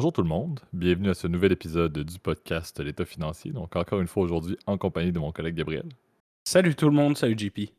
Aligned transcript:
Bonjour 0.00 0.14
tout 0.14 0.22
le 0.22 0.28
monde, 0.28 0.60
bienvenue 0.72 1.10
à 1.10 1.14
ce 1.14 1.26
nouvel 1.26 1.52
épisode 1.52 1.92
du 1.92 2.18
podcast 2.18 2.80
L'État 2.80 3.04
financier. 3.04 3.52
Donc 3.52 3.76
encore 3.76 4.00
une 4.00 4.06
fois 4.06 4.22
aujourd'hui 4.22 4.56
en 4.64 4.78
compagnie 4.78 5.12
de 5.12 5.18
mon 5.18 5.30
collègue 5.30 5.56
Gabriel. 5.56 5.84
Salut 6.42 6.74
tout 6.74 6.86
le 6.86 6.94
monde, 6.94 7.18
salut 7.18 7.36
JP. 7.36 7.70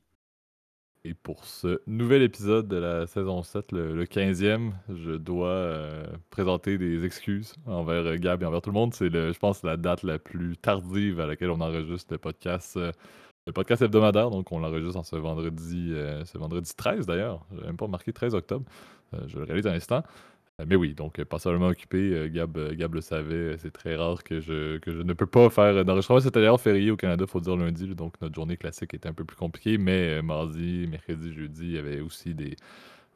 Et 1.04 1.16
pour 1.16 1.46
ce 1.46 1.82
nouvel 1.88 2.22
épisode 2.22 2.68
de 2.68 2.76
la 2.76 3.08
saison 3.08 3.42
7, 3.42 3.72
le, 3.72 4.06
15e, 4.06 4.70
je 4.90 5.14
dois 5.14 5.48
euh, 5.48 6.06
présenter 6.30 6.78
des 6.78 7.06
excuses 7.06 7.56
envers 7.66 8.06
euh, 8.06 8.18
Gab 8.18 8.44
et 8.44 8.46
envers 8.46 8.62
tout 8.62 8.70
le 8.70 8.76
monde. 8.76 8.94
C'est, 8.94 9.12
je 9.12 9.40
pense, 9.40 9.64
la 9.64 9.76
date 9.76 10.04
la 10.04 10.20
plus 10.20 10.58
tardive 10.58 11.22
à 11.22 11.26
laquelle 11.26 11.50
on 11.50 11.60
enregistre 11.60 12.14
le 12.14 12.20
podcast. 12.20 12.78
Euh, 12.78 12.92
le 13.48 13.52
podcast 13.52 13.82
hebdomadaire, 13.82 14.30
donc 14.30 14.52
on 14.52 14.60
l'enregistre 14.60 15.00
en 15.00 15.04
ce 15.04 15.16
vendredi, 15.16 15.92
ce 16.26 16.38
vendredi 16.38 16.72
13 16.78 17.08
d'ailleurs. 17.08 17.44
J'ai 17.58 17.66
même 17.66 17.78
pas 17.78 17.88
marqué 17.88 18.14
13 18.14 18.36
octobre. 18.36 18.66
je 19.26 19.40
le 19.40 19.46
réalise 19.46 19.66
un 19.66 19.74
instant. 19.74 20.04
Euh, 20.62 20.66
mais 20.68 20.76
oui, 20.76 20.94
donc 20.94 21.24
pas 21.24 21.40
seulement 21.40 21.68
occupé, 21.68 21.98
euh, 22.14 22.30
Gab, 22.30 22.58
euh, 22.58 22.76
Gab 22.76 22.94
le 22.96 23.02
savait, 23.02 23.58
c'est 23.58 23.72
très 23.72 23.96
rare 23.96 24.24
que 24.24 24.40
je, 24.40 24.78
que 24.80 24.92
je 24.92 25.02
ne 25.02 25.14
peux 25.14 25.26
pas 25.26 25.50
faire 25.50 25.84
d'enregistrement. 25.86 26.20
C'était 26.20 26.40
d'ailleurs 26.40 26.62
férié 26.62 26.92
au 26.92 26.98
Canada, 26.98 27.26
faut 27.28 27.40
dire 27.40 27.56
lundi, 27.56 27.94
donc 27.96 28.14
notre 28.22 28.36
journée 28.36 28.58
classique 28.58 28.94
était 28.94 29.10
un 29.10 29.14
peu 29.14 29.26
plus 29.26 29.38
compliquée, 29.38 29.78
mais 29.78 30.22
mardi, 30.22 30.88
mercredi, 30.90 31.34
jeudi, 31.34 31.64
il 31.64 31.72
y 31.74 31.78
avait 31.78 32.02
aussi 32.02 32.34
des, 32.34 32.56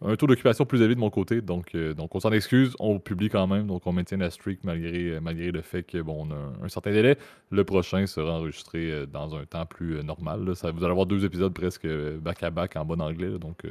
un 0.01 0.15
taux 0.17 0.27
d'occupation 0.27 0.65
plus 0.65 0.81
élevé 0.81 0.95
de 0.95 0.99
mon 0.99 1.09
côté, 1.09 1.41
donc, 1.41 1.73
euh, 1.73 1.93
donc 1.93 2.13
on 2.15 2.19
s'en 2.19 2.31
excuse, 2.31 2.75
on 2.79 2.99
publie 2.99 3.29
quand 3.29 3.47
même, 3.47 3.65
donc 3.65 3.87
on 3.87 3.93
maintient 3.93 4.17
la 4.17 4.29
streak 4.29 4.59
malgré, 4.65 5.11
euh, 5.11 5.19
malgré 5.21 5.51
le 5.51 5.61
fait 5.61 5.83
que 5.83 6.01
bon, 6.01 6.27
on 6.27 6.31
a 6.31 6.65
un, 6.65 6.69
certain 6.69 6.91
délai. 6.91 7.17
Le 7.49 7.63
prochain 7.63 8.05
sera 8.05 8.33
enregistré 8.33 8.91
euh, 8.91 9.05
dans 9.05 9.35
un 9.35 9.45
temps 9.45 9.65
plus 9.65 10.03
normal. 10.03 10.41
Vous 10.41 10.65
allez 10.65 10.85
avoir 10.85 11.05
deux 11.05 11.23
épisodes 11.23 11.53
presque 11.53 11.87
back-à-back 11.87 12.75
en 12.75 12.83
bon 12.83 13.01
anglais, 13.01 13.39
donc 13.39 13.63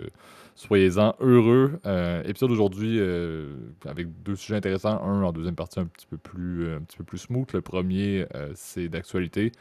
soyez-en 0.54 1.14
heureux. 1.20 1.78
épisode 2.24 2.50
aujourd'hui 2.50 3.00
avec 3.86 4.22
deux 4.22 4.36
sujets 4.36 4.56
intéressants. 4.56 5.02
Un 5.02 5.22
en 5.22 5.32
deuxième 5.32 5.54
partie 5.54 5.80
un 5.80 5.86
petit 5.86 6.06
peu 6.06 6.16
plus, 6.16 6.72
un 6.72 6.80
petit 6.80 6.96
peu 6.96 7.04
plus 7.04 7.18
smooth. 7.18 7.52
Le 7.52 7.60
premier, 7.60 8.26
c'est 8.54 8.88
d'actualité. 8.88 9.52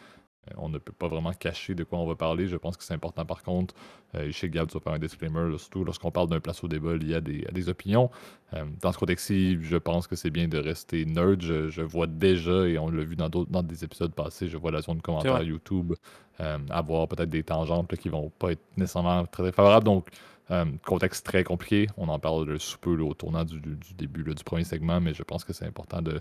Euh, 0.50 0.54
on 0.58 0.70
ne 0.70 0.78
peut 0.78 0.92
pas 0.92 1.08
vraiment 1.08 1.34
cacher 1.34 1.76
de 1.76 1.84
quoi 1.84 2.00
on 2.00 2.06
va 2.06 2.16
parler. 2.16 2.48
Je 2.48 2.58
pense 2.58 2.78
que 2.78 2.84
c'est 2.84 2.94
important 2.94 3.26
par 3.26 3.44
contre. 3.44 3.74
Euh, 4.16 4.32
chez 4.32 4.50
Gab, 4.50 4.68
tu 4.68 4.74
vas 4.74 4.80
faire 4.80 4.94
un 4.94 5.00
disclaimer, 5.00 5.58
surtout 5.58 5.84
lorsqu'on 5.84 6.12
parle 6.12 6.30
d'un 6.30 6.40
place 6.40 6.64
au 6.64 6.68
débat 6.68 6.94
il 6.96 7.10
y 7.10 7.16
a 7.16 7.22
des, 7.22 7.70
opinions. 7.70 8.10
Euh, 8.54 8.66
dans 8.82 8.92
ce 8.92 8.98
contexte-ci, 8.98 9.58
je 9.62 9.78
pense 9.78 10.08
que 10.08 10.16
c'est 10.16 10.30
bien 10.30 10.48
de 10.48 10.58
rester 10.58 11.06
nerd. 11.06 11.42
Je, 11.42 11.82
vois 11.82 12.08
déjà, 12.08 12.68
et 12.68 12.78
on 12.78 12.90
l'a 12.90 13.04
vu 13.04 13.16
dans, 13.16 13.30
dans 13.30 13.64
des 13.64 13.84
épisodes 13.84 14.14
passés, 14.14 14.48
je 14.48 14.58
vois 14.58 14.72
la 14.72 14.82
zone 14.82 14.98
de 14.98 15.02
commentaires 15.02 15.44
YouTube 15.44 15.94
avoir 16.72 17.08
peut-être 17.08 17.30
des 17.30 17.44
tangentes 17.44 17.96
qui 17.96 18.10
vont 18.10 18.32
pas 18.40 18.54
être 18.54 18.64
nécessairement 18.76 19.24
très, 19.26 19.52
favorables. 19.52 19.86
Donc, 19.86 20.10
contexte 20.86 21.26
très 21.26 21.44
compliqué. 21.44 21.88
On 21.96 22.10
en 22.10 22.20
parle 22.20 22.60
sous 22.60 22.80
peu 22.80 23.00
au 23.00 23.14
tournant 23.14 23.46
du, 23.46 23.62
début 23.96 24.24
du 24.24 24.44
premier 24.44 24.64
segment, 24.64 25.00
mais 25.00 25.14
je 25.14 25.24
pense 25.24 25.44
que 25.44 25.54
c'est 25.54 25.66
important 25.66 26.02
de, 26.02 26.18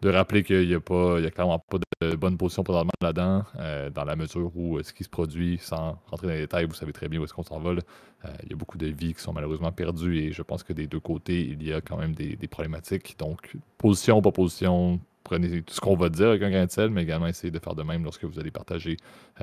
de 0.00 0.10
rappeler 0.10 0.44
qu'il 0.44 0.68
n'y 0.68 0.74
a, 0.74 0.80
pas, 0.80 1.18
il 1.18 1.24
y 1.24 1.26
a 1.26 1.30
clairement 1.30 1.58
pas 1.58 1.78
de 1.78 2.14
bonne 2.14 2.36
position 2.36 2.62
présentement 2.62 2.92
là-dedans, 3.02 3.44
euh, 3.58 3.90
dans 3.90 4.04
la 4.04 4.14
mesure 4.14 4.52
où 4.54 4.78
euh, 4.78 4.82
ce 4.82 4.92
qui 4.92 5.02
se 5.02 5.08
produit, 5.08 5.58
sans 5.60 5.98
rentrer 6.06 6.28
dans 6.28 6.32
les 6.34 6.40
détails, 6.40 6.66
vous 6.66 6.74
savez 6.74 6.92
très 6.92 7.08
bien 7.08 7.20
où 7.20 7.24
est-ce 7.24 7.34
qu'on 7.34 7.42
s'envole. 7.42 7.80
Euh, 8.24 8.28
il 8.44 8.50
y 8.50 8.52
a 8.52 8.56
beaucoup 8.56 8.78
de 8.78 8.86
vies 8.86 9.14
qui 9.14 9.20
sont 9.20 9.32
malheureusement 9.32 9.72
perdues 9.72 10.18
et 10.18 10.32
je 10.32 10.42
pense 10.42 10.62
que 10.62 10.72
des 10.72 10.86
deux 10.86 11.00
côtés, 11.00 11.40
il 11.40 11.66
y 11.66 11.72
a 11.72 11.80
quand 11.80 11.96
même 11.96 12.14
des, 12.14 12.36
problématiques. 12.48 13.16
Donc, 13.18 13.56
position, 13.76 14.22
pas 14.22 14.30
position, 14.30 15.00
prenez 15.24 15.62
tout 15.62 15.74
ce 15.74 15.80
qu'on 15.80 15.96
va 15.96 16.08
dire 16.08 16.28
avec 16.28 16.42
un 16.42 16.50
grain 16.50 16.66
de 16.66 16.70
sel, 16.70 16.90
mais 16.90 17.02
également 17.02 17.26
essayez 17.26 17.50
de 17.50 17.58
faire 17.58 17.74
de 17.74 17.82
même 17.82 18.04
lorsque 18.04 18.24
vous 18.24 18.38
allez 18.38 18.52
partager 18.52 18.96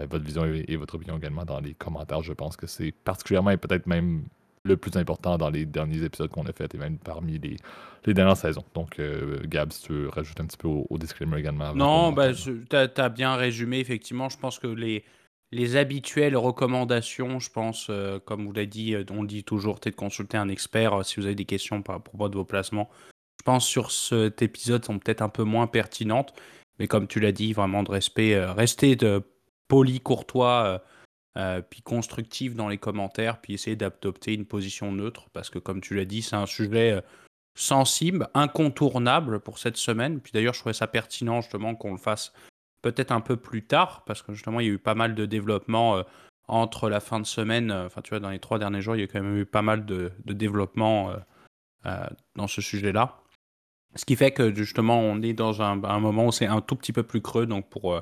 votre 0.10 0.24
vision 0.24 0.46
et, 0.46 0.76
votre 0.78 0.96
opinion 0.96 1.18
également 1.18 1.46
dans 1.46 1.60
les 1.60 1.74
commentaires. 1.74 2.24
Je 2.24 2.34
pense 2.34 2.56
que 2.56 2.68
c'est 2.68 2.92
particulièrement 2.92 3.52
et 3.52 3.58
peut-être 3.58 3.88
même 3.88 4.24
le 4.66 4.78
plus 4.78 4.98
important 4.98 5.38
dans 5.38 5.50
les 5.50 5.66
derniers 5.66 6.04
épisodes 6.04 6.30
qu'on 6.30 6.46
a 6.46 6.52
fait 6.52 6.74
et 6.74 6.78
même 6.78 6.98
parmi 6.98 7.38
les, 7.38 7.58
les 8.06 8.14
dernières 8.14 8.36
saisons. 8.36 8.66
Donc, 8.74 9.00
euh, 9.00 9.40
Gab, 9.46 9.72
si 9.72 9.84
tu 9.84 9.94
veux 9.94 10.10
rajouter 10.10 10.42
un 10.42 10.48
petit 10.48 10.58
peu 10.58 10.68
au, 10.68 10.98
disclaimer 10.98 11.38
également. 11.38 11.74
Non, 11.76 12.12
bah, 12.12 12.34
tu 12.34 12.66
as, 12.72 13.10
bien 13.10 13.36
résumé, 13.36 13.80
effectivement. 13.80 14.28
Je 14.28 14.38
pense 14.38 14.58
que 14.58 14.68
les, 14.68 15.04
les 15.52 15.76
habituelles 15.76 16.36
recommandations, 16.36 17.40
je 17.40 17.52
pense, 17.52 17.88
euh, 17.90 18.20
comme 18.20 18.46
vous 18.46 18.54
l'avez 18.54 18.68
dit, 18.68 18.96
euh, 18.96 19.06
on 19.12 19.24
dit 19.24 19.44
toujours, 19.44 19.80
peut-être 19.80 19.96
consulter 19.96 20.38
un 20.38 20.50
expert 20.50 21.06
si 21.06 21.20
vous 21.20 21.28
avez 21.28 21.36
des 21.36 21.46
questions 21.46 21.84
par 21.84 22.02
propos 22.02 22.30
de 22.30 22.36
vos 22.36 22.46
placements. 22.46 22.90
Je 23.40 23.44
pense 23.44 23.68
sur 23.68 23.92
cet 23.92 24.42
épisode 24.42 24.84
sont 24.84 24.98
peut-être 24.98 25.22
un 25.22 25.30
peu 25.30 25.44
moins 25.44 25.68
pertinentes, 25.68 26.34
mais 26.80 26.88
comme 26.88 27.08
tu 27.08 27.20
l'as 27.20 27.32
dit, 27.32 27.54
vraiment 27.54 27.84
de 27.84 27.92
respect, 27.92 28.44
rester 28.44 28.96
de 28.96 29.22
poli, 29.68 30.00
courtois 30.00 30.82
euh, 31.38 31.62
puis 31.62 31.82
constructif 31.82 32.56
dans 32.56 32.70
les 32.70 32.78
commentaires, 32.78 33.42
puis 33.42 33.54
essayer 33.54 33.76
d'adopter 33.76 34.34
une 34.34 34.46
position 34.46 34.92
neutre, 34.94 35.30
parce 35.34 35.50
que 35.50 35.60
comme 35.60 35.82
tu 35.82 35.94
l'as 35.94 36.06
dit, 36.06 36.22
c'est 36.22 36.38
un 36.38 36.46
sujet 36.46 36.92
euh, 36.92 37.02
sensible, 37.58 38.30
incontournable 38.34 39.42
pour 39.42 39.60
cette 39.60 39.76
semaine. 39.76 40.22
Puis 40.22 40.32
d'ailleurs, 40.32 40.54
je 40.54 40.60
trouvais 40.60 40.74
ça 40.74 40.88
pertinent 40.88 41.42
justement 41.42 41.76
qu'on 41.76 41.92
le 41.92 41.98
fasse 41.98 42.32
peut-être 42.82 43.12
un 43.12 43.20
peu 43.20 43.36
plus 43.36 43.66
tard, 43.66 44.04
parce 44.06 44.22
que 44.22 44.34
justement, 44.34 44.62
il 44.62 44.68
y 44.68 44.70
a 44.70 44.74
eu 44.74 44.78
pas 44.78 44.96
mal 44.96 45.14
de 45.14 45.26
développement 45.26 45.98
euh, 45.98 46.04
entre 46.48 46.90
la 46.90 47.00
fin 47.02 47.20
de 47.20 47.26
semaine, 47.26 47.72
enfin 47.72 48.02
tu 48.02 48.12
vois, 48.12 48.20
dans 48.20 48.30
les 48.30 48.40
trois 48.40 48.60
derniers 48.60 48.82
jours, 48.82 48.96
il 48.96 49.02
y 49.02 49.04
a 49.04 49.08
quand 49.08 49.22
même 49.22 49.38
eu 49.38 49.46
pas 49.46 49.64
mal 49.64 49.86
de, 49.86 50.12
de 50.24 50.34
développement 50.34 51.12
dans 52.36 52.48
ce 52.48 52.62
sujet-là. 52.62 53.20
Ce 53.96 54.06
qui 54.06 54.16
fait 54.16 54.32
que 54.32 54.54
justement, 54.54 55.00
on 55.00 55.22
est 55.24 55.34
dans 55.34 55.64
un, 55.64 55.84
un 55.84 56.00
moment 56.00 56.28
où 56.28 56.32
c'est 56.32 56.46
un 56.46 56.62
tout 56.62 56.76
petit 56.76 56.94
peu 56.94 57.02
plus 57.02 57.22
creux, 57.22 57.48
donc 57.48 57.68
pour 57.70 58.00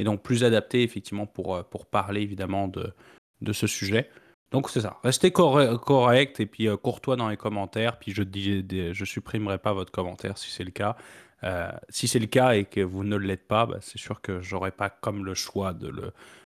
et 0.00 0.04
donc 0.04 0.22
plus 0.22 0.44
adapté 0.44 0.82
effectivement 0.82 1.26
pour, 1.26 1.54
euh, 1.54 1.62
pour 1.62 1.84
parler 1.84 2.22
évidemment 2.22 2.68
de, 2.68 2.94
de 3.42 3.52
ce 3.52 3.66
sujet. 3.66 4.08
Donc 4.50 4.70
c'est 4.70 4.80
ça, 4.80 4.98
restez 5.04 5.30
correct 5.30 6.40
et 6.40 6.46
puis 6.46 6.68
euh, 6.68 6.78
courtois 6.78 7.16
dans 7.16 7.28
les 7.28 7.36
commentaires, 7.36 7.98
puis 7.98 8.12
je 8.12 8.22
ne 8.22 8.92
je 8.94 9.04
supprimerai 9.04 9.58
pas 9.58 9.74
votre 9.74 9.92
commentaire 9.92 10.38
si 10.38 10.50
c'est 10.50 10.64
le 10.64 10.70
cas. 10.70 10.96
Euh, 11.44 11.70
si 11.90 12.08
c'est 12.08 12.18
le 12.18 12.26
cas 12.26 12.54
et 12.54 12.64
que 12.64 12.80
vous 12.80 13.04
ne 13.04 13.16
l'êtes 13.16 13.46
pas, 13.46 13.66
bah, 13.66 13.78
c'est 13.82 13.98
sûr 13.98 14.22
que 14.22 14.40
j'aurai 14.40 14.70
pas 14.70 14.88
comme 14.88 15.24
le 15.24 15.34
choix 15.34 15.74
de, 15.74 15.88
le, 15.88 16.12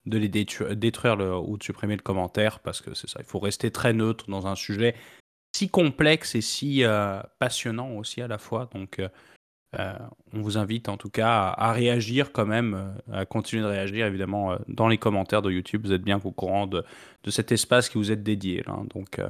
de 0.07 0.19
les 0.19 0.29
détruire, 0.29 1.19
ou 1.47 1.57
de 1.59 1.63
supprimer 1.63 1.97
le 1.97 2.03
commentaire, 2.03 2.61
parce 2.61 2.81
que 2.81 2.95
c'est 2.95 3.09
ça, 3.09 3.21
il 3.21 3.27
faut 3.27 3.39
rester 3.39 3.71
très 3.71 3.93
neutre 3.93 4.29
dans 4.29 4.47
un 4.47 4.57
sujet 4.57 4.95
si 5.55 5.69
complexe 5.69 6.35
et 6.35 6.41
si 6.41 6.83
passionnant 7.39 7.93
aussi 7.93 8.21
à 8.21 8.27
la 8.27 8.39
fois. 8.39 8.69
Donc 8.75 9.01
euh, 9.79 9.95
on 10.33 10.41
vous 10.41 10.59
invite 10.59 10.89
en 10.89 10.97
tout 10.97 11.11
cas 11.11 11.55
à, 11.57 11.73
réagir 11.73 12.33
quand 12.33 12.47
même, 12.47 12.75
euh, 13.13 13.21
à 13.21 13.27
continuer 13.27 13.63
de 13.63 13.69
réagir 13.69 14.07
évidemment 14.07 14.53
euh, 14.53 14.57
dans 14.69 14.89
les 14.89 14.99
commentaires 14.99 15.43
de 15.43 15.51
YouTube. 15.51 15.83
Vous 15.85 15.93
êtes 15.93 16.03
bien 16.03 16.21
au 16.23 16.31
courant 16.31 16.67
de, 16.67 16.85
cet 17.29 17.53
espace 17.53 17.89
qui 17.89 17.99
vous 17.99 18.11
est 18.11 18.17
dédié. 18.17 18.63
Là. 18.67 18.79
Donc 18.95 19.21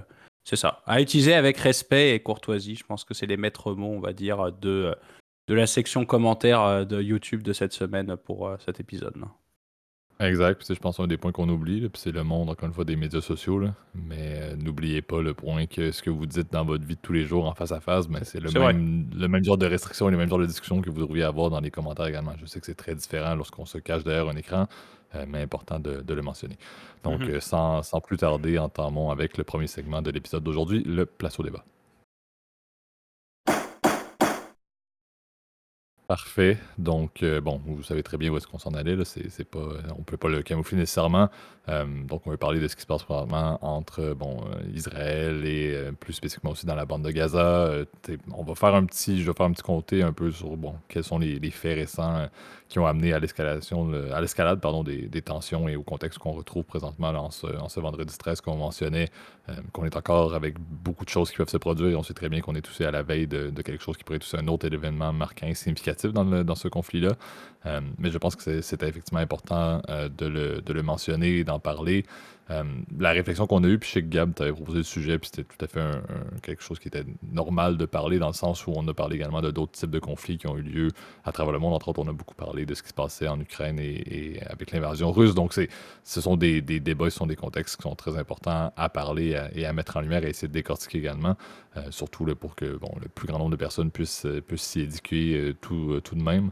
c'est 0.44 0.56
ça. 0.56 0.82
À 0.86 1.00
utiliser 1.00 1.34
avec 1.34 1.56
respect 1.58 2.14
et 2.14 2.20
courtoisie. 2.20 2.76
Je 2.76 2.84
pense 2.84 3.04
que 3.04 3.14
c'est 3.14 3.26
les 3.26 3.36
maîtres 3.36 3.72
mots, 3.74 3.94
on 3.96 4.00
va 4.00 4.12
dire, 4.12 4.52
de, 4.52 4.94
de 5.48 5.54
la 5.54 5.66
section 5.66 6.04
commentaires 6.04 6.86
de 6.86 7.00
YouTube 7.00 7.42
de 7.42 7.52
cette 7.52 7.72
semaine 7.72 8.16
pour 8.16 8.50
cet 8.64 8.80
épisode. 8.80 9.14
Exact. 10.20 10.58
Puis, 10.58 10.74
je 10.74 10.80
pense 10.80 10.92
que 10.92 10.96
c'est 10.98 11.02
un 11.02 11.08
des 11.08 11.16
points 11.16 11.32
qu'on 11.32 11.48
oublie, 11.48 11.80
puis 11.88 12.00
c'est 12.00 12.12
le 12.12 12.22
monde, 12.22 12.48
encore 12.48 12.68
une 12.68 12.74
fois, 12.74 12.84
des 12.84 12.96
médias 12.96 13.20
sociaux. 13.20 13.62
Mais 13.94 14.38
euh, 14.40 14.56
n'oubliez 14.56 15.02
pas 15.02 15.20
le 15.20 15.34
point 15.34 15.66
que 15.66 15.90
ce 15.90 16.02
que 16.02 16.10
vous 16.10 16.26
dites 16.26 16.52
dans 16.52 16.64
votre 16.64 16.84
vie 16.84 16.94
de 16.94 17.00
tous 17.00 17.12
les 17.12 17.24
jours 17.24 17.46
en 17.46 17.54
face 17.54 17.72
à 17.72 17.80
face, 17.80 18.06
ben, 18.08 18.22
c'est 18.22 18.40
le 18.40 18.50
même, 18.52 19.08
le 19.14 19.28
même 19.28 19.44
genre 19.44 19.58
de 19.58 19.66
restrictions 19.66 20.08
et 20.08 20.12
le 20.12 20.16
même 20.16 20.28
genre 20.28 20.38
de 20.38 20.46
discussion 20.46 20.80
que 20.80 20.90
vous 20.90 21.00
devriez 21.00 21.24
avoir 21.24 21.50
dans 21.50 21.60
les 21.60 21.70
commentaires 21.70 22.06
également. 22.06 22.32
Je 22.40 22.46
sais 22.46 22.60
que 22.60 22.66
c'est 22.66 22.76
très 22.76 22.94
différent 22.94 23.34
lorsqu'on 23.34 23.66
se 23.66 23.78
cache 23.78 24.04
derrière 24.04 24.28
un 24.28 24.36
écran, 24.36 24.68
euh, 25.16 25.24
mais 25.28 25.42
important 25.42 25.80
de, 25.80 26.02
le 26.06 26.22
mentionner. 26.22 26.58
Donc, 27.02 27.22
mm-hmm. 27.22 27.30
euh, 27.30 27.40
sans, 27.40 27.82
sans 27.82 28.00
plus 28.00 28.16
tarder, 28.16 28.58
entamons 28.58 29.10
avec 29.10 29.36
le 29.36 29.42
premier 29.42 29.66
segment 29.66 30.00
de 30.00 30.10
l'épisode 30.10 30.44
d'aujourd'hui, 30.44 30.84
le 30.84 31.06
place 31.06 31.40
au 31.40 31.42
débat. 31.42 31.64
Parfait. 36.06 36.58
Donc, 36.76 37.22
euh, 37.22 37.40
bon, 37.40 37.62
vous 37.64 37.82
savez 37.82 38.02
très 38.02 38.18
bien 38.18 38.30
où 38.30 38.36
est-ce 38.36 38.46
qu'on 38.46 38.58
s'en 38.58 38.74
allait. 38.74 38.94
Là. 38.94 39.04
C'est, 39.06 39.44
pas, 39.44 39.58
on 39.94 40.00
ne 40.00 40.04
peut 40.04 40.18
pas 40.18 40.28
le 40.28 40.42
camoufler 40.42 40.76
nécessairement. 40.76 41.30
Euh, 41.70 41.86
donc, 42.04 42.26
on 42.26 42.30
va 42.30 42.36
parler 42.36 42.60
de 42.60 42.68
ce 42.68 42.76
qui 42.76 42.82
se 42.82 42.86
passe 42.86 43.04
probablement 43.04 43.58
entre 43.62 44.12
bon, 44.12 44.44
euh, 44.44 44.60
Israël 44.74 45.46
et 45.46 45.74
plus 45.98 46.12
spécifiquement 46.12 46.50
aussi 46.50 46.66
dans 46.66 46.74
la 46.74 46.84
bande 46.84 47.04
de 47.04 47.10
Gaza. 47.10 47.70
on 48.34 48.44
va 48.44 48.54
faire 48.54 48.74
un 48.74 48.84
petit, 48.84 49.22
je 49.22 49.30
vais 49.30 49.34
faire 49.34 49.46
un 49.46 49.52
petit 49.52 49.62
comté 49.62 50.02
un 50.02 50.12
peu 50.12 50.30
sur 50.30 50.54
bon, 50.58 50.74
quels 50.88 51.04
sont 51.04 51.18
les, 51.18 51.50
faits 51.50 51.76
récents 51.76 52.28
qui 52.68 52.78
ont 52.78 52.86
amené 52.86 53.14
à 53.14 53.18
l'escalation, 53.18 53.90
à 54.12 54.20
l'escalade 54.20 54.60
pardon, 54.60 54.84
des, 54.84 55.22
tensions 55.22 55.68
et 55.68 55.76
au 55.76 55.82
contexte 55.82 56.18
qu'on 56.18 56.32
retrouve 56.32 56.64
présentement 56.64 57.08
en, 57.08 57.30
ce, 57.30 57.80
vendredi 57.80 58.14
13 58.18 58.42
qu'on 58.42 58.56
mentionnait, 58.56 59.08
qu'on 59.72 59.86
est 59.86 59.96
encore 59.96 60.34
avec 60.34 60.56
beaucoup 60.58 61.06
de 61.06 61.10
choses 61.10 61.30
qui 61.30 61.36
peuvent 61.36 61.48
se 61.48 61.56
produire. 61.56 61.88
Et 61.88 61.96
on 61.96 62.02
sait 62.02 62.14
très 62.14 62.28
bien 62.28 62.40
qu'on 62.42 62.54
est 62.56 62.62
tous 62.62 62.82
à 62.82 62.90
la 62.90 63.02
veille 63.02 63.26
de, 63.26 63.50
quelque 63.62 63.82
chose 63.82 63.96
qui 63.96 64.04
pourrait 64.04 64.16
être 64.16 64.38
un 64.38 64.48
autre 64.48 64.66
événement 64.66 65.12
marquant 65.14 65.46
et 65.46 65.54
dans, 66.12 66.54
ce 66.54 66.68
conflit-là. 66.68 67.12
mais 67.98 68.10
je 68.10 68.18
pense 68.18 68.36
que 68.36 68.60
c'était 68.60 68.88
effectivement 68.88 69.20
important 69.20 69.80
de 69.88 70.26
le, 70.26 70.60
de, 70.60 70.72
le, 70.72 70.82
mentionner 70.82 71.38
et 71.38 71.44
d'en 71.44 71.58
parler. 71.58 72.04
Euh, 72.50 72.62
la 72.98 73.12
réflexion 73.12 73.46
qu'on 73.46 73.64
a 73.64 73.68
eue, 73.68 73.78
puis 73.78 73.92
que 73.94 73.98
Gab 74.00 74.34
t'avait 74.34 74.52
proposé 74.52 74.78
le 74.78 74.84
sujet, 74.84 75.18
puis 75.18 75.30
c'était 75.32 75.44
tout 75.44 75.64
à 75.64 75.68
fait 75.68 75.80
quelque 76.42 76.62
chose 76.62 76.78
qui 76.78 76.88
était 76.88 77.04
normal 77.32 77.76
de 77.76 77.86
parler, 77.86 78.18
dans 78.18 78.26
le 78.26 78.34
sens 78.34 78.66
où 78.66 78.72
on 78.76 78.86
a 78.86 78.94
parlé 78.94 79.16
également 79.16 79.40
de 79.40 79.50
d'autres 79.50 79.72
types 79.72 79.90
de 79.90 79.98
conflits 79.98 80.38
qui 80.38 80.46
ont 80.46 80.56
eu 80.56 80.62
lieu 80.62 80.88
à 81.24 81.32
travers 81.32 81.52
le 81.52 81.58
monde. 81.58 81.72
Entre 81.74 81.88
autres, 81.88 82.02
on 82.02 82.08
a 82.08 82.12
beaucoup 82.12 82.34
parlé 82.34 82.66
de 82.66 82.74
ce 82.74 82.82
qui 82.82 82.90
se 82.90 82.94
passait 82.94 83.28
en 83.28 83.40
Ukraine 83.40 83.78
et, 83.78 84.40
avec 84.46 84.72
l'invasion 84.72 85.10
russe. 85.10 85.34
Donc, 85.34 85.54
ce 85.54 86.20
sont 86.20 86.36
des, 86.36 86.60
débats, 86.60 87.10
ce 87.10 87.18
sont 87.18 87.26
des 87.26 87.36
contextes 87.36 87.76
qui 87.76 87.82
sont 87.82 87.94
très 87.94 88.18
importants 88.18 88.72
à 88.76 88.88
parler 88.88 89.40
et 89.54 89.64
à 89.64 89.72
mettre 89.72 89.96
en 89.96 90.00
lumière 90.00 90.24
et 90.24 90.30
essayer 90.30 90.48
de 90.48 90.52
décortiquer 90.52 90.98
également, 90.98 91.36
euh, 91.76 91.82
surtout 91.90 92.24
pour 92.34 92.54
que 92.54 92.76
bon, 92.76 92.90
le 93.00 93.08
plus 93.08 93.26
grand 93.26 93.38
nombre 93.38 93.52
de 93.52 93.56
personnes 93.56 93.90
puissent, 93.90 94.26
puissent 94.46 94.62
s'y 94.62 94.80
éduquer 94.80 95.36
euh, 95.36 95.54
tout, 95.54 96.00
tout 96.02 96.14
de 96.14 96.22
même. 96.22 96.50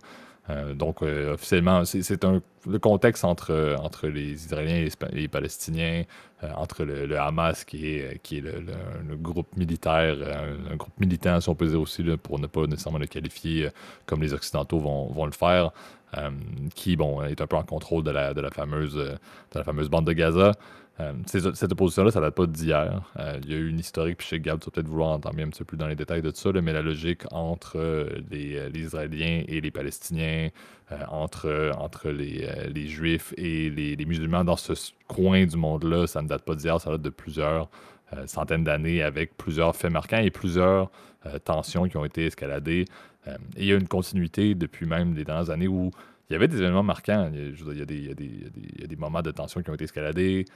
Euh, 0.51 0.75
donc, 0.75 1.03
euh, 1.03 1.35
officiellement, 1.35 1.85
c'est 1.85 2.25
un 2.25 2.43
le 2.65 2.79
contexte 2.79 3.25
entre, 3.25 3.77
entre 3.81 4.07
les 4.07 4.33
Israéliens 4.33 4.87
et 4.87 4.89
les, 5.13 5.27
Palestiniens, 5.27 6.05
euh, 6.45 6.53
entre 6.57 6.85
le, 6.85 7.19
Hamas, 7.19 7.65
qui 7.65 7.89
est, 7.89 8.21
qui 8.23 8.39
est 8.39 8.41
le, 8.41 9.17
groupe 9.17 9.57
militaire, 9.57 10.17
un, 10.71 10.77
groupe 10.77 10.99
militant, 11.01 11.41
si 11.41 11.49
on 11.49 11.57
peut 11.57 11.67
dire 11.67 11.81
aussi, 11.81 12.05
pour 12.23 12.39
ne 12.39 12.47
pas 12.47 12.67
nécessairement 12.67 12.99
le 12.99 13.07
qualifier 13.07 13.69
comme 14.07 14.23
les 14.23 14.33
Occidentaux 14.33 14.79
vont, 14.79 15.07
vont 15.07 15.27
le 15.27 15.33
faire, 15.33 15.73
qui 16.77 16.95
bon, 16.95 17.23
est 17.23 17.41
un 17.41 17.47
peu 17.49 17.57
en 17.57 17.65
contrôle 17.65 18.05
de 18.05 18.13
la, 18.13 18.33
de 18.33 18.41
la, 18.41 18.51
fameuse, 18.51 18.95
de 18.95 19.19
la 19.55 19.65
fameuse 19.65 19.89
bande 19.89 20.07
de 20.07 20.13
Gaza. 20.13 20.53
Euh, 21.01 21.13
cette 21.25 21.73
opposition-là, 21.73 22.11
ça 22.11 22.21
date 22.21 22.35
pas 22.35 22.47
d'hier. 22.47 23.11
Euh, 23.19 23.39
il 23.43 23.51
y 23.51 23.55
a 23.55 23.57
eu 23.57 23.69
une 23.69 23.79
historique, 23.79 24.19
puis 24.19 24.27
chez 24.27 24.41
Gab, 24.41 24.61
tu 24.61 24.67
vas 24.67 24.71
peut-être 24.73 24.89
vouloir 24.89 25.11
entendre 25.11 25.41
un 25.41 25.49
petit 25.49 25.61
peu 25.61 25.65
plus 25.65 25.77
dans 25.79 25.87
les 25.87 25.97
détails 25.97 26.21
de 26.21 26.31
tout 26.31 26.37
ça, 26.37 26.53
mais 26.53 26.73
la 26.73 26.83
logique 26.83 27.23
entre 27.31 27.79
euh, 27.79 28.21
les, 28.31 28.71
Israéliens 28.75 29.43
et 29.49 29.61
les 29.61 29.71
Palestiniens, 29.71 30.49
entre, 31.09 31.73
entre 31.79 32.11
les, 32.11 32.47
les, 32.69 32.87
Juifs 32.87 33.33
et 33.39 33.71
les, 33.71 34.05
musulmans 34.05 34.45
dans 34.45 34.59
ce 34.59 34.75
coin 35.09 35.47
du 35.47 35.57
monde-là, 35.57 36.07
ça 36.07 36.21
ne 36.21 36.29
date 36.29 36.43
pas 36.45 36.55
d'hier, 36.55 36.79
ça 36.79 36.91
date 36.91 37.01
de 37.01 37.09
plusieurs 37.09 37.71
centaines 38.27 38.63
d'années 38.63 39.03
avec 39.03 39.35
plusieurs 39.39 39.75
faits 39.75 39.91
marquants 39.91 40.19
et 40.19 40.31
plusieurs 40.31 40.91
tensions 41.45 41.89
qui 41.89 41.97
ont 41.97 42.05
été 42.05 42.27
escaladées. 42.27 42.85
et 43.27 43.33
il 43.57 43.65
y 43.65 43.73
a 43.73 43.77
une 43.77 43.89
continuité 43.89 44.55
depuis 44.55 44.85
même 44.85 45.15
les 45.15 45.25
dernières 45.25 45.49
années 45.49 45.69
où 45.69 45.93
il 46.33 46.35
y 46.35 46.37
avait 46.37 46.49
des 46.49 46.59
événements 46.59 46.83
marquants. 46.83 47.31
Il 47.35 47.79
y, 47.79 47.83
a, 47.83 47.85
des, 47.85 48.97
moments 48.97 49.21
de 49.21 49.31
tension 49.31 49.63
qui 49.63 49.69
ont 49.69 49.75
été 49.75 49.85
escaladés 49.85 50.47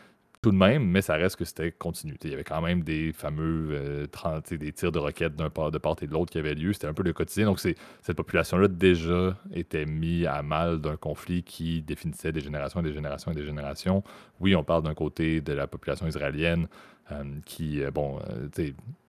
tout 0.47 0.53
de 0.53 0.57
même, 0.57 0.87
mais 0.89 1.03
ça 1.03 1.15
reste 1.15 1.35
que 1.35 1.45
c'était 1.45 1.73
continuité. 1.73 2.29
Il 2.29 2.31
y 2.31 2.35
avait 2.35 2.45
quand 2.45 2.63
même 2.63 2.85
des 2.85 3.13
fameux 3.13 3.71
euh, 3.73 4.07
des 4.49 4.73
tirs 4.73 4.93
de 4.93 5.01
roquettes 5.01 5.35
d'un 5.35 5.51
part, 5.51 5.73
de 5.73 5.79
part 5.79 5.97
et 6.03 6.07
de 6.07 6.13
l'autre 6.13 6.31
qui 6.31 6.39
avaient 6.39 6.55
lieu. 6.55 6.73
C'était 6.73 6.87
un 6.87 6.95
peu 6.95 7.03
le 7.03 7.13
quotidien. 7.13 7.47
Donc, 7.47 7.59
cette 7.59 8.17
population-là 8.17 8.69
déjà 8.69 9.37
était 9.53 9.87
mise 9.87 10.25
à 10.27 10.45
mal 10.45 10.81
d'un 10.81 10.97
conflit 10.97 11.43
qui 11.43 11.83
définissait 11.83 12.31
des 12.31 12.39
générations 12.39 12.79
et 12.79 12.85
des 12.85 12.93
générations 12.93 13.33
et 13.33 13.35
des 13.35 13.45
générations. 13.45 14.05
Oui, 14.39 14.55
on 14.55 14.63
parle 14.63 14.85
d'un 14.85 14.95
côté 14.95 15.41
de 15.41 15.53
la 15.53 15.67
population 15.67 16.07
israélienne 16.07 16.69
euh, 17.11 17.25
qui, 17.45 17.83
euh, 17.83 17.91
bon, 17.91 18.21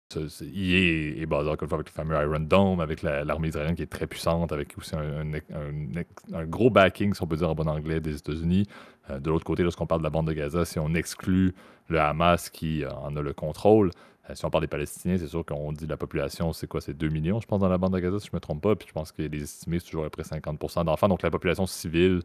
sais, 0.09 0.45
est, 0.45 1.21
est, 1.21 1.25
basé 1.25 1.49
encore 1.49 1.63
une 1.63 1.69
fois 1.69 1.77
avec 1.77 1.87
le 1.87 1.93
fameux 1.93 2.15
Iron 2.15 2.39
Dome, 2.39 2.79
avec 2.79 3.01
l'armée 3.01 3.49
israélienne 3.49 3.75
qui 3.75 3.83
est 3.83 3.91
très 3.91 4.07
puissante, 4.07 4.51
avec 4.51 4.77
aussi 4.77 4.95
un, 4.95 6.45
gros 6.45 6.69
backing, 6.69 7.13
si 7.13 7.23
on 7.23 7.27
peut 7.27 7.37
dire 7.37 7.49
en 7.49 7.55
bon 7.55 7.67
anglais, 7.67 7.99
des 7.99 8.17
États-Unis. 8.17 8.67
Euh, 9.09 9.19
de 9.19 9.29
l'autre 9.29 9.45
côté, 9.45 9.63
lorsqu'on 9.63 9.87
parle 9.87 10.01
de 10.01 10.05
la 10.05 10.09
bande 10.09 10.27
de 10.27 10.33
Gaza, 10.33 10.65
si 10.65 10.79
on 10.79 10.93
exclut 10.93 11.53
le 11.87 11.99
Hamas 11.99 12.49
qui 12.49 12.83
en 12.85 13.15
a 13.15 13.21
le 13.21 13.33
contrôle, 13.33 13.91
euh, 14.29 14.35
si 14.35 14.45
on 14.45 14.49
parle 14.49 14.63
des 14.63 14.67
Palestiniens, 14.67 15.17
c'est 15.17 15.27
sûr 15.27 15.45
qu'on 15.45 15.71
dit 15.71 15.87
la 15.87 15.97
population, 15.97 16.53
c'est 16.53 16.67
quoi 16.67 16.81
C'est 16.81 16.93
2 16.93 17.09
millions, 17.09 17.39
je 17.39 17.47
pense, 17.47 17.59
dans 17.59 17.69
la 17.69 17.77
bande 17.77 17.93
de 17.93 17.99
Gaza, 17.99 18.19
si 18.19 18.27
je 18.27 18.31
ne 18.31 18.37
me 18.37 18.39
trompe 18.39 18.61
pas. 18.61 18.75
Puis 18.75 18.87
je 18.87 18.93
pense 18.93 19.11
que 19.11 19.21
les 19.21 19.43
estimés, 19.43 19.79
c'est 19.79 19.85
toujours 19.85 20.05
à 20.05 20.09
peu 20.09 20.21
près 20.21 20.23
50 20.23 20.85
d'enfants. 20.85 21.07
Donc 21.07 21.21
la 21.21 21.31
population 21.31 21.65
civile 21.65 22.21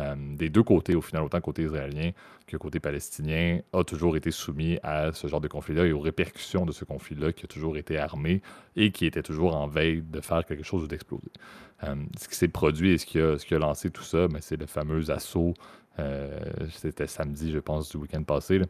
euh, 0.00 0.14
des 0.36 0.48
deux 0.48 0.62
côtés, 0.62 0.96
au 0.96 1.00
final, 1.00 1.22
autant 1.22 1.40
côté 1.40 1.62
israélien 1.62 2.10
que 2.46 2.56
côté 2.56 2.80
palestinien, 2.80 3.60
a 3.72 3.84
toujours 3.84 4.16
été 4.16 4.30
soumis 4.30 4.78
à 4.82 5.12
ce 5.12 5.28
genre 5.28 5.40
de 5.40 5.48
conflit-là 5.48 5.86
et 5.86 5.92
aux 5.92 6.00
répercussions 6.00 6.66
de 6.66 6.72
ce 6.72 6.84
conflit-là, 6.84 7.32
qui 7.32 7.44
a 7.44 7.48
toujours 7.48 7.76
été 7.76 7.96
armé 7.96 8.42
et 8.76 8.90
qui 8.90 9.06
était 9.06 9.22
toujours 9.22 9.56
en 9.56 9.66
veille 9.66 10.02
de 10.02 10.20
faire 10.20 10.44
quelque 10.44 10.64
chose 10.64 10.82
ou 10.82 10.86
d'exploser. 10.88 11.30
Euh, 11.84 11.94
ce 12.18 12.28
qui 12.28 12.34
s'est 12.34 12.48
produit 12.48 12.92
et 12.92 12.98
ce 12.98 13.06
qui, 13.06 13.54
a, 13.54 13.58
lancé 13.58 13.90
tout 13.90 14.02
ça, 14.02 14.28
ben, 14.28 14.40
c'est 14.40 14.56
le 14.56 14.66
fameux 14.66 15.10
assaut, 15.10 15.54
euh, 16.00 16.40
c'était 16.70 17.06
samedi, 17.06 17.52
je 17.52 17.58
pense, 17.60 17.88
du 17.88 17.96
week-end 17.96 18.22
passé, 18.24 18.60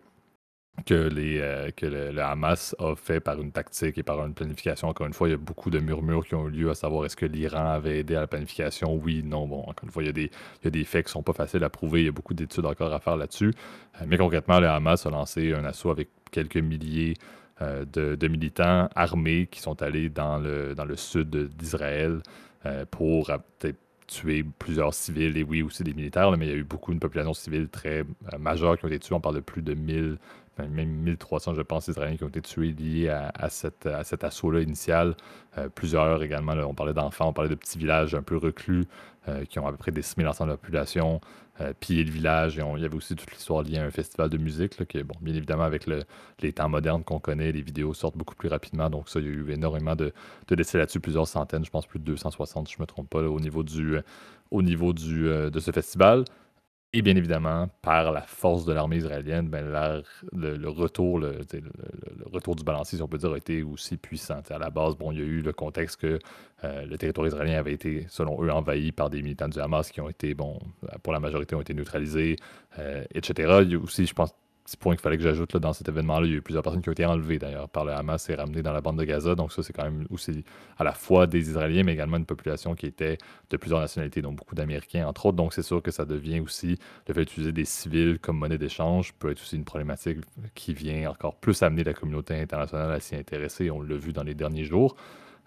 que, 0.87 0.94
les, 0.94 1.38
euh, 1.41 1.71
que 1.71 1.87
le, 1.87 2.21
Hamas 2.21 2.75
a 2.79 2.94
fait 2.97 3.21
par 3.21 3.41
une 3.41 3.53
tactique 3.53 3.97
et 3.99 4.03
par 4.03 4.25
une 4.25 4.35
planification. 4.35 4.88
Encore 4.88 5.06
une 5.06 5.12
fois, 5.12 5.29
il 5.29 5.32
y 5.32 5.35
a 5.35 5.38
beaucoup 5.38 5.71
de 5.71 5.79
murmures 5.79 6.26
qui 6.26 6.35
ont 6.35 6.49
eu 6.49 6.50
lieu 6.50 6.71
à 6.71 6.75
savoir 6.75 7.06
est-ce 7.06 7.17
que 7.17 7.26
l'Iran 7.26 7.71
avait 7.71 8.00
aidé 8.00 8.17
à 8.17 8.21
la 8.21 8.26
planification? 8.26 8.94
Oui, 8.94 9.23
non. 9.25 9.47
Bon, 9.47 9.61
encore 9.61 9.85
une 9.85 9.91
fois, 9.91 10.03
il 10.03 10.06
y 10.06 10.11
a 10.11 10.12
des, 10.12 10.31
il 10.62 10.65
y 10.65 10.69
a 10.69 10.71
des 10.71 10.85
faits 10.85 11.06
qui 11.06 11.11
ne 11.11 11.12
sont 11.12 11.23
pas 11.23 11.32
faciles 11.32 11.65
à 11.65 11.71
prouver. 11.71 12.00
Il 12.00 12.06
y 12.06 12.09
a 12.09 12.12
beaucoup 12.12 12.35
d'études 12.35 12.67
encore 12.67 12.93
à 12.93 13.00
faire 13.00 13.17
là-dessus. 13.17 13.53
Euh, 14.00 14.05
mais 14.06 14.19
concrètement, 14.19 14.61
le 14.61 14.69
Hamas 14.69 15.06
a 15.06 15.11
lancé 15.11 15.53
un 15.53 15.65
assaut 15.65 15.91
avec 15.91 16.09
quelques 16.31 16.56
milliers 16.56 17.15
euh, 17.62 17.85
de, 17.85 18.29
militants 18.29 18.88
armés 18.97 19.47
qui 19.50 19.61
sont 19.61 19.81
allés 19.81 20.09
dans 20.09 20.38
le, 20.38 20.75
dans 20.75 20.85
le 20.85 20.97
sud 20.97 21.31
d'Israël 21.56 22.20
pour 22.91 23.31
tuer 24.06 24.44
plusieurs 24.59 24.94
civils 24.94 25.37
et 25.37 25.43
oui 25.43 25.62
aussi 25.62 25.82
des 25.82 25.94
militaires, 25.94 26.31
mais 26.37 26.47
il 26.47 26.50
y 26.50 26.55
a 26.55 26.56
eu 26.56 26.65
beaucoup, 26.65 26.93
une 26.93 27.00
population 27.00 27.35
civile 27.35 27.69
très 27.69 28.05
majeure 28.38 28.79
qui 28.79 28.85
ont 28.85 28.88
été 28.88 28.99
tués. 28.99 29.15
On 29.15 29.20
parle 29.20 29.37
de 29.37 29.41
plus 29.41 29.62
de 29.62 29.75
1000 29.75 30.19
même 30.59 30.89
1300, 30.89 31.55
je 31.55 31.62
pense, 31.62 31.89
Israéliens 31.89 32.17
qui 32.17 32.25
ont 32.25 32.29
été 32.29 32.41
tués 32.41 32.73
liés 32.73 33.09
à, 33.09 33.49
cette, 33.49 33.87
à 33.87 34.05
cet 34.05 34.25
assaut-là 34.25 34.61
initial. 34.61 35.17
Euh, 35.59 35.69
plusieurs 35.69 36.23
également, 36.23 36.53
on 36.53 36.75
parlait 36.75 36.95
d'enfants, 36.95 37.29
on 37.29 37.33
parlait 37.33 37.51
de 37.51 37.55
petits 37.55 37.79
villages 37.79 38.15
un 38.15 38.23
peu 38.23 38.37
reclus 38.37 38.87
euh, 39.29 39.45
qui 39.45 39.59
ont 39.59 39.67
à 39.67 39.71
peu 39.71 39.77
près 39.77 39.93
décimé 39.93 40.25
l'ensemble 40.25 40.51
de 40.51 40.55
la 40.55 40.59
population, 40.59 41.21
euh, 41.61 41.73
pillé 41.79 42.05
le 42.05 42.11
village. 42.11 42.59
Et 42.59 42.62
il 42.77 42.83
y 42.83 42.85
avait 42.85 42.95
aussi 42.95 43.17
toute 43.17 43.31
l'histoire 43.33 43.62
liée 43.62 43.79
à 43.79 43.85
un 43.85 43.91
festival 43.91 44.29
de 44.29 44.39
musique, 44.39 44.79
là, 44.79 44.87
qui, 44.87 45.03
bon, 45.03 45.15
bien 45.21 45.35
évidemment, 45.35 45.65
avec 45.65 45.87
les 45.87 46.53
temps 46.53 46.69
modernes 46.69 47.03
qu'on 47.03 47.21
connaît, 47.21 47.51
les 47.53 47.62
vidéos 47.62 47.95
sortent 47.95 48.17
beaucoup 48.17 48.37
plus 48.37 48.49
rapidement. 48.49 48.91
Donc, 48.91 49.09
ça, 49.09 49.21
il 49.21 49.27
y 49.27 49.29
a 49.29 49.33
eu 49.33 49.51
énormément 49.51 49.97
de, 49.97 50.12
décès 50.51 50.79
là-dessus, 50.79 51.01
plusieurs 51.01 51.27
centaines, 51.27 51.65
je 51.65 51.71
pense 51.71 51.87
plus 51.87 51.99
de 51.99 52.05
260, 52.05 52.69
si 52.69 52.75
je 52.75 52.79
ne 52.79 52.83
me 52.83 52.87
trompe 52.87 53.11
pas, 53.11 53.23
au 53.23 53.41
niveau, 53.41 53.62
du, 53.62 53.99
au 54.51 54.62
niveau 54.62 54.93
du, 54.93 55.25
de 55.25 55.61
ce 55.61 55.71
festival. 55.73 56.25
Et 56.96 57.02
bien 57.02 57.17
évidemment, 57.17 57.69
par 57.82 58.12
la 58.12 58.20
force 58.23 58.64
de 58.64 58.73
l'armée 58.73 58.99
israélienne, 58.99 59.49
ben, 59.49 59.64
le, 60.32 60.69
retour, 60.69 61.19
le, 61.19 61.41
retour 62.32 62.55
du 62.55 62.62
balancier, 62.62 62.99
si 62.99 63.02
on 63.02 63.08
peut 63.08 63.19
dire, 63.19 63.32
a 63.32 63.37
été 63.37 63.64
aussi 63.64 63.96
puissant. 63.96 64.43
à 64.49 64.58
la 64.58 64.70
base, 64.70 64.94
bon, 64.94 65.11
il 65.11 65.19
y 65.19 65.20
a 65.20 65.25
eu 65.25 65.41
le 65.41 65.52
contexte 65.52 66.00
que 66.00 66.20
euh, 66.62 66.87
le 66.87 66.96
territoire 66.96 67.26
israélien 67.26 67.58
avait 67.58 67.73
été, 67.73 68.06
selon 68.08 68.41
eux, 68.44 68.52
envahi 68.52 68.93
par 68.93 69.11
des 69.11 69.23
militants 69.23 69.49
du 69.49 69.58
Hamas 69.58 69.91
qui 69.91 70.00
ont 70.00 70.08
été, 70.08 70.35
bon, 70.35 70.61
pour 71.02 71.12
la 71.12 71.19
majorité, 71.19 71.56
ont 71.56 71.61
été 71.61 71.75
neutralisés, 71.75 72.37
euh, 72.79 73.05
etc. 73.13 73.58
Il 73.63 73.72
y 73.72 73.74
a 73.74 73.79
aussi, 73.81 74.06
je 74.06 74.15
pense, 74.15 74.32
petit 74.65 74.77
point 74.79 74.94
qu'il 74.94 75.03
fallait 75.03 75.19
que 75.19 75.23
j'ajoute 75.23 75.56
dans 75.59 75.75
cet 75.75 75.89
événement-là. 75.89 76.27
Il 76.27 76.33
y 76.33 76.35
a 76.35 76.39
eu 76.39 76.43
plusieurs 76.43 76.63
personnes 76.63 76.81
qui 76.81 76.89
ont 76.89 76.93
été 76.93 77.05
enlevées 77.05 77.39
d'ailleurs 77.39 77.69
par 77.69 77.85
le 77.85 77.93
Hamas 77.93 78.29
et 78.31 78.35
ramenées 78.35 78.63
dans 78.63 78.73
la 78.73 78.81
bande 78.81 78.99
de 78.99 79.05
Gaza. 79.05 79.35
Donc 79.35 79.53
ça, 79.53 79.63
c'est 79.63 79.75
quand 79.75 79.85
même 79.85 80.06
aussi 80.11 80.44
à 80.79 80.85
la 80.85 80.93
fois 80.93 81.27
des 81.27 81.51
Israéliens, 81.51 81.83
mais 81.85 81.93
également 81.93 82.17
une 82.17 82.25
population 82.25 82.75
qui 82.75 82.87
était 82.87 83.19
de 83.51 83.56
plusieurs 83.59 83.81
nationalités, 83.81 84.23
donc 84.23 84.37
beaucoup 84.37 84.55
d'Américains, 84.55 85.06
entre 85.06 85.27
autres. 85.27 85.37
Donc 85.37 85.53
c'est 85.53 85.63
sûr 85.63 85.83
que 85.83 85.91
ça 85.91 86.06
devient 86.06 86.41
aussi, 86.41 86.79
le 87.06 87.15
fait 87.15 87.21
d'utiliser 87.21 87.53
des 87.53 87.67
civils 87.67 88.19
comme 88.19 88.39
monnaie 88.39 88.59
d'échange 88.59 89.13
peut 89.15 89.31
être 89.31 89.41
aussi 89.41 89.56
une 89.56 89.65
problématique 89.65 90.19
qui 90.55 90.73
vient 90.73 91.11
encore 91.11 91.37
plus 91.37 91.63
amener 91.63 91.85
la 91.85 91.93
communauté 91.93 92.35
internationale 92.41 92.91
à 92.93 93.01
s'y 93.01 93.17
intéresser. 93.17 93.71
On 93.71 93.83
l'a 93.83 93.97
vu 93.97 94.13
dans 94.13 94.23
les 94.23 94.35
derniers 94.35 94.65
jours. 94.65 94.97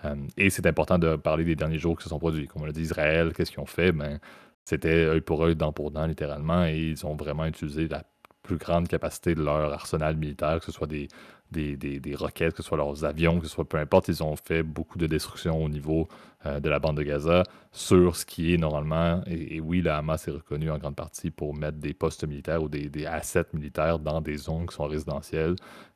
Euh, 0.06 0.16
et 0.38 0.52
c'est 0.52 0.68
important 0.68 1.00
de 1.00 1.16
parler 1.16 1.44
des 1.44 1.56
derniers 1.56 1.80
jours 1.80 1.98
qui 1.98 2.04
se 2.04 2.10
sont 2.10 2.20
produits. 2.20 2.48
Comme 2.48 2.62
on 2.62 2.66
l'a 2.66 2.72
dit, 2.72 2.82
Israël, 2.82 3.34
qu'est-ce 3.34 3.50
qu'ils 3.50 3.62
ont 3.62 3.66
fait? 3.66 3.92
Ben, 3.92 4.20
c'était 4.64 5.06
œil 5.06 5.22
pour 5.22 5.44
œil, 5.44 5.56
dent 5.56 5.72
pour 5.72 5.92
dent, 5.92 6.06
littéralement, 6.06 6.66
et 6.66 6.78
ils 6.78 7.06
ont 7.06 7.16
vraiment 7.16 7.46
utilisé 7.46 7.88
la 7.88 8.04
plus 8.48 8.58
grande 8.58 8.88
capacité 8.88 9.36
de 9.36 9.44
leur 9.44 9.74
arsenal 9.74 10.16
militaire, 10.16 10.60
que 10.60 10.66
ce 10.66 10.72
soit 10.72 10.88
des, 10.88 11.08
des, 11.52 12.16
roquettes, 12.16 12.54
que 12.54 12.64
ce 12.64 12.68
soit 12.68 12.78
leurs 12.78 13.06
avions, 13.06 13.40
que 13.40 13.48
ce 13.48 13.54
soit 13.54 13.68
peu 13.68 13.78
importe, 13.78 14.08
ils 14.08 14.24
ont 14.24 14.36
fait 14.36 14.64
beaucoup 14.64 14.98
de 14.98 15.08
destruction 15.08 15.64
au 15.64 15.70
niveau 15.70 16.08
euh, 16.46 16.60
de 16.60 16.70
la 16.70 16.80
bande 16.80 16.98
de 16.98 17.04
Gaza 17.04 17.44
sur 17.72 18.16
ce 18.16 18.26
qui 18.26 18.54
est 18.54 18.58
normalement, 18.58 19.22
et, 19.28 19.60
oui, 19.60 19.82
la 19.82 19.98
Hamas 19.98 20.28
est 20.28 20.32
reconnue 20.32 20.72
en 20.72 20.78
grande 20.78 20.96
partie 20.96 21.30
pour 21.32 21.56
mettre 21.56 21.78
des 21.78 21.94
postes 21.94 22.26
militaires 22.26 22.64
ou 22.64 22.70
des, 22.70 23.06
assets 23.06 23.46
militaires 23.54 24.00
dans 24.00 24.22
des 24.22 24.38
zones 24.38 24.66
qui 24.66 24.76
sont 24.76 24.88
résidentielles. 24.88 25.56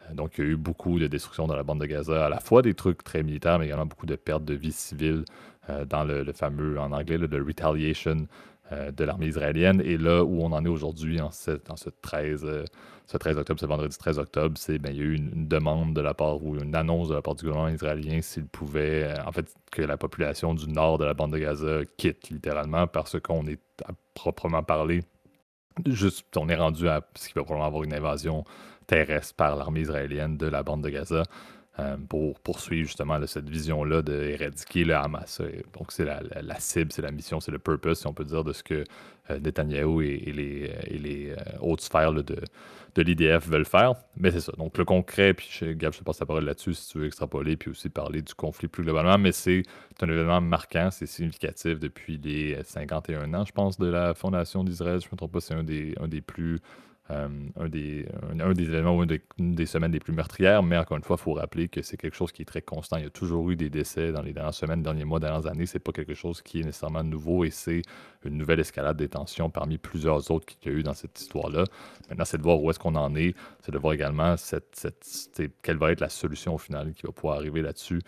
Euh, 0.09 0.13
donc, 0.13 0.37
il 0.37 0.43
y 0.43 0.47
a 0.47 0.51
eu 0.51 0.57
beaucoup 0.57 0.99
de 0.99 1.07
destruction 1.07 1.47
dans 1.47 1.55
la 1.55 1.63
bande 1.63 1.81
de 1.81 1.85
Gaza, 1.85 2.25
à 2.25 2.29
la 2.29 2.39
fois 2.39 2.61
des 2.61 2.73
trucs 2.73 3.03
très 3.03 3.23
militaires, 3.23 3.59
mais 3.59 3.65
également 3.65 3.85
beaucoup 3.85 4.05
de 4.05 4.15
pertes 4.15 4.45
de 4.45 4.53
vie 4.53 4.71
civile 4.71 5.25
euh, 5.69 5.85
dans 5.85 6.03
le, 6.03 6.31
fameux, 6.33 6.79
en 6.79 6.91
anglais, 6.91 7.17
le 7.17 7.43
retaliation 7.43 8.27
euh, 8.71 8.91
de 8.91 9.03
l'armée 9.03 9.27
israélienne. 9.27 9.81
Et 9.83 9.97
là 9.97 10.23
où 10.23 10.41
on 10.41 10.51
en 10.53 10.63
est 10.63 10.69
aujourd'hui, 10.69 11.19
en, 11.19 11.31
ce, 11.31 11.51
13, 12.01 12.45
euh, 12.45 12.63
ce 13.05 13.17
13 13.17 13.37
octobre, 13.37 13.59
ce 13.59 13.65
vendredi 13.65 13.97
13 13.97 14.19
octobre, 14.19 14.57
c'est 14.57 14.79
ben, 14.79 14.91
il 14.91 14.97
y 14.97 15.01
a 15.01 15.03
eu 15.03 15.15
une, 15.15 15.47
demande 15.47 15.93
de 15.93 15.99
la 15.99 16.13
part 16.13 16.41
ou 16.43 16.55
une 16.55 16.75
annonce 16.75 17.09
de 17.09 17.15
la 17.15 17.21
part 17.21 17.35
du 17.35 17.43
gouvernement 17.43 17.73
israélien 17.73 18.21
s'il 18.21 18.45
pouvait, 18.45 19.03
euh, 19.03 19.23
en 19.25 19.31
fait, 19.31 19.53
que 19.71 19.81
la 19.81 19.97
population 19.97 20.53
du 20.53 20.67
nord 20.69 20.97
de 20.99 21.05
la 21.05 21.13
bande 21.13 21.33
de 21.33 21.39
Gaza 21.39 21.81
quitte 21.97 22.29
littéralement 22.29 22.87
parce 22.87 23.19
qu'on 23.19 23.45
est 23.47 23.59
à 23.85 23.91
proprement 24.13 24.63
parler, 24.63 25.01
juste, 25.85 26.25
on 26.37 26.47
est 26.47 26.55
rendu 26.55 26.87
à 26.87 27.01
ce 27.15 27.27
qu'il 27.27 27.35
va 27.35 27.43
probablement 27.43 27.67
avoir 27.67 27.83
une 27.83 27.93
invasion 27.93 28.45
terrestre 28.87 29.35
par 29.35 29.55
l'armée 29.57 29.81
israélienne 29.81 30.37
de 30.37 30.47
la 30.47 30.63
bande 30.63 30.81
de 30.81 30.89
Gaza. 30.89 31.23
Euh, 31.79 31.95
pour 32.09 32.39
poursuivre 32.39 32.87
justement 32.87 33.19
cette 33.25 33.49
vision-là 33.49 34.01
d'éradiquer 34.01 34.83
le 34.83 34.95
Hamas. 34.95 35.41
Donc, 35.73 35.91
c'est 35.91 36.05
la, 36.05 36.59
cible, 36.59 36.91
c'est 36.91 37.01
la 37.01 37.11
mission, 37.11 37.39
c'est 37.39 37.51
le 37.51 37.59
purpose, 37.59 37.99
si 37.99 38.07
on 38.07 38.13
peut 38.13 38.25
dire, 38.25 38.43
de 38.43 38.51
ce 38.51 38.61
que 38.61 38.83
euh, 39.29 39.39
Netanyahu 39.39 40.03
et, 40.03 40.31
les, 40.33 40.71
et 40.87 40.97
les 40.97 41.35
hautes 41.61 41.81
sphères 41.81 42.11
de, 42.11 42.23
de 42.95 43.01
l'IDF 43.01 43.47
veulent 43.47 43.65
faire. 43.65 43.93
Mais 44.17 44.31
c'est 44.31 44.41
ça. 44.41 44.51
Donc, 44.57 44.77
le 44.77 44.85
concret, 44.85 45.33
puis 45.33 45.47
Gab, 45.75 45.93
je 45.93 45.99
te 45.99 46.03
passe 46.03 46.19
la 46.19 46.25
parole 46.25 46.45
là-dessus 46.45 46.73
si 46.73 46.91
tu 46.91 46.99
veux 46.99 47.05
extrapoler, 47.05 47.55
puis 47.55 47.69
aussi 47.69 47.89
parler 47.89 48.21
du 48.21 48.33
conflit 48.33 48.67
plus 48.67 48.83
globalement. 48.83 49.17
Mais 49.17 49.31
c'est 49.31 49.63
un 50.01 50.09
événement 50.09 50.41
marquant, 50.41 50.89
c'est 50.91 51.05
significatif 51.05 51.79
depuis 51.79 52.17
les 52.17 52.57
51 52.63 53.33
ans, 53.33 53.45
je 53.45 53.51
pense, 53.51 53.77
de 53.77 53.87
la 53.87 54.13
fondation 54.13 54.63
d'Israël. 54.63 54.99
Je 54.99 55.07
ne 55.07 55.11
me 55.11 55.17
trompe 55.17 55.31
pas, 55.31 55.39
c'est 55.39 55.53
un 55.53 55.63
des, 55.63 55.95
un 56.01 56.07
des 56.07 56.21
plus 56.21 56.59
euh, 57.09 57.27
un, 57.59 57.67
des, 57.67 58.05
un, 58.39 58.53
des 58.53 58.63
événements 58.63 58.95
ou 58.95 59.03
une, 59.03 59.55
des 59.55 59.65
semaines 59.65 59.91
les 59.91 59.99
plus 59.99 60.13
meurtrières, 60.13 60.63
mais 60.63 60.77
encore 60.77 60.97
une 60.97 61.03
fois, 61.03 61.17
il 61.19 61.23
faut 61.23 61.33
rappeler 61.33 61.67
que 61.67 61.81
c'est 61.81 61.97
quelque 61.97 62.15
chose 62.15 62.31
qui 62.31 62.43
est 62.43 62.45
très 62.45 62.61
constant. 62.61 62.97
Il 62.97 63.03
y 63.03 63.07
a 63.07 63.09
toujours 63.09 63.49
eu 63.49 63.55
des 63.55 63.69
décès 63.69 64.11
dans 64.11 64.21
les 64.21 64.33
dernières 64.33 64.53
semaines, 64.53 64.81
derniers 64.81 65.03
mois, 65.03 65.19
dernières 65.19 65.47
années. 65.47 65.65
C'est 65.65 65.79
pas 65.79 65.91
quelque 65.91 66.13
chose 66.13 66.41
qui 66.41 66.61
est 66.61 66.63
nécessairement 66.63 67.03
nouveau 67.03 67.43
et 67.43 67.49
c'est 67.49 67.81
une 68.23 68.37
nouvelle 68.37 68.59
escalade 68.59 68.97
des 68.97 69.09
tensions 69.09 69.49
parmi 69.49 69.77
plusieurs 69.77 70.29
autres 70.31 70.45
qu'il 70.45 70.71
y 70.71 70.75
a 70.75 70.77
eu 70.77 70.83
dans 70.83 70.93
cette 70.93 71.19
histoire-là. 71.19 71.65
Maintenant, 72.09 72.25
c'est 72.25 72.37
de 72.37 72.43
voir 72.43 72.61
où 72.61 72.69
est-ce 72.69 72.79
qu'on 72.79 72.95
en 72.95 73.15
est. 73.15 73.35
C'est 73.61 73.71
de 73.71 73.77
voir 73.77 73.93
également 73.93 74.37
cette, 74.37 74.87
quelle 75.63 75.77
va 75.77 75.91
être 75.91 76.01
la 76.01 76.09
solution 76.09 76.55
au 76.55 76.59
final 76.59 76.93
qui 76.93 77.05
va 77.05 77.11
pouvoir 77.11 77.37
arriver 77.37 77.61
là-dessus. 77.61 77.99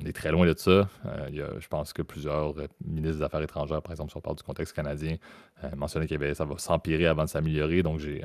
On 0.00 0.06
est 0.06 0.12
très 0.12 0.30
loin 0.30 0.46
de 0.46 0.54
ça. 0.56 0.88
Euh, 1.06 1.58
je 1.58 1.68
pense 1.68 1.92
que 1.92 2.02
plusieurs 2.02 2.58
euh, 2.58 2.66
ministres 2.84 3.18
des 3.18 3.22
Affaires 3.22 3.42
étrangères, 3.42 3.82
par 3.82 3.92
exemple, 3.92 4.10
si 4.10 4.16
on 4.16 4.20
parle 4.20 4.36
du 4.36 4.42
contexte 4.42 4.74
canadien, 4.74 5.16
euh, 5.62 5.70
mentionnaient 5.76 6.06
que 6.06 6.34
ça 6.34 6.44
va 6.44 6.58
s'empirer 6.58 7.06
avant 7.06 7.24
de 7.24 7.28
s'améliorer. 7.28 7.82
Donc, 7.82 8.00
j'ai 8.00 8.22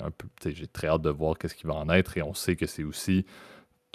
très 0.68 0.88
hâte 0.88 1.02
de 1.02 1.10
voir 1.10 1.38
qu'est-ce 1.38 1.56
qui 1.56 1.68
va 1.68 1.76
en 1.76 1.90
être. 1.90 2.18
Et 2.18 2.24
on 2.24 2.34
sait 2.34 2.56
que 2.56 2.66
c'est 2.66 2.84
aussi 2.84 3.26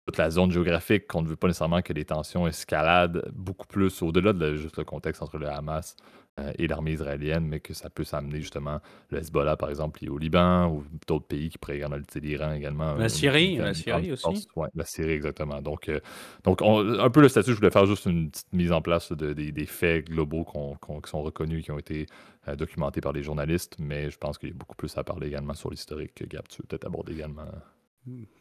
toute 0.06 0.16
la 0.18 0.30
zone 0.30 0.50
géographique 0.50 1.06
qu'on 1.06 1.22
ne 1.22 1.28
veut 1.28 1.36
pas 1.36 1.46
nécessairement 1.46 1.82
que 1.82 1.92
les 1.92 2.04
tensions 2.04 2.46
escaladent 2.46 3.30
beaucoup 3.32 3.66
plus 3.66 4.02
au-delà 4.02 4.32
de 4.32 4.56
juste 4.56 4.76
le 4.76 4.84
contexte 4.84 5.22
entre 5.22 5.38
le 5.38 5.48
Hamas 5.48 5.96
euh, 6.40 6.52
et 6.58 6.66
l'armée 6.66 6.90
israélienne, 6.90 7.46
mais 7.46 7.60
que 7.60 7.74
ça 7.74 7.88
peut 7.90 8.02
s'amener 8.02 8.40
justement 8.40 8.80
le 9.10 9.18
Hezbollah, 9.18 9.56
par 9.56 9.70
exemple, 9.70 10.00
au 10.10 10.18
Liban 10.18 10.66
ou 10.68 10.82
d'autres 11.06 11.26
pays 11.26 11.48
qui 11.48 11.58
pourraient 11.58 11.76
également 11.76 11.96
l'Iran 12.16 12.54
également. 12.54 12.94
La 12.94 13.08
Syrie, 13.08 13.56
la 13.56 13.72
Syrie 13.72 14.10
aussi. 14.10 14.48
Oui, 14.56 14.66
la 14.74 14.84
Syrie, 14.84 15.12
exactement. 15.12 15.62
Donc, 15.62 15.88
euh, 15.88 16.00
donc 16.42 16.60
un 16.60 17.08
peu 17.10 17.20
le 17.20 17.28
statut, 17.28 17.52
je 17.52 17.56
voulais 17.56 17.70
faire 17.70 17.86
juste 17.86 18.06
une 18.06 18.32
petite 18.32 18.52
mise 18.52 18.72
en 18.72 18.82
place 18.82 19.12
de, 19.12 19.32
des 19.32 19.66
faits 19.66 20.08
globaux 20.08 20.44
qui 20.44 21.08
sont 21.08 21.22
reconnus, 21.22 21.64
qui 21.64 21.70
ont 21.70 21.78
été 21.78 22.06
euh, 22.48 22.56
documentés 22.56 23.00
par 23.00 23.12
les 23.12 23.22
journalistes, 23.22 23.76
mais 23.78 24.10
je 24.10 24.18
pense 24.18 24.36
qu'il 24.36 24.48
y 24.48 24.52
a 24.52 24.56
beaucoup 24.56 24.74
plus 24.74 24.98
à 24.98 25.04
parler 25.04 25.28
également 25.28 25.54
sur 25.54 25.70
l'historique 25.70 26.14
que 26.16 26.24
Gab, 26.24 26.48
tu 26.48 26.62
veux 26.62 26.66
peut-être 26.66 26.86
aborder 26.86 27.12
également. 27.12 27.44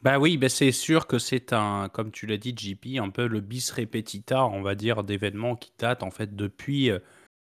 Bah 0.01 0.17
oui, 0.17 0.37
bah 0.37 0.49
c'est 0.49 0.71
sûr 0.71 1.05
que 1.05 1.19
c'est 1.19 1.53
un, 1.53 1.89
comme 1.93 2.09
tu 2.09 2.25
l'as 2.25 2.37
dit, 2.37 2.55
JP, 2.57 2.97
un 2.97 3.11
peu 3.11 3.27
le 3.27 3.39
bis 3.39 3.69
repetita, 3.69 4.47
on 4.47 4.63
va 4.63 4.73
dire, 4.73 5.03
d'événements 5.03 5.55
qui 5.55 5.71
datent 5.77 6.01
en 6.01 6.09
fait 6.09 6.35
depuis 6.35 6.91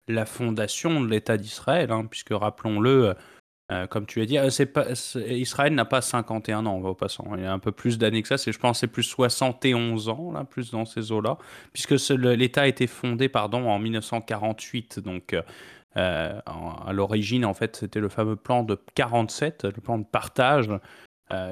la 0.09 0.27
fondation 0.27 1.01
de 1.01 1.09
l'État 1.09 1.37
d'Israël, 1.37 1.91
hein, 1.91 2.07
puisque 2.07 2.33
rappelons-le, 2.33 3.15
euh, 3.73 3.87
comme 3.89 4.07
tu 4.07 4.21
as 4.21 4.27
dit, 4.27 4.39
euh, 4.39 4.49
Israël 5.29 5.75
n'a 5.75 5.85
pas 5.85 6.01
51 6.01 6.67
ans, 6.67 6.81
au 6.81 6.95
passant. 6.95 7.25
Il 7.37 7.43
y 7.43 7.47
a 7.47 7.53
un 7.53 7.59
peu 7.59 7.73
plus 7.73 7.99
d'années 7.99 8.23
que 8.23 8.29
ça. 8.29 8.39
C'est, 8.39 8.53
je 8.53 8.59
pense 8.59 8.81
c'est 8.81 8.87
plus 8.87 9.03
71 9.03 10.09
ans, 10.09 10.33
là, 10.33 10.45
plus 10.45 10.71
dans 10.71 10.85
ces 10.85 11.11
eaux-là, 11.11 11.39
puisque 11.73 11.95
l'État 12.11 12.63
a 12.63 12.67
été 12.67 12.87
fondé 12.87 13.29
pardon, 13.29 13.69
en 13.69 13.79
1948. 13.79 15.01
Donc, 15.01 15.35
euh, 15.97 16.41
à 16.47 16.93
l'origine, 16.93 17.45
en 17.45 17.55
fait, 17.55 17.77
c'était 17.77 18.01
le 18.01 18.09
fameux 18.09 18.37
plan 18.37 18.63
de 18.63 18.79
47, 18.95 19.65
le 19.65 19.81
plan 19.83 19.99
de 19.99 20.05
partage, 20.05 20.71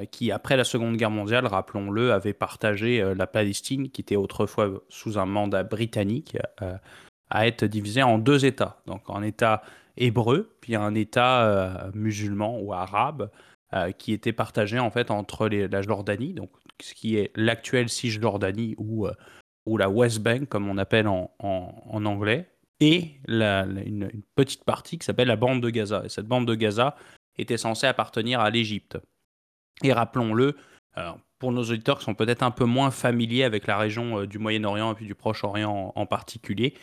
qui, 0.09 0.31
après 0.31 0.55
la 0.55 0.63
Seconde 0.63 0.95
Guerre 0.95 1.11
mondiale, 1.11 1.45
rappelons-le, 1.47 2.13
avait 2.13 2.31
partagé 2.31 3.13
la 3.13 3.27
Palestine, 3.27 3.89
qui 3.89 3.99
était 3.99 4.15
autrefois 4.15 4.69
sous 4.87 5.19
un 5.19 5.25
mandat 5.25 5.63
britannique 5.63 6.37
à 7.29 7.47
être 7.47 7.65
divisé 7.65 8.03
en 8.03 8.17
deux 8.17 8.45
États. 8.45 8.81
Donc 8.85 9.03
un 9.09 9.23
État 9.23 9.61
hébreu, 9.97 10.55
puis 10.61 10.75
un 10.75 10.95
État 10.95 11.43
euh, 11.43 11.91
musulman 11.93 12.59
ou 12.59 12.73
arabe, 12.73 13.29
euh, 13.73 13.91
qui 13.91 14.13
était 14.13 14.33
partagé 14.33 14.79
en 14.79 14.91
fait 14.91 15.11
entre 15.11 15.47
la 15.47 15.81
Jordanie, 15.81 16.33
donc 16.33 16.51
ce 16.81 16.93
qui 16.93 17.15
est 17.15 17.31
l'actuelle 17.35 17.89
Cisjordanie 17.89 18.75
ou, 18.77 19.07
euh, 19.07 19.13
ou 19.65 19.77
la 19.77 19.89
West 19.89 20.19
Bank, 20.19 20.49
comme 20.49 20.69
on 20.69 20.77
appelle 20.77 21.07
en, 21.07 21.31
en, 21.39 22.05
anglais, 22.05 22.49
et 22.81 23.13
une, 23.27 24.11
petite 24.35 24.65
partie 24.65 24.97
qui 24.97 25.05
s'appelle 25.05 25.29
la 25.29 25.37
bande 25.37 25.61
de 25.61 25.69
Gaza. 25.69 26.03
Et 26.05 26.09
cette 26.09 26.27
bande 26.27 26.45
de 26.45 26.55
Gaza 26.55 26.95
était 27.37 27.57
censée 27.57 27.87
appartenir 27.87 28.41
à 28.41 28.49
l'Égypte. 28.49 28.97
Et 29.81 29.93
rappelons-le, 29.93 30.57
pour 31.39 31.53
nos 31.53 31.63
auditeurs 31.63 31.99
qui 31.99 32.05
sont 32.05 32.15
peut-être 32.15 32.43
un 32.43 32.51
peu 32.51 32.65
moins 32.65 32.91
familiers 32.91 33.45
avec 33.45 33.65
la 33.65 33.77
région 33.77 34.25
du 34.25 34.39
Moyen-Orient 34.39 34.91
et 34.91 34.95
puis 34.95 35.05
du 35.05 35.15
Proche-Orient 35.15 35.93
en, 35.95 36.05
particulier, 36.05 36.73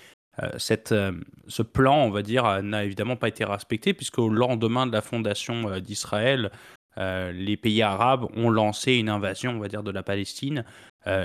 euh, 0.40 0.58
euh, 0.92 1.12
ce 1.46 1.62
plan, 1.62 1.96
on 2.04 2.10
va 2.10 2.22
dire, 2.22 2.46
euh, 2.46 2.62
n'a 2.62 2.84
évidemment 2.84 3.16
pas 3.16 3.28
été 3.28 3.44
respecté, 3.44 3.92
puisque 3.92 4.18
au 4.18 4.28
lendemain 4.28 4.86
de 4.86 4.92
la 4.92 5.02
fondation 5.02 5.78
d'Israël, 5.80 6.50
les 6.96 7.56
pays 7.56 7.80
arabes 7.80 8.26
ont 8.36 8.50
lancé 8.50 8.94
une 8.94 9.08
invasion, 9.08 9.52
on 9.52 9.60
va 9.60 9.68
dire, 9.68 9.82
de 9.82 9.90
la 9.90 10.02
Palestine 10.02 10.62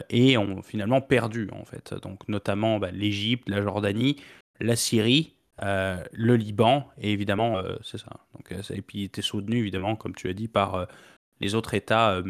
et 0.10 0.38
ont 0.38 0.62
finalement 0.62 1.02
perdu, 1.02 1.50
en 1.52 1.66
fait. 1.66 1.94
Donc, 2.02 2.26
notamment 2.30 2.80
bah, 2.80 2.90
l'Égypte, 2.92 3.50
la 3.50 3.62
Jordanie, 3.62 4.16
la 4.62 4.78
Syrie, 4.78 5.36
le 5.62 6.36
Liban, 6.36 6.88
et 6.98 7.12
évidemment, 7.12 7.62
c'est 7.84 7.98
ça. 7.98 8.22
Donc, 8.34 8.54
et 8.70 8.82
puis, 8.82 9.00
il 9.00 9.04
était 9.04 9.22
soutenu, 9.22 9.58
évidemment, 9.58 9.98
comme 9.98 10.16
tu 10.16 10.30
as 10.30 10.34
dit, 10.34 10.48
par 10.48 10.88
les 11.42 11.54
autres 11.54 11.74
États 11.74 12.22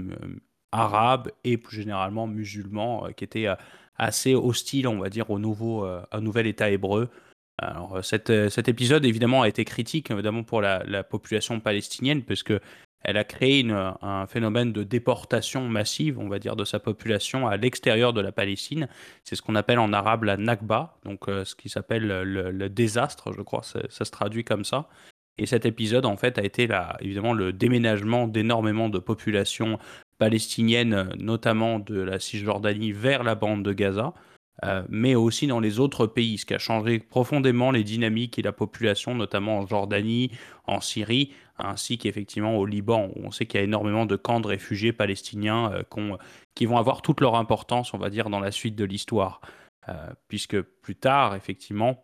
arabes 0.71 1.29
et 1.43 1.57
plus 1.57 1.75
généralement 1.75 2.25
musulmans 2.25 3.07
qui 3.15 3.23
étaient 3.23 3.49
assez 3.97 4.35
hostile, 4.35 4.87
on 4.87 4.99
va 4.99 5.09
dire, 5.09 5.29
au 5.29 5.39
nouveau, 5.39 5.85
euh, 5.85 6.01
nouvel 6.19 6.47
État 6.47 6.69
hébreu. 6.69 7.09
Alors, 7.57 7.95
euh, 7.95 8.17
euh, 8.29 8.49
cet 8.49 8.69
épisode, 8.69 9.05
évidemment, 9.05 9.41
a 9.41 9.47
été 9.47 9.65
critique, 9.65 10.11
évidemment, 10.11 10.43
pour 10.43 10.61
la, 10.61 11.03
population 11.03 11.59
palestinienne, 11.59 12.23
puisque 12.23 12.53
elle 13.03 13.17
a 13.17 13.23
créé 13.23 13.65
un 13.71 14.25
phénomène 14.27 14.73
de 14.73 14.83
déportation 14.83 15.67
massive, 15.69 16.19
on 16.19 16.27
va 16.27 16.39
dire, 16.39 16.55
de 16.55 16.65
sa 16.65 16.79
population 16.79 17.47
à 17.47 17.55
l'extérieur 17.55 18.11
de 18.11 18.21
la 18.21 18.31
Palestine. 18.31 18.89
C'est 19.23 19.35
ce 19.35 19.41
qu'on 19.41 19.55
appelle 19.55 19.79
en 19.79 19.93
arabe 19.93 20.23
la 20.23 20.35
Nakba, 20.35 20.97
donc 21.05 21.25
ce 21.27 21.55
qui 21.55 21.69
s'appelle 21.69 22.05
le, 22.05 22.69
désastre, 22.69 23.31
je 23.33 23.41
crois, 23.43 23.61
ça, 23.63 23.81
se 23.89 24.11
traduit 24.11 24.43
comme 24.43 24.65
ça. 24.65 24.89
Et 25.37 25.45
cet 25.45 25.65
épisode, 25.65 26.05
en 26.05 26.17
fait, 26.17 26.37
a 26.39 26.43
été 26.43 26.67
évidemment 26.99 27.33
le 27.33 27.53
déménagement 27.53 28.27
d'énormément 28.27 28.89
de 28.89 28.99
populations 28.99 29.77
palestinienne, 30.17 31.09
notamment 31.17 31.79
de 31.79 31.99
la 31.99 32.19
Cisjordanie 32.19 32.91
vers 32.91 33.23
la 33.23 33.35
bande 33.35 33.63
de 33.63 33.73
Gaza, 33.73 34.13
euh, 34.65 34.83
mais 34.89 35.15
aussi 35.15 35.45
dans 35.45 35.59
les 35.59 35.79
autres 35.79 36.07
pays, 36.07 36.39
ce 36.39 36.45
qui 36.45 36.53
a 36.55 36.59
changé 36.59 36.99
profondément 36.99 37.71
les 37.71 37.83
dynamiques 37.83 38.39
et 38.39 38.41
la 38.41 38.51
population, 38.51 39.13
notamment 39.13 39.59
en 39.59 39.67
Jordanie, 39.67 40.31
en 40.65 40.81
Syrie, 40.81 41.33
ainsi 41.59 41.97
qu'effectivement 41.97 42.57
au 42.57 42.65
Liban, 42.65 43.09
où 43.15 43.25
on 43.25 43.31
sait 43.31 43.45
qu'il 43.45 43.59
y 43.59 43.61
a 43.61 43.65
énormément 43.65 44.05
de 44.05 44.15
camps 44.15 44.39
de 44.39 44.47
réfugiés 44.47 44.93
palestiniens 44.93 45.71
euh, 45.71 46.13
qui 46.55 46.65
vont 46.65 46.77
avoir 46.77 47.01
toute 47.01 47.21
leur 47.21 47.35
importance, 47.35 47.93
on 47.93 47.99
va 47.99 48.09
dire, 48.09 48.29
dans 48.29 48.39
la 48.39 48.51
suite 48.51 48.75
de 48.75 48.85
l'histoire. 48.85 49.41
Euh, 49.89 49.93
puisque 50.27 50.59
plus 50.59 50.95
tard, 50.95 51.35
effectivement, 51.35 52.03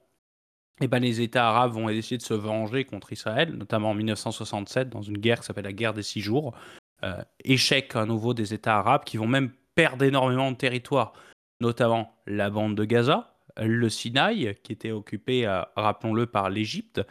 eh 0.80 0.88
ben, 0.88 1.00
les 1.00 1.22
États 1.22 1.50
arabes 1.50 1.74
vont 1.74 1.90
essayer 1.90 2.18
de 2.18 2.24
se 2.24 2.34
venger 2.34 2.86
contre 2.86 3.12
Israël, 3.12 3.52
notamment 3.54 3.92
en 3.92 3.94
1967, 3.94 4.90
dans 4.90 5.02
une 5.02 5.18
guerre 5.18 5.40
qui 5.40 5.46
s'appelle 5.46 5.66
la 5.66 5.74
guerre 5.74 5.94
des 5.94 6.04
six 6.04 6.22
jours, 6.22 6.54
échec 7.44 7.96
à 7.96 8.06
nouveau 8.06 8.34
des 8.34 8.54
États 8.54 8.78
arabes 8.78 9.04
qui 9.04 9.18
vont 9.18 9.28
même 9.28 9.52
perdre 9.76 10.06
énormément 10.06 10.52
de 10.52 10.58
territoire, 10.58 11.14
notamment 11.60 12.16
la 12.28 12.50
bande 12.50 12.76
de 12.76 12.86
Gaza, 12.86 13.34
le 13.58 13.90
Sinaï, 13.90 14.56
qui 14.64 14.74
était 14.74 14.92
occupé, 14.92 15.46
euh, 15.46 15.62
rappelons-le, 15.76 16.26
par 16.26 16.50
l'Égypte. 16.50 17.02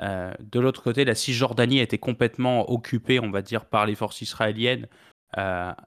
Euh, 0.00 0.32
de 0.40 0.60
l'autre 0.60 0.82
côté, 0.82 1.04
la 1.04 1.14
Cisjordanie 1.14 1.78
été 1.78 1.98
complètement 1.98 2.70
occupée, 2.70 3.20
on 3.20 3.30
va 3.30 3.42
dire, 3.42 3.66
par 3.66 3.86
les 3.86 3.94
forces 3.94 4.20
israéliennes, 4.20 4.88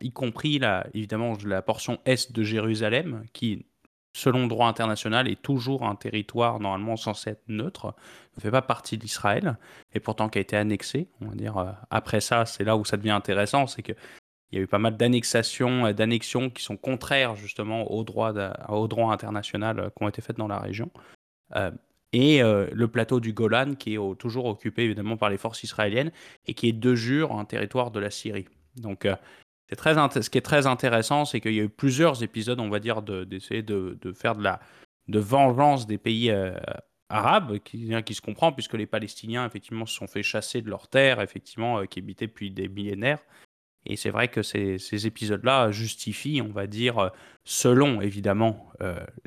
y 0.01 0.11
compris 0.11 0.59
la, 0.59 0.85
évidemment 0.93 1.37
la 1.45 1.61
portion 1.61 1.99
est 2.03 2.33
de 2.33 2.43
Jérusalem, 2.43 3.23
qui 3.31 3.65
selon 4.13 4.43
le 4.43 4.47
droit 4.47 4.67
international, 4.67 5.27
est 5.27 5.41
toujours 5.41 5.83
un 5.83 5.95
territoire 5.95 6.59
normalement 6.59 6.97
censé 6.97 7.31
être 7.31 7.43
neutre, 7.47 7.93
ne 8.35 8.41
fait 8.41 8.51
pas 8.51 8.61
partie 8.61 8.97
d'Israël, 8.97 9.57
et 9.93 9.99
pourtant 9.99 10.29
qui 10.29 10.39
a 10.39 10.41
été 10.41 10.55
annexé. 10.55 11.07
On 11.21 11.27
va 11.27 11.35
dire, 11.35 11.57
euh, 11.57 11.71
après 11.89 12.21
ça, 12.21 12.45
c'est 12.45 12.63
là 12.63 12.77
où 12.77 12.85
ça 12.85 12.97
devient 12.97 13.11
intéressant, 13.11 13.67
c'est 13.67 13.83
qu'il 13.83 13.95
y 14.51 14.57
a 14.57 14.61
eu 14.61 14.67
pas 14.67 14.79
mal 14.79 14.97
d'annexations, 14.97 15.91
d'annexions 15.91 16.49
qui 16.49 16.63
sont 16.63 16.77
contraires 16.77 17.35
justement 17.35 17.91
au 17.91 18.03
droit, 18.03 18.33
au 18.69 18.87
droit 18.87 19.13
international 19.13 19.79
euh, 19.79 19.89
qui 19.89 20.03
ont 20.03 20.09
été 20.09 20.21
faites 20.21 20.37
dans 20.37 20.47
la 20.47 20.59
région. 20.59 20.89
Euh, 21.55 21.71
et 22.13 22.41
le 22.41 22.87
plateau 22.87 23.19
du 23.19 23.33
Golan 23.33 23.75
qui 23.75 23.95
est 23.95 24.17
toujours 24.17 24.45
occupé 24.45 24.83
évidemment 24.83 25.17
par 25.17 25.29
les 25.29 25.37
forces 25.37 25.63
israéliennes 25.63 26.11
et 26.47 26.53
qui 26.53 26.69
est 26.69 26.73
de 26.73 26.95
jure 26.95 27.33
un 27.33 27.43
territoire 27.43 27.91
de 27.91 27.99
la 27.99 28.09
Syrie. 28.09 28.47
Donc 28.77 29.05
très 29.75 29.95
ce 29.95 30.29
qui 30.29 30.37
est 30.37 30.41
très 30.41 30.65
intéressant, 30.65 31.25
c'est 31.25 31.41
qu'il 31.41 31.53
y 31.53 31.59
a 31.59 31.63
eu 31.63 31.69
plusieurs 31.69 32.23
épisodes, 32.23 32.59
on 32.59 32.69
va 32.69 32.79
dire, 32.79 33.01
d'essayer 33.01 33.61
de, 33.61 33.97
faire 34.13 34.35
de 34.35 34.43
la 34.43 34.59
de 35.07 35.19
vengeance 35.19 35.87
des 35.87 35.97
pays 35.97 36.31
euh, 36.31 36.53
arabes, 37.09 37.59
qui, 37.59 37.89
qui, 38.03 38.13
se 38.13 38.21
comprend, 38.21 38.51
puisque 38.51 38.73
les 38.73 38.85
Palestiniens, 38.85 39.45
effectivement, 39.45 39.85
se 39.85 39.95
sont 39.95 40.07
fait 40.07 40.23
chasser 40.23 40.61
de 40.61 40.69
leurs 40.69 40.89
terres, 40.89 41.21
effectivement, 41.21 41.79
euh, 41.79 41.85
qui 41.85 41.99
habitaient 41.99 42.27
depuis 42.27 42.51
des 42.51 42.67
millénaires. 42.67 43.19
Et 43.85 43.95
c'est 43.95 44.09
vrai 44.09 44.27
que 44.27 44.41
ces, 44.41 45.07
épisodes-là 45.07 45.71
justifient, 45.71 46.41
on 46.41 46.51
va 46.51 46.67
dire, 46.67 47.11
selon 47.45 48.01
évidemment 48.01 48.69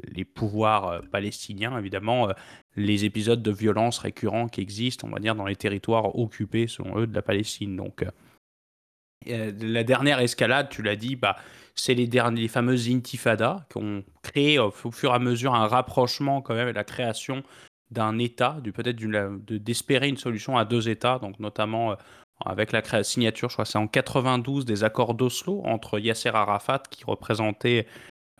les 0.04 0.26
pouvoirs 0.26 1.00
palestiniens, 1.10 1.78
évidemment, 1.78 2.28
les 2.76 3.06
épisodes 3.06 3.42
de 3.42 3.50
violence 3.50 3.98
récurrents 4.00 4.48
qui 4.48 4.60
existent, 4.60 5.08
on 5.08 5.12
va 5.12 5.18
dire, 5.18 5.34
dans 5.34 5.46
les 5.46 5.56
territoires 5.56 6.14
occupés, 6.14 6.66
selon 6.66 6.98
eux, 6.98 7.06
de 7.06 7.14
la 7.14 7.22
Palestine. 7.22 7.74
Donc, 7.74 8.04
la 9.26 9.84
dernière 9.84 10.20
escalade, 10.20 10.68
tu 10.70 10.82
l'as 10.82 10.96
dit, 10.96 11.16
bah, 11.16 11.36
c'est 11.74 11.94
les, 11.94 12.48
fameuses 12.48 12.88
intifadas 12.90 13.64
qui 13.70 13.78
ont 13.78 14.04
créé 14.22 14.58
au 14.58 14.70
fur 14.70 15.12
et 15.12 15.14
à 15.14 15.18
mesure 15.18 15.54
un 15.54 15.66
rapprochement 15.66 16.42
quand 16.42 16.54
même 16.54 16.68
et 16.68 16.72
la 16.72 16.84
création 16.84 17.42
d'un 17.90 18.18
État, 18.18 18.58
peut-être 18.74 18.98
d'espérer 19.46 20.08
une 20.08 20.16
solution 20.16 20.56
à 20.56 20.64
deux 20.64 20.88
États, 20.88 21.18
donc 21.18 21.40
notamment 21.40 21.92
euh, 21.92 21.94
avec 22.44 22.72
la 22.72 23.02
signature, 23.02 23.48
je 23.48 23.54
crois 23.54 23.64
c'est 23.64 23.78
en 23.78 23.88
92 23.88 24.64
des 24.64 24.84
accords 24.84 25.14
d'Oslo 25.14 25.62
entre 25.64 25.98
Yasser 25.98 26.30
Arafat 26.30 26.82
qui 26.90 27.04
représentait 27.04 27.86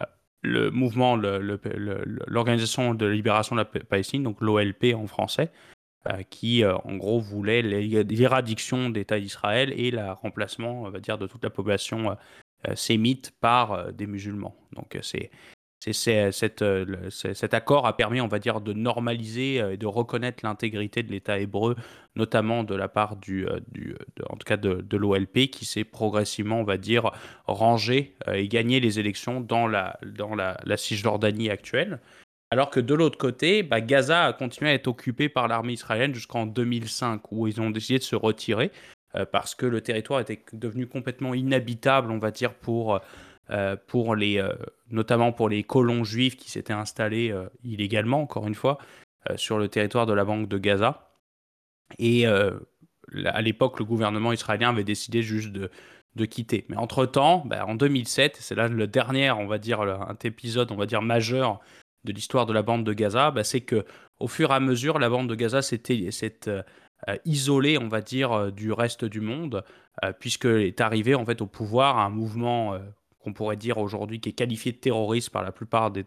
euh, 0.01 0.05
le 0.43 0.71
mouvement, 0.71 1.17
l'organisation 1.17 2.95
de 2.95 3.07
libération 3.07 3.57
de 3.57 3.61
la 3.61 3.65
Palestine, 3.65 4.23
donc 4.23 4.41
l'OLP 4.41 4.95
en 4.95 5.09
français, 5.09 5.51
euh, 6.09 6.23
qui 6.31 6.65
en 6.65 6.97
gros 6.97 7.21
voulait 7.21 7.63
l'éradiction 7.63 8.91
d'État 8.91 9.21
d'Israël 9.21 9.73
et 9.77 9.91
le 9.91 10.13
remplacement, 10.13 10.83
on 10.83 10.91
va 10.91 11.01
dire, 11.01 11.19
de 11.19 11.27
toute 11.27 11.45
la 11.45 11.51
population 11.51 12.17
euh, 12.69 12.77
sémites 12.77 13.33
par 13.41 13.73
euh, 13.73 13.91
des 13.91 14.07
musulmans. 14.07 14.55
Donc 14.75 14.95
euh, 14.95 15.01
c'est 15.01 15.31
cet 15.95 17.55
accord 17.55 17.87
a 17.87 17.97
permis, 17.97 18.21
on 18.21 18.29
va 18.29 18.39
dire, 18.39 18.61
de 18.61 18.75
normaliser 18.75 19.55
et 19.73 19.79
de 19.79 19.87
reconnaître 19.87 20.45
l'intégrité 20.45 21.03
de 21.03 21.11
l'État 21.11 21.39
hébreu, 21.39 21.75
notamment 22.17 22.65
de 22.65 22.75
la 22.75 22.89
part 22.89 23.17
du, 23.17 23.47
du 23.69 23.97
en 24.29 24.37
tout 24.37 24.45
cas 24.45 24.59
de, 24.59 24.83
de 24.83 24.97
l'OLP, 24.99 25.49
qui 25.51 25.65
s'est 25.65 25.85
progressivement, 25.85 26.61
on 26.61 26.65
va 26.65 26.77
dire, 26.77 27.13
rangé 27.47 28.15
et 28.31 28.47
gagné 28.47 28.79
les 28.79 28.99
élections 28.99 29.41
dans 29.41 29.67
la, 29.67 29.99
dans 30.05 30.35
la 30.35 30.77
Cisjordanie 30.77 31.49
actuelle. 31.49 31.99
Alors 32.53 32.71
que 32.71 32.81
de 32.81 32.95
l'autre 32.95 33.17
côté, 33.17 33.63
bah, 33.63 33.81
Gaza 33.81 34.25
a 34.25 34.33
continué 34.33 34.71
à 34.71 34.75
être 34.75 34.89
occupé 34.89 35.29
par 35.29 35.47
l'armée 35.47 35.75
israélienne 35.75 36.15
jusqu'en 36.15 36.47
2005, 36.47 37.31
où 37.31 37.47
ils 37.47 37.61
ont 37.61 37.71
décidé 37.71 37.99
de 37.99 38.05
se 38.05 38.17
retirer. 38.17 38.73
Euh, 39.17 39.25
parce 39.25 39.55
que 39.55 39.67
le 39.67 39.81
territoire 39.81 40.21
était 40.21 40.43
devenu 40.53 40.87
complètement 40.87 41.35
inhabitable, 41.35 42.11
on 42.11 42.19
va 42.19 42.31
dire, 42.31 42.55
pour, 42.55 43.01
euh, 43.51 43.77
pour 43.87 44.15
euh, 44.15 44.53
notamment 44.91 45.33
pour 45.33 45.49
les 45.49 45.63
colons 45.65 46.05
juifs 46.05 46.37
qui 46.37 46.51
s'étaient 46.51 46.73
installés 46.73 47.35
illégalement, 47.63 48.23
encore 48.23 48.47
une 48.47 48.55
fois, 48.55 48.79
sur 49.37 49.59
le 49.59 49.69
territoire 49.69 50.07
de 50.07 50.13
la 50.13 50.25
Banque 50.25 50.49
de 50.49 50.59
Gaza. 50.59 51.17
Et 51.99 52.27
à 52.27 53.43
l'époque, 53.43 53.79
le 53.79 53.85
gouvernement 53.85 54.33
israélien 54.33 54.71
avait 54.71 54.85
décidé 54.85 55.23
juste 55.23 55.51
de, 55.51 55.71
de 56.17 56.25
quitter. 56.25 56.65
Mais 56.69 56.77
entre-temps, 56.77 57.45
bah, 57.47 57.67
en 57.67 57.75
2007, 57.75 58.37
c'est 58.41 58.55
là 58.55 58.69
le 58.69 58.87
dernier, 58.87 59.31
on 59.31 59.47
va 59.47 59.59
dire, 59.59 59.81
un 59.81 60.17
épisode, 60.23 60.71
on 60.73 60.77
va 60.77 60.87
dire, 60.87 61.03
majeur 61.03 61.61
de 62.05 62.13
l'histoire 62.13 62.47
de 62.47 62.53
la 62.53 62.63
bande 62.63 62.85
de 62.85 62.93
Gaza, 62.93 63.31
bah, 63.31 63.45
c'est 63.45 63.61
que 63.61 63.85
au 64.19 64.29
fur 64.29 64.51
et 64.51 64.55
à 64.55 64.61
mesure, 64.61 64.99
la 64.99 65.09
bande 65.09 65.29
de 65.29 65.35
Gaza 65.35 65.63
s'était 65.63 66.11
euh, 67.09 67.17
isolé, 67.25 67.79
on 67.79 67.89
va 67.89 68.03
dire, 68.03 68.33
euh, 68.33 68.51
du 68.51 68.73
reste 68.73 69.07
du 69.07 69.21
monde, 69.21 69.65
euh, 70.05 70.13
puisque 70.19 70.45
est 70.45 70.81
arrivé 70.83 71.15
en 71.15 71.25
fait 71.25 71.41
au 71.41 71.47
pouvoir 71.47 71.99
un 71.99 72.11
mouvement 72.11 72.79
qu'on 73.21 73.33
pourrait 73.33 73.57
dire 73.57 73.79
aujourd'hui 73.79 74.21
qui 74.21 74.31
est 74.31 74.35
qualifié 74.35 74.73
de 74.73 74.77
terroriste 74.79 75.31
par 75.31 75.43
la 75.43 75.53
plupart 75.53 75.91
des 75.91 76.05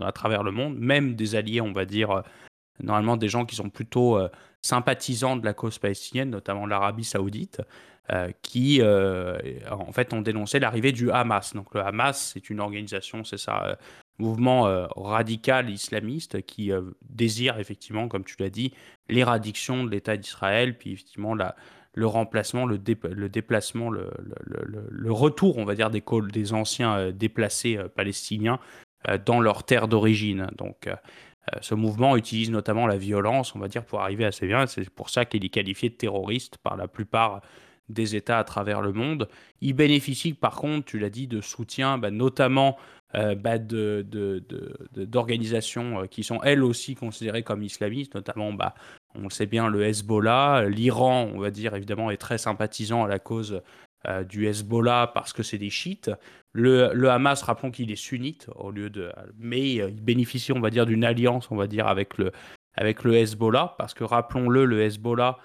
à 0.00 0.12
travers 0.12 0.42
le 0.42 0.52
monde, 0.52 0.78
même 0.78 1.14
des 1.14 1.34
alliés, 1.34 1.60
on 1.60 1.72
va 1.72 1.84
dire, 1.84 2.22
normalement 2.82 3.16
des 3.16 3.28
gens 3.28 3.46
qui 3.46 3.56
sont 3.56 3.70
plutôt 3.70 4.18
sympathisants 4.60 5.36
de 5.36 5.44
la 5.46 5.54
cause 5.54 5.78
palestinienne, 5.78 6.28
notamment 6.28 6.66
l'Arabie 6.66 7.04
saoudite, 7.04 7.62
qui 8.42 8.82
en 8.82 9.92
fait 9.92 10.12
ont 10.12 10.20
dénoncé 10.20 10.58
l'arrivée 10.58 10.92
du 10.92 11.10
Hamas. 11.10 11.54
Donc 11.54 11.74
le 11.74 11.80
Hamas, 11.80 12.32
c'est 12.34 12.50
une 12.50 12.60
organisation, 12.60 13.24
c'est 13.24 13.38
ça, 13.38 13.78
mouvement 14.20 14.66
euh, 14.66 14.86
radical 14.96 15.70
islamiste 15.70 16.42
qui 16.42 16.72
euh, 16.72 16.82
désire 17.08 17.58
effectivement, 17.58 18.08
comme 18.08 18.24
tu 18.24 18.36
l'as 18.38 18.50
dit, 18.50 18.72
l'éradiction 19.08 19.84
de 19.84 19.90
l'État 19.90 20.16
d'Israël, 20.16 20.76
puis 20.76 20.92
effectivement 20.92 21.34
la, 21.34 21.56
le 21.94 22.06
remplacement, 22.06 22.66
le, 22.66 22.78
déplacement, 22.78 23.90
le, 23.90 24.10
le, 24.44 25.12
retour, 25.12 25.58
on 25.58 25.64
va 25.64 25.74
dire, 25.74 25.90
des, 25.90 26.04
des 26.32 26.52
anciens 26.52 26.96
euh, 26.96 27.12
déplacés 27.12 27.78
palestiniens 27.94 28.60
dans 29.24 29.40
leur 29.40 29.64
terre 29.64 29.88
d'origine. 29.88 30.48
Donc, 30.58 30.86
ce 31.62 31.74
mouvement 31.74 32.18
utilise 32.18 32.50
notamment 32.50 32.86
la 32.86 32.98
violence, 32.98 33.54
on 33.54 33.58
va 33.58 33.66
dire, 33.66 33.82
pour 33.82 34.02
arriver 34.02 34.26
à 34.26 34.30
ses 34.30 34.46
biens. 34.46 34.66
C'est 34.66 34.90
pour 34.90 35.08
ça 35.08 35.24
qu'il 35.24 35.42
est 35.42 35.48
qualifié 35.48 35.88
de 35.88 35.94
terroriste 35.94 36.58
par 36.58 36.76
la 36.76 36.86
plupart 36.86 37.40
des 37.90 38.16
États 38.16 38.38
à 38.38 38.44
travers 38.44 38.80
le 38.80 38.92
monde. 38.92 39.28
Il 39.60 39.74
bénéficie, 39.74 40.32
par 40.32 40.56
contre, 40.56 40.86
tu 40.86 40.98
l'as 40.98 41.10
dit, 41.10 41.26
de 41.26 41.40
soutien, 41.40 41.98
bah, 41.98 42.10
notamment 42.10 42.76
euh, 43.16 43.34
bah, 43.34 43.58
d'organisations 43.58 45.98
de, 45.98 46.04
euh, 46.04 46.06
qui 46.06 46.22
sont 46.22 46.40
elles 46.44 46.62
aussi 46.62 46.94
considérées 46.94 47.42
comme 47.42 47.64
islamistes, 47.64 48.14
notamment, 48.14 48.52
bah, 48.52 48.76
on 49.16 49.24
le 49.24 49.30
sait 49.30 49.46
bien, 49.46 49.68
le 49.68 49.82
Hezbollah. 49.82 50.66
L'Iran, 50.68 51.28
on 51.34 51.40
va 51.40 51.50
dire, 51.50 51.74
évidemment, 51.74 52.12
est 52.12 52.18
très 52.18 52.38
sympathisant 52.38 53.04
à 53.04 53.08
la 53.08 53.18
cause 53.18 53.62
euh, 54.06 54.22
du 54.22 54.46
Hezbollah 54.46 55.10
parce 55.12 55.32
que 55.32 55.42
c'est 55.42 55.58
des 55.58 55.70
chiites. 55.70 56.12
Le, 56.52 56.92
le 56.94 57.10
Hamas, 57.10 57.42
rappelons 57.42 57.72
qu'il 57.72 57.90
est 57.90 57.96
sunnite, 57.96 58.48
au 58.54 58.70
lieu 58.70 58.90
de, 58.90 59.10
mais 59.38 59.74
il 59.74 60.02
bénéficie, 60.02 60.52
on 60.52 60.60
va 60.60 60.70
dire, 60.70 60.86
d'une 60.86 61.04
alliance, 61.04 61.50
on 61.50 61.56
va 61.56 61.66
dire, 61.66 61.88
avec 61.88 62.16
le, 62.16 62.30
avec 62.74 63.02
le 63.02 63.16
Hezbollah, 63.16 63.74
parce 63.76 63.92
que 63.92 64.04
rappelons-le, 64.04 64.66
le 64.66 64.82
Hezbollah 64.82 65.36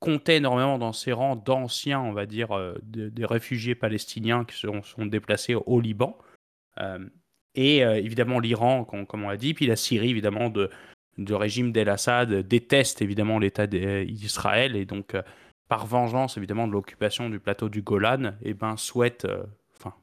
comptait 0.00 0.36
énormément 0.36 0.78
dans 0.78 0.92
ses 0.92 1.12
rangs 1.12 1.36
d'anciens, 1.36 2.00
on 2.00 2.12
va 2.12 2.26
dire, 2.26 2.50
des 2.84 3.26
réfugiés 3.26 3.74
palestiniens 3.74 4.44
qui 4.44 4.56
sont, 4.56 4.82
sont 4.82 5.04
déplacés 5.04 5.54
au 5.54 5.80
Liban. 5.80 6.16
Euh, 6.78 6.98
et 7.54 7.84
euh, 7.84 7.96
évidemment 7.96 8.38
l'Iran, 8.38 8.84
comme 8.84 9.24
on 9.24 9.28
l'a 9.28 9.36
dit, 9.36 9.54
puis 9.54 9.66
la 9.66 9.76
Syrie, 9.76 10.10
évidemment, 10.10 10.50
de, 10.50 10.70
régime 11.28 11.72
d'El-Assad 11.72 12.32
déteste 12.32 13.02
évidemment 13.02 13.38
l'État 13.38 13.66
d'Israël 13.66 14.76
et 14.76 14.86
donc 14.86 15.14
euh, 15.14 15.22
par 15.68 15.86
vengeance 15.86 16.36
évidemment 16.36 16.66
de 16.66 16.72
l'occupation 16.72 17.28
du 17.28 17.38
plateau 17.38 17.68
du 17.68 17.82
Golan, 17.82 18.34
eh 18.42 18.54
ben 18.54 18.76
souhaite, 18.76 19.26
enfin 19.76 19.94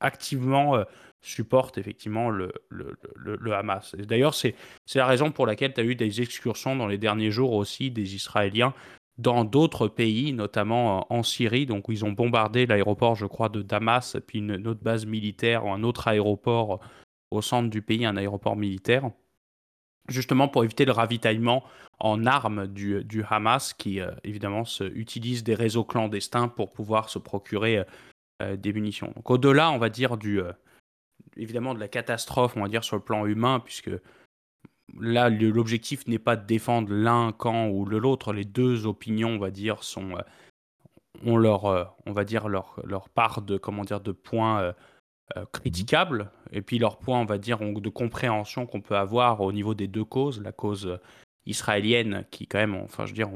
activement 0.00 0.84
supporte 1.20 1.76
effectivement 1.78 2.30
le, 2.30 2.52
le, 2.68 2.96
le, 3.16 3.36
le 3.36 3.52
Hamas. 3.52 3.94
D'ailleurs, 3.96 4.34
c'est 4.34 4.54
la 4.94 5.06
raison 5.06 5.30
pour 5.30 5.46
laquelle 5.46 5.74
tu 5.74 5.80
as 5.80 5.84
eu 5.84 5.94
des 5.94 6.22
excursions 6.22 6.76
dans 6.76 6.86
les 6.86 6.98
derniers 6.98 7.30
jours 7.30 7.52
aussi 7.52 7.90
des 7.90 8.14
Israéliens 8.14 8.72
dans 9.18 9.44
d'autres 9.44 9.88
pays, 9.88 10.32
notamment 10.32 11.12
en 11.12 11.22
Syrie, 11.22 11.66
donc 11.66 11.86
ils 11.88 12.04
ont 12.04 12.12
bombardé 12.12 12.66
l'aéroport, 12.66 13.16
je 13.16 13.26
crois, 13.26 13.48
de 13.48 13.62
Damas, 13.62 14.16
puis 14.26 14.38
une, 14.38 14.66
autre 14.66 14.82
base 14.82 15.06
militaire 15.06 15.66
un 15.66 15.82
autre 15.82 16.08
aéroport 16.08 16.80
au 17.30 17.42
centre 17.42 17.68
du 17.68 17.82
pays, 17.82 18.06
un 18.06 18.16
aéroport 18.16 18.56
militaire, 18.56 19.10
justement 20.08 20.48
pour 20.48 20.64
éviter 20.64 20.84
le 20.84 20.92
ravitaillement 20.92 21.64
en 21.98 22.26
armes 22.26 22.68
du, 22.68 23.24
Hamas, 23.28 23.74
qui 23.74 24.00
euh, 24.00 24.12
évidemment 24.22 24.64
se, 24.64 24.84
utilise 24.84 25.42
des 25.42 25.54
réseaux 25.54 25.84
clandestins 25.84 26.48
pour 26.48 26.72
pouvoir 26.72 27.08
se 27.08 27.18
procurer 27.18 27.84
euh, 28.40 28.56
des 28.56 28.72
munitions. 28.72 29.12
Donc 29.16 29.30
au-delà, 29.30 29.72
on 29.72 29.78
va 29.78 29.90
dire, 29.90 30.16
du, 30.16 30.40
euh, 30.40 30.52
évidemment 31.36 31.74
de 31.74 31.80
la 31.80 31.88
catastrophe, 31.88 32.56
on 32.56 32.62
va 32.62 32.68
dire, 32.68 32.84
sur 32.84 32.96
le 32.96 33.02
plan 33.02 33.26
humain, 33.26 33.58
puisque 33.58 33.90
là, 35.00 35.28
l'objectif 35.30 36.06
n'est 36.06 36.18
pas 36.18 36.36
de 36.36 36.46
défendre 36.46 36.92
l'un 36.92 37.32
camp 37.32 37.68
ou 37.68 37.84
l'autre. 37.84 38.32
Les 38.32 38.44
deux 38.44 38.86
opinions, 38.86 39.30
on 39.30 39.38
va 39.38 39.50
dire, 39.50 39.82
sont, 39.82 40.16
euh, 40.16 40.22
ont 41.24 41.36
leur, 41.36 41.66
euh, 41.66 41.84
on 42.06 42.12
va 42.12 42.24
dire, 42.24 42.48
leur, 42.48 42.80
leur 42.84 43.08
part 43.08 43.42
de, 43.42 43.58
comment 43.58 43.84
dire, 43.84 44.00
de 44.00 44.12
points 44.12 44.74
euh, 45.36 45.44
critiquables. 45.52 46.30
Et 46.52 46.62
puis 46.62 46.78
leur 46.78 46.98
point, 46.98 47.20
on 47.20 47.26
va 47.26 47.38
dire, 47.38 47.58
de 47.58 47.88
compréhension 47.88 48.66
qu'on 48.66 48.80
peut 48.80 48.96
avoir 48.96 49.40
au 49.40 49.52
niveau 49.52 49.74
des 49.74 49.88
deux 49.88 50.04
causes. 50.04 50.40
La 50.40 50.52
cause 50.52 50.98
israélienne, 51.46 52.24
qui 52.30 52.46
quand 52.46 52.58
même, 52.58 52.74
enfin, 52.74 53.06
je 53.06 53.14
dire, 53.14 53.30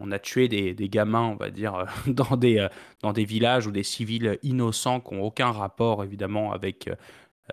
on, 0.00 0.10
a 0.10 0.18
tué 0.18 0.48
des, 0.48 0.74
des, 0.74 0.88
gamins, 0.88 1.26
on 1.26 1.36
va 1.36 1.50
dire, 1.50 1.86
dans 2.06 2.36
des, 2.36 2.66
dans 3.02 3.12
des 3.12 3.24
villages 3.24 3.66
ou 3.66 3.70
des 3.70 3.82
civils 3.82 4.38
innocents 4.42 5.00
qui 5.00 5.14
n'ont 5.14 5.22
aucun 5.22 5.52
rapport, 5.52 6.02
évidemment, 6.02 6.52
avec 6.52 6.88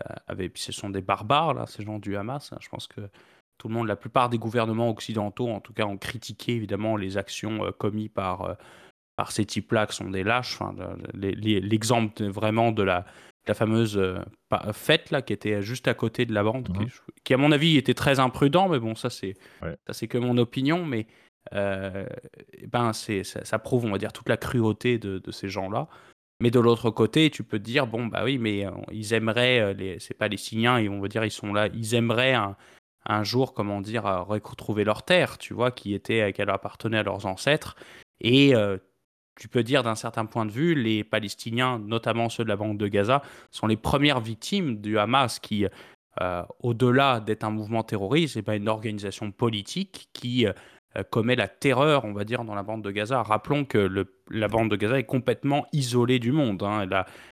euh, 0.08 0.50
ce 0.56 0.72
sont 0.72 0.90
des 0.90 1.02
barbares, 1.02 1.54
là, 1.54 1.66
ces 1.68 1.84
gens 1.84 2.00
du 2.00 2.16
Hamas. 2.16 2.54
Hein. 2.54 2.58
Je 2.62 2.70
pense 2.70 2.88
que 2.88 3.02
tout 3.58 3.68
le 3.68 3.74
monde, 3.74 3.88
la 3.88 3.96
plupart 3.96 4.30
des 4.30 4.38
gouvernements 4.38 4.90
occidentaux, 4.90 5.50
en 5.50 5.60
tout 5.60 5.74
cas, 5.74 5.86
ont 5.86 5.98
critiqué 5.98 6.54
évidemment 6.54 6.96
les 6.96 7.18
actions 7.18 7.66
euh, 7.66 7.72
commises 7.72 8.10
par, 8.10 8.42
euh, 8.44 8.54
par 9.16 9.32
ces 9.32 9.46
types-là, 9.46 9.88
qui 9.88 9.96
sont 9.96 10.10
des 10.10 10.24
lâches. 10.24 10.60
L'exemple 11.14 12.24
vraiment 12.26 12.72
de 12.72 12.84
la, 12.84 13.06
la 13.48 13.54
fameuse 13.54 14.02
fête 14.74 15.12
là, 15.12 15.22
qui 15.22 15.34
était 15.34 15.62
juste 15.62 15.88
à 15.88 15.94
côté 15.94 16.26
de 16.26 16.34
la 16.34 16.44
bande, 16.44 16.68
qui, 16.68 16.86
mmh 16.86 16.90
qui, 17.24 17.34
à 17.34 17.38
mon 17.38 17.52
avis 17.52 17.78
était 17.78 17.94
très 17.94 18.20
imprudent, 18.20 18.70
mais 18.70 18.80
bon, 18.80 18.96
ça 18.96 19.10
c'est 19.10 19.36
c'est 19.92 20.08
que 20.08 20.18
mon 20.18 20.38
opinion, 20.38 20.86
mais 20.86 21.06
ben 21.52 22.94
c'est 22.94 23.24
ça, 23.26 23.44
ça, 23.44 23.60
prouve, 23.60 23.86
on 23.86 23.92
va 23.92 23.98
dire, 23.98 24.14
toute 24.14 24.30
la 24.30 24.38
cruauté 24.38 25.00
de, 25.00 25.20
de 25.20 25.32
ces 25.32 25.50
gens-là. 25.50 25.90
Mais 26.42 26.52
de 26.52 26.60
l'autre 26.60 26.90
côté, 26.90 27.30
tu 27.30 27.44
peux 27.44 27.60
te 27.60 27.64
dire, 27.64 27.88
bon, 27.88 28.06
bah 28.08 28.24
oui, 28.24 28.38
mais 28.38 28.66
euh, 28.66 28.72
ils 28.92 29.14
aimeraient, 29.14 29.60
euh, 29.60 29.74
les, 29.74 30.00
c'est 30.00 30.14
pas 30.14 30.28
les 30.28 30.38
Syriens, 30.38 30.80
on 30.90 31.02
va 31.02 31.08
dire, 31.08 31.26
ils 31.26 31.32
sont 31.32 31.54
là, 31.54 31.68
ils 31.74 31.96
aimeraient 31.96 32.34
un, 32.34 32.56
jour, 33.24 33.54
comment 33.54 33.82
dire, 33.82 34.04
retrouver 34.04 34.84
leur 34.84 35.04
terre, 35.04 35.38
tu 35.38 35.54
vois, 35.54 35.72
qui 35.72 35.94
était, 35.94 36.32
qu'elle 36.32 36.50
appartenait 36.50 37.00
à 37.00 37.04
leurs 37.04 37.26
ancêtres. 37.26 37.76
Et 38.22 38.54
tu 39.40 39.48
peux 39.48 39.64
dire 39.64 39.82
d'un 39.82 39.96
certain 39.96 40.26
point 40.26 40.46
de 40.46 40.52
vue, 40.52 40.76
les 40.76 41.04
Palestiniens, 41.04 41.80
notamment 41.80 42.30
ceux 42.30 42.44
de 42.44 42.50
la 42.50 42.58
bande 42.58 42.78
de 42.78 42.88
Gaza, 42.88 43.24
sont 43.50 43.66
les 43.68 43.78
premières 43.78 44.20
victimes 44.20 44.82
du 44.82 45.00
Hamas 45.00 45.40
qui, 45.40 45.66
euh, 46.22 46.44
au-delà 46.60 47.22
d'être 47.22 47.46
un 47.46 47.50
mouvement 47.50 47.82
terroriste, 47.82 48.36
n'est 48.36 48.42
pas 48.42 48.58
une 48.58 48.68
organisation 48.68 49.32
politique 49.32 50.10
qui 50.12 50.46
euh, 50.46 50.54
commet 51.10 51.38
la 51.38 51.48
terreur, 51.48 52.04
on 52.04 52.12
va 52.14 52.26
dire, 52.26 52.44
dans 52.44 52.54
la 52.54 52.64
bande 52.64 52.84
de 52.84 52.92
Gaza. 52.92 53.24
Rappelons 53.24 53.64
que 53.64 54.06
la 54.32 54.48
bande 54.48 54.70
de 54.70 54.76
Gaza 54.76 55.00
est 55.00 55.04
complètement 55.04 55.66
isolée 55.74 56.20
du 56.20 56.32
monde. 56.32 56.64
Hein. 56.64 56.88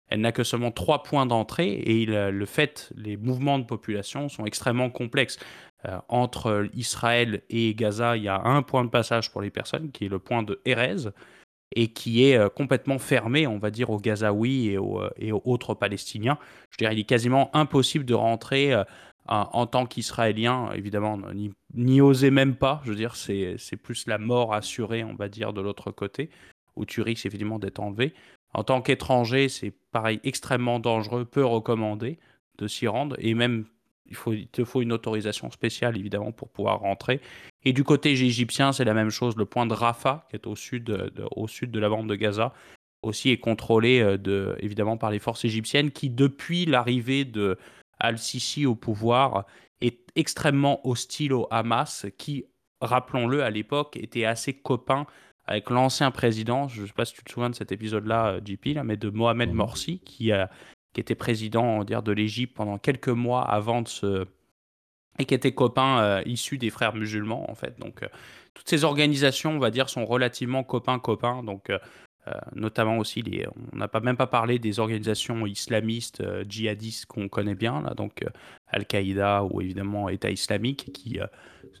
Elle, 0.08 0.20
n'a 0.20 0.32
que 0.32 0.44
seulement 0.44 0.70
trois 0.70 1.02
points 1.02 1.26
d'entrée 1.26 1.72
et 1.72 2.06
le 2.06 2.46
fait, 2.46 2.92
les 2.96 3.16
mouvements 3.16 3.58
de 3.58 3.64
population 3.64 4.28
sont 4.28 4.46
extrêmement 4.46 4.90
complexes. 4.90 5.38
Euh, 5.84 5.98
entre 6.08 6.68
Israël 6.74 7.42
et 7.50 7.74
Gaza, 7.74 8.16
il 8.16 8.24
y 8.24 8.28
a 8.28 8.40
un 8.42 8.62
point 8.62 8.84
de 8.84 8.90
passage 8.90 9.30
pour 9.30 9.42
les 9.42 9.50
personnes, 9.50 9.90
qui 9.92 10.06
est 10.06 10.08
le 10.08 10.18
point 10.18 10.42
de 10.42 10.60
Erez, 10.64 11.10
et 11.74 11.88
qui 11.92 12.24
est 12.24 12.36
euh, 12.36 12.48
complètement 12.48 12.98
fermé, 12.98 13.46
on 13.46 13.58
va 13.58 13.70
dire, 13.70 13.90
aux 13.90 13.98
Gazaouis 13.98 14.68
et 14.68 14.78
aux, 14.78 15.02
euh, 15.02 15.10
et 15.16 15.32
aux 15.32 15.42
autres 15.44 15.74
Palestiniens. 15.74 16.38
Je 16.70 16.78
dirais, 16.78 16.94
il 16.94 17.00
est 17.00 17.04
quasiment 17.04 17.54
impossible 17.54 18.04
de 18.04 18.14
rentrer 18.14 18.74
en 19.28 19.66
tant 19.66 19.86
qu'Israélien, 19.86 20.70
évidemment, 20.72 21.18
n'y 21.74 22.00
oser 22.00 22.30
même 22.30 22.54
pas. 22.54 22.80
Je 22.84 22.90
veux 22.90 22.96
dire, 22.96 23.16
c'est 23.16 23.76
plus 23.82 24.06
la 24.06 24.18
mort 24.18 24.54
assurée, 24.54 25.02
on 25.02 25.16
va 25.16 25.28
dire, 25.28 25.52
de 25.52 25.60
l'autre 25.60 25.90
côté, 25.90 26.30
où 26.76 26.84
tu 26.84 27.00
risques 27.00 27.26
évidemment 27.26 27.58
d'être 27.58 27.80
enlevé. 27.80 28.14
En 28.54 28.64
tant 28.64 28.80
qu'étranger, 28.80 29.48
c'est 29.48 29.72
pareil, 29.92 30.20
extrêmement 30.24 30.78
dangereux, 30.78 31.24
peu 31.24 31.44
recommandé 31.44 32.18
de 32.58 32.68
s'y 32.68 32.86
rendre, 32.86 33.16
et 33.18 33.34
même 33.34 33.66
il, 34.06 34.14
faut, 34.14 34.34
te 34.52 34.64
faut 34.64 34.82
une 34.82 34.92
autorisation 34.92 35.50
spéciale, 35.50 35.96
évidemment, 35.98 36.32
pour 36.32 36.48
pouvoir 36.48 36.80
rentrer. 36.80 37.20
Et 37.64 37.72
du 37.72 37.84
côté 37.84 38.10
égyptien, 38.12 38.72
c'est 38.72 38.84
la 38.84 38.94
même 38.94 39.10
chose. 39.10 39.36
Le 39.36 39.44
point 39.44 39.66
de 39.66 39.74
Rafah, 39.74 40.26
qui 40.30 40.36
est 40.36 40.46
au 40.46 40.54
sud 40.56 40.84
de, 40.84 41.12
au 41.34 41.48
sud 41.48 41.70
de 41.70 41.80
la 41.80 41.88
bande 41.88 42.08
de 42.08 42.14
Gaza, 42.14 42.52
aussi 43.02 43.30
est 43.30 43.38
contrôlé, 43.38 44.00
euh, 44.00 44.16
de, 44.16 44.56
évidemment, 44.60 44.96
par 44.96 45.10
les 45.10 45.18
forces 45.18 45.44
égyptiennes, 45.44 45.90
qui, 45.90 46.10
depuis 46.10 46.66
l'arrivée 46.66 47.24
de 47.24 47.58
Al-Sisi 47.98 48.66
au 48.66 48.74
pouvoir, 48.74 49.44
est 49.80 49.98
extrêmement 50.14 50.86
hostile 50.86 51.32
au 51.32 51.46
Hamas, 51.50 52.06
qui, 52.18 52.44
rappelons-le, 52.80 53.42
à 53.42 53.50
l'époque, 53.50 53.96
était 53.96 54.24
assez 54.24 54.54
copain 54.54 55.06
avec 55.46 55.70
l'ancien 55.70 56.10
président, 56.10 56.68
je 56.68 56.82
ne 56.82 56.86
sais 56.86 56.92
pas 56.92 57.04
si 57.04 57.14
tu 57.14 57.22
te 57.22 57.30
souviens 57.30 57.50
de 57.50 57.54
cet 57.54 57.72
épisode-là, 57.72 58.26
euh, 58.34 58.40
JP, 58.44 58.74
là, 58.74 58.84
mais 58.84 58.96
de 58.96 59.10
Mohamed 59.10 59.50
mhm. 59.50 59.56
Morsi, 59.56 60.00
qui 60.00 60.32
a 60.32 60.50
qui 60.96 61.00
était 61.02 61.14
président 61.14 61.84
dire, 61.84 62.02
de 62.02 62.10
l'Égypte 62.10 62.56
pendant 62.56 62.78
quelques 62.78 63.10
mois 63.10 63.42
avant 63.42 63.82
de 63.82 63.88
se. 63.88 64.24
et 65.18 65.26
qui 65.26 65.34
était 65.34 65.52
copain 65.52 66.00
euh, 66.00 66.22
issu 66.24 66.56
des 66.56 66.70
frères 66.70 66.94
musulmans, 66.94 67.50
en 67.50 67.54
fait. 67.54 67.78
Donc, 67.78 68.02
euh, 68.02 68.08
toutes 68.54 68.66
ces 68.66 68.82
organisations, 68.82 69.50
on 69.50 69.58
va 69.58 69.70
dire, 69.70 69.90
sont 69.90 70.06
relativement 70.06 70.64
copains-copains. 70.64 71.42
Donc, 71.42 71.68
euh, 71.68 71.78
notamment 72.54 72.96
aussi, 72.96 73.20
les, 73.20 73.46
on 73.46 73.76
n'a 73.76 73.88
pas, 73.88 74.00
même 74.00 74.16
pas 74.16 74.26
parlé 74.26 74.58
des 74.58 74.80
organisations 74.80 75.44
islamistes, 75.44 76.24
djihadistes 76.48 77.04
qu'on 77.04 77.28
connaît 77.28 77.54
bien, 77.54 77.82
là, 77.82 77.92
donc 77.92 78.24
Al-Qaïda 78.68 79.44
ou 79.44 79.60
évidemment 79.60 80.08
État 80.08 80.30
islamique, 80.30 80.92
qui 80.94 81.20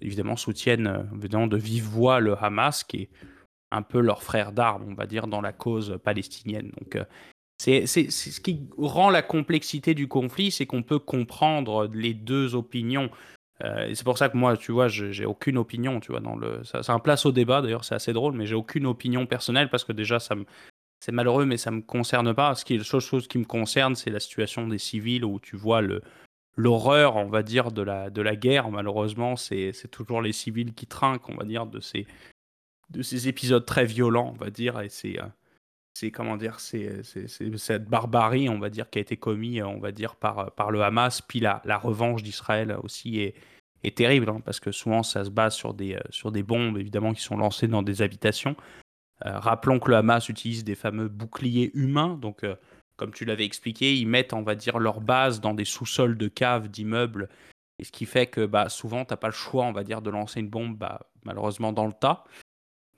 évidemment 0.02 0.36
soutiennent 0.36 1.08
évidemment, 1.16 1.46
de 1.46 1.56
vive 1.56 1.84
voix 1.84 2.20
le 2.20 2.36
Hamas, 2.36 2.84
qui 2.84 2.96
est 3.04 3.08
un 3.72 3.82
peu 3.82 4.00
leur 4.00 4.22
frère 4.22 4.52
d'armes, 4.52 4.86
on 4.88 4.94
va 4.94 5.06
dire, 5.06 5.26
dans 5.26 5.40
la 5.40 5.52
cause 5.52 5.98
palestinienne. 6.04 6.72
Donc, 6.78 6.98
c'est 7.58 7.86
ce 7.86 8.40
qui 8.40 8.68
rend 8.76 9.10
la 9.10 9.22
complexité 9.22 9.94
du 9.94 10.08
conflit, 10.08 10.50
c'est 10.50 10.66
qu'on 10.66 10.82
peut 10.82 10.98
comprendre 10.98 11.88
les 11.92 12.14
deux 12.14 12.54
opinions. 12.54 13.10
Euh, 13.64 13.90
c'est 13.94 14.04
pour 14.04 14.18
ça 14.18 14.28
que 14.28 14.36
moi, 14.36 14.56
tu 14.56 14.72
vois, 14.72 14.88
j'ai 14.88 15.24
aucune 15.24 15.56
opinion, 15.56 16.00
tu 16.00 16.12
vois, 16.12 16.20
dans 16.20 16.36
le. 16.36 16.62
Ça, 16.64 16.82
ça 16.82 16.92
un 16.92 16.98
place 16.98 17.24
au 17.24 17.32
débat, 17.32 17.62
d'ailleurs, 17.62 17.84
c'est 17.84 17.94
assez 17.94 18.12
drôle, 18.12 18.34
mais 18.34 18.46
j'ai 18.46 18.54
aucune 18.54 18.86
opinion 18.86 19.26
personnelle 19.26 19.70
parce 19.70 19.84
que 19.84 19.92
déjà, 19.92 20.18
ça 20.18 20.34
me. 20.34 20.44
C'est 21.00 21.12
malheureux, 21.12 21.44
mais 21.44 21.56
ça 21.56 21.70
me 21.70 21.82
concerne 21.82 22.34
pas. 22.34 22.54
Ce 22.54 22.64
qui 22.64 22.74
est 22.74 22.78
la 22.78 22.84
seule 22.84 23.00
chose 23.00 23.28
qui 23.28 23.38
me 23.38 23.44
concerne, 23.44 23.94
c'est 23.94 24.10
la 24.10 24.20
situation 24.20 24.66
des 24.66 24.78
civils 24.78 25.24
où 25.24 25.38
tu 25.40 25.56
vois 25.56 25.80
le 25.80 26.02
l'horreur, 26.56 27.16
on 27.16 27.26
va 27.26 27.42
dire, 27.42 27.70
de 27.70 27.82
la, 27.82 28.08
de 28.08 28.22
la 28.22 28.34
guerre. 28.34 28.70
Malheureusement, 28.70 29.36
c'est 29.36 29.72
toujours 29.90 30.22
les 30.22 30.32
civils 30.32 30.72
qui 30.72 30.86
trinquent, 30.86 31.28
on 31.28 31.34
va 31.34 31.44
dire, 31.44 31.66
de 31.66 31.80
ces, 31.80 32.06
de 32.90 33.02
ces 33.02 33.28
épisodes 33.28 33.64
très 33.66 33.84
violents, 33.84 34.32
on 34.34 34.38
va 34.38 34.50
dire. 34.50 34.80
Et 34.80 34.88
c'est 34.88 35.20
euh, 35.20 35.26
c'est 35.94 36.10
comment 36.10 36.36
dire, 36.36 36.60
c'est 36.60 37.02
cette 37.56 37.86
barbarie, 37.86 38.50
on 38.50 38.58
va 38.58 38.68
dire, 38.68 38.90
qui 38.90 38.98
a 38.98 39.00
été 39.00 39.16
commise, 39.16 39.62
on 39.62 39.78
va 39.78 39.92
dire, 39.92 40.14
par, 40.16 40.52
par 40.52 40.70
le 40.70 40.82
Hamas. 40.82 41.22
Puis 41.22 41.40
la, 41.40 41.62
la 41.64 41.78
revanche 41.78 42.22
d'Israël 42.22 42.76
aussi 42.82 43.20
est, 43.20 43.34
est 43.82 43.96
terrible, 43.96 44.28
hein, 44.28 44.40
parce 44.44 44.60
que 44.60 44.72
souvent 44.72 45.02
ça 45.02 45.24
se 45.24 45.30
base 45.30 45.54
sur 45.54 45.72
des, 45.72 45.94
euh, 45.94 46.00
sur 46.10 46.32
des 46.32 46.42
bombes, 46.42 46.76
évidemment, 46.76 47.14
qui 47.14 47.22
sont 47.22 47.38
lancées 47.38 47.66
dans 47.68 47.82
des 47.82 48.02
habitations. 48.02 48.56
Euh, 49.24 49.38
rappelons 49.38 49.78
que 49.78 49.90
le 49.90 49.96
Hamas 49.96 50.28
utilise 50.28 50.64
des 50.64 50.74
fameux 50.74 51.08
boucliers 51.08 51.70
humains, 51.72 52.18
donc 52.20 52.44
euh, 52.44 52.56
comme 52.96 53.12
tu 53.12 53.24
l'avais 53.24 53.46
expliqué, 53.46 53.96
ils 53.96 54.06
mettent, 54.06 54.34
on 54.34 54.42
va 54.42 54.54
dire, 54.54 54.78
leur 54.78 55.00
base 55.00 55.40
dans 55.40 55.54
des 55.54 55.64
sous-sols 55.64 56.18
de 56.18 56.28
caves, 56.28 56.68
d'immeubles, 56.68 57.30
et 57.78 57.84
ce 57.84 57.92
qui 57.92 58.04
fait 58.04 58.26
que 58.26 58.44
bah, 58.44 58.68
souvent, 58.68 59.06
tu 59.06 59.12
n'as 59.12 59.16
pas 59.16 59.28
le 59.28 59.32
choix, 59.32 59.64
on 59.64 59.72
va 59.72 59.84
dire, 59.84 60.02
de 60.02 60.10
lancer 60.10 60.40
une 60.40 60.50
bombe, 60.50 60.76
bah, 60.76 61.08
malheureusement, 61.24 61.72
dans 61.72 61.86
le 61.86 61.94
tas. 61.94 62.24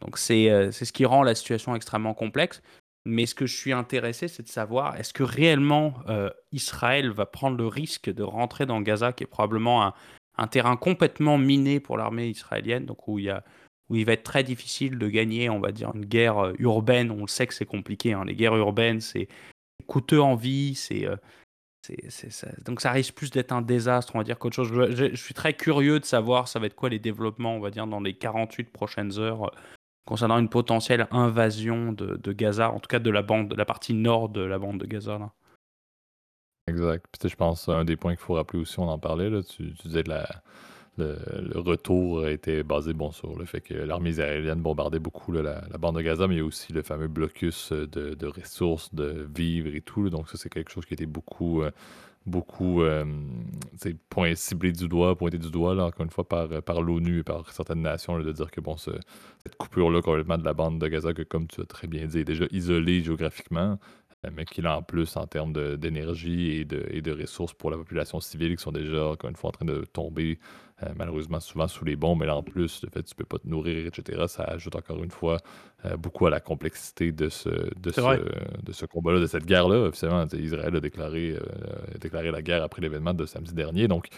Donc 0.01 0.19
c'est 0.19 0.71
ce 0.73 0.93
qui 0.93 1.05
rend 1.05 1.23
la 1.23 1.35
situation 1.35 1.75
extrêmement 1.75 2.15
complexe. 2.15 2.63
Mais 3.05 3.25
ce 3.25 3.35
que 3.35 3.47
je 3.47 3.57
suis 3.57 3.73
intéressé, 3.73 4.29
c'est 4.29 4.43
de 4.43 4.49
savoir 4.49 4.97
est-ce 4.97 5.15
que 5.15 5.23
réellement 5.23 5.95
euh, 6.09 6.29
Israël 6.53 7.11
va 7.11 7.25
prendre 7.25 7.57
le 7.57 7.67
risque 7.67 8.13
de 8.13 8.23
rentrer 8.23 8.67
dans 8.67 8.83
Gaza, 8.83 9.15
qui 9.15 9.25
est 9.25 9.27
probablement 9.27 9.95
un, 10.37 10.47
terrain 10.47 10.77
complètement 10.77 11.39
miné 11.39 11.81
pour 11.81 11.97
l'armée 11.97 12.29
israélienne, 12.29 12.85
donc 12.85 13.09
où 13.09 13.19
il, 13.19 13.25
y 13.25 13.31
a, 13.31 13.45
où 13.89 13.97
il 13.97 14.05
va 14.05 14.13
être 14.13 14.25
très 14.25 14.45
difficile 14.45 14.99
de 14.99 15.09
gagner, 15.09 15.49
on 15.49 15.59
va 15.59 15.73
dire, 15.73 15.91
une 15.95 16.05
guerre 16.05 16.39
euh, 16.39 16.53
urbaine. 16.59 17.11
On 17.11 17.23
le 17.23 17.29
sait 17.29 17.47
que 17.47 17.55
c'est 17.55 17.65
compliqué. 17.65 18.13
Hein. 18.13 18.25
Les 18.27 18.35
guerres 18.35 18.57
urbaines, 18.57 19.01
c'est 19.01 19.29
coûteux 19.87 20.21
en 20.21 20.35
vie, 20.35 20.75
c'est. 20.75 21.07
Euh. 21.07 21.17
Donc 22.67 22.83
ça 22.83 22.93
risque 22.93 23.15
plus 23.15 23.31
d'être 23.31 23.53
un 23.53 23.63
désastre, 23.63 24.15
on 24.15 24.19
va 24.19 24.25
dire, 24.25 24.39
qu'autre 24.39 24.57
chose. 24.57 24.71
Je, 24.95 25.17
suis 25.17 25.33
très 25.33 25.55
curieux 25.55 25.99
de 25.99 26.05
savoir 26.05 26.47
ça 26.47 26.59
va 26.59 26.67
être 26.67 26.75
quoi 26.75 26.91
les 26.91 26.99
développements, 26.99 27.57
on 27.57 27.61
va 27.61 27.71
dire, 27.71 27.87
dans 27.87 28.01
les 28.01 28.13
48 28.13 28.71
prochaines 28.71 29.19
heures 29.19 29.51
concernant 30.09 30.39
une 30.39 30.49
potentielle 30.49 31.07
invasion 31.11 31.93
de, 31.93 32.33
Gaza, 32.33 32.73
en 32.73 32.81
tout 32.81 32.89
cas 32.89 32.99
de 32.99 33.11
la 33.11 33.21
bande, 33.21 33.49
de 33.49 33.55
la 33.55 33.67
partie 33.67 33.93
nord 33.93 34.31
de 34.31 34.41
la 34.41 34.59
bande 34.59 34.81
de 34.81 34.87
Gaza. 34.87 35.19
Là. 35.19 35.33
Exact. 36.67 37.05
Puis, 37.13 37.29
je 37.29 37.37
pense 37.37 37.69
un 37.69 37.85
des 37.85 37.97
points 37.97 38.13
qu'il 38.13 38.25
faut 38.25 38.33
rappeler 38.33 38.59
aussi, 38.61 38.81
on 38.81 38.89
en 38.89 38.99
parlait, 38.99 39.29
là, 39.29 39.43
tu, 39.43 39.75
disais 39.85 40.05
que 40.05 40.09
la, 40.09 40.27
le, 40.97 41.61
retour 41.61 42.27
était 42.27 42.63
basé 42.63 42.95
bon, 42.95 43.13
sur 43.13 43.39
le 43.39 43.45
fait 43.45 43.61
que 43.61 43.75
l'armée 43.75 44.09
israélienne 44.09 44.63
bombardait 44.63 44.99
beaucoup 44.99 45.31
la, 45.31 45.61
bande 45.79 45.97
de 45.97 46.01
Gaza, 46.01 46.27
mais 46.27 46.37
il 46.37 46.39
y 46.39 46.41
a 46.41 46.45
aussi 46.47 46.73
le 46.73 46.81
fameux 46.81 47.09
blocus 47.09 47.73
de, 47.73 48.27
ressources, 48.27 48.95
de 48.95 49.29
vivres 49.37 49.75
et 49.75 49.83
tout. 49.83 50.09
donc 50.09 50.31
ça, 50.31 50.39
c'est 50.39 50.49
quelque 50.49 50.71
chose 50.71 50.87
qui 50.87 50.95
était 50.95 51.05
beaucoup... 51.05 51.61
Euh, 51.61 51.71
beaucoup 52.29 52.83
euh, 52.83 53.05
point, 54.11 54.35
ciblé 54.35 54.73
du 54.73 54.89
doigt, 54.89 55.17
pointé 55.17 55.39
du 55.39 55.51
doigt, 55.51 55.75
là, 55.75 55.87
encore 55.87 56.05
une 56.05 56.11
fois, 56.11 56.27
par, 56.29 56.49
par 56.63 56.83
l'ONU 56.83 57.21
et 57.21 57.23
par 57.23 57.51
certaines 57.53 57.83
nations, 57.83 58.19
de 58.19 58.33
dire 58.33 58.51
que 58.51 58.61
bon, 58.61 58.77
cette 58.77 59.57
coupure-là 59.59 60.03
complètement 60.03 60.39
de 60.39 60.45
la 60.45 60.55
bande 60.55 60.79
de 60.79 60.89
Gaza, 60.89 61.13
que 61.13 61.23
comme 61.23 61.47
tu 61.47 61.61
as 61.61 61.65
très 61.65 61.89
bien 61.89 62.07
dit, 62.07 62.19
est 62.21 62.25
déjà 62.25 62.45
isolée 62.51 63.03
géographiquement, 63.03 63.79
euh, 64.27 64.31
mais 64.35 64.45
qu'il 64.45 64.67
a 64.67 64.79
en 64.79 64.83
plus 64.83 65.17
en 65.17 65.27
termes 65.27 65.53
d'énergie 65.77 66.53
et 66.53 66.65
de, 66.65 66.87
et 66.91 67.01
de 67.01 67.13
ressources 67.13 67.55
pour 67.55 67.71
la 67.71 67.77
population 67.77 68.21
civile 68.21 68.57
qui 68.57 68.63
sont 68.63 68.73
déjà, 68.73 69.09
encore 69.09 69.31
une 69.31 69.37
fois, 69.37 69.49
en 69.49 69.53
train 69.53 69.67
de 69.67 69.85
tomber 69.93 70.39
euh, 70.83 70.89
malheureusement 70.97 71.41
souvent 71.41 71.69
sous 71.69 71.85
les 71.85 71.97
bombes, 71.97 72.21
mais 72.21 72.27
là 72.27 72.37
en 72.37 72.43
plus, 72.43 72.83
le 72.83 72.91
fait 72.91 73.03
que 73.03 73.09
tu 73.09 73.15
ne 73.15 73.19
peux 73.19 73.25
pas 73.25 73.39
te 73.39 73.49
nourrir, 73.49 73.87
etc., 73.87 74.25
ça 74.29 74.45
ajoute 74.45 74.77
encore 74.77 75.03
une 75.03 75.11
fois 75.11 75.39
euh, 75.85 75.97
beaucoup 75.97 76.27
à 76.27 76.31
la 76.31 76.41
complexité 76.41 77.13
de 77.13 77.29
ce, 77.29 77.49
de 77.49 77.91
ce, 77.91 78.01
de 78.63 78.73
ce 78.73 78.87
combat-là, 78.87 79.21
de 79.21 79.27
cette 79.27 79.47
guerre-là. 79.47 79.89
Officiellement, 79.89 80.25
Israël 80.33 80.77
a 80.77 80.81
déclaré, 80.81 81.37
déclaré 82.01 82.31
la 82.31 82.43
guerre 82.43 82.63
après 82.63 82.83
l'événement 82.83 83.15
de 83.15 83.27
samedi 83.27 83.55
dernier. 83.55 83.89
Donc, 83.89 84.09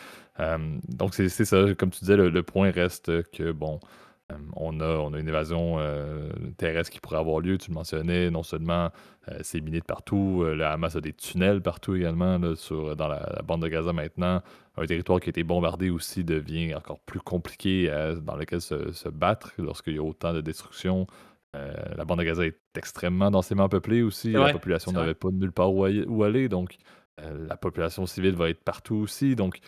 donc 0.89 1.15
c'est 1.15 1.29
ça, 1.29 1.75
comme 1.75 1.91
tu 1.91 2.01
disais, 2.01 2.17
le 2.17 2.43
point 2.43 2.71
reste 2.71 3.31
que, 3.31 3.53
bon, 3.53 3.79
euh, 3.79 4.10
on, 4.57 4.81
a, 4.81 4.87
on 4.87 5.13
a 5.13 5.19
une 5.19 5.29
évasion 5.29 5.77
euh, 5.79 6.31
terrestre 6.57 6.93
qui 6.93 7.01
pourrait 7.01 7.19
avoir 7.19 7.41
lieu, 7.41 7.59
tu 7.59 7.71
le 7.71 7.75
mentionnais, 7.75 8.31
non 8.31 8.43
seulement 8.43 8.91
euh, 9.29 9.39
c'est 9.43 9.61
miné 9.61 9.81
de 9.81 9.85
partout, 9.85 10.45
le 10.45 10.65
Hamas 10.65 10.97
a 10.97 11.01
des 11.01 11.13
tunnels 11.13 11.61
partout 11.61 11.95
également 11.95 12.55
sur, 12.55 12.97
dans 12.97 13.09
la, 13.09 13.43
bande 13.45 13.63
de 13.63 13.69
Gaza 13.69 13.93
maintenant. 13.93 14.43
Un 14.77 14.87
territoire 14.87 15.21
qui 15.21 15.29
a 15.29 15.31
été 15.31 15.43
bombardé 15.43 15.91
aussi 15.91 16.25
devient 16.25 16.75
encore 16.75 17.01
plus 17.01 17.21
compliqué 17.21 17.91
dans 18.23 18.37
lequel 18.37 18.61
se, 18.61 19.09
battre 19.09 19.53
lorsqu'il 19.59 19.95
y 19.95 19.99
a 19.99 20.03
autant 20.03 20.33
de 20.33 20.41
destruction. 20.41 21.07
la 21.53 22.05
bande 22.05 22.21
de 22.21 22.25
Gaza 22.25 22.47
est 22.47 22.59
extrêmement 22.77 23.31
densément 23.31 23.69
peuplée 23.69 24.03
aussi. 24.03 24.33
la 24.33 24.53
population 24.53 24.93
n'avait 24.93 25.15
pas 25.15 25.29
nulle 25.33 25.53
part 25.53 25.73
où, 25.73 25.87
où 25.87 26.25
aller, 26.25 26.49
donc 26.49 26.77
la 27.19 27.57
population 27.57 28.07
civile 28.07 28.35
va 28.35 28.49
être 28.49 28.63
partout 28.63 28.97
aussi. 28.97 29.37
Donc 29.37 29.61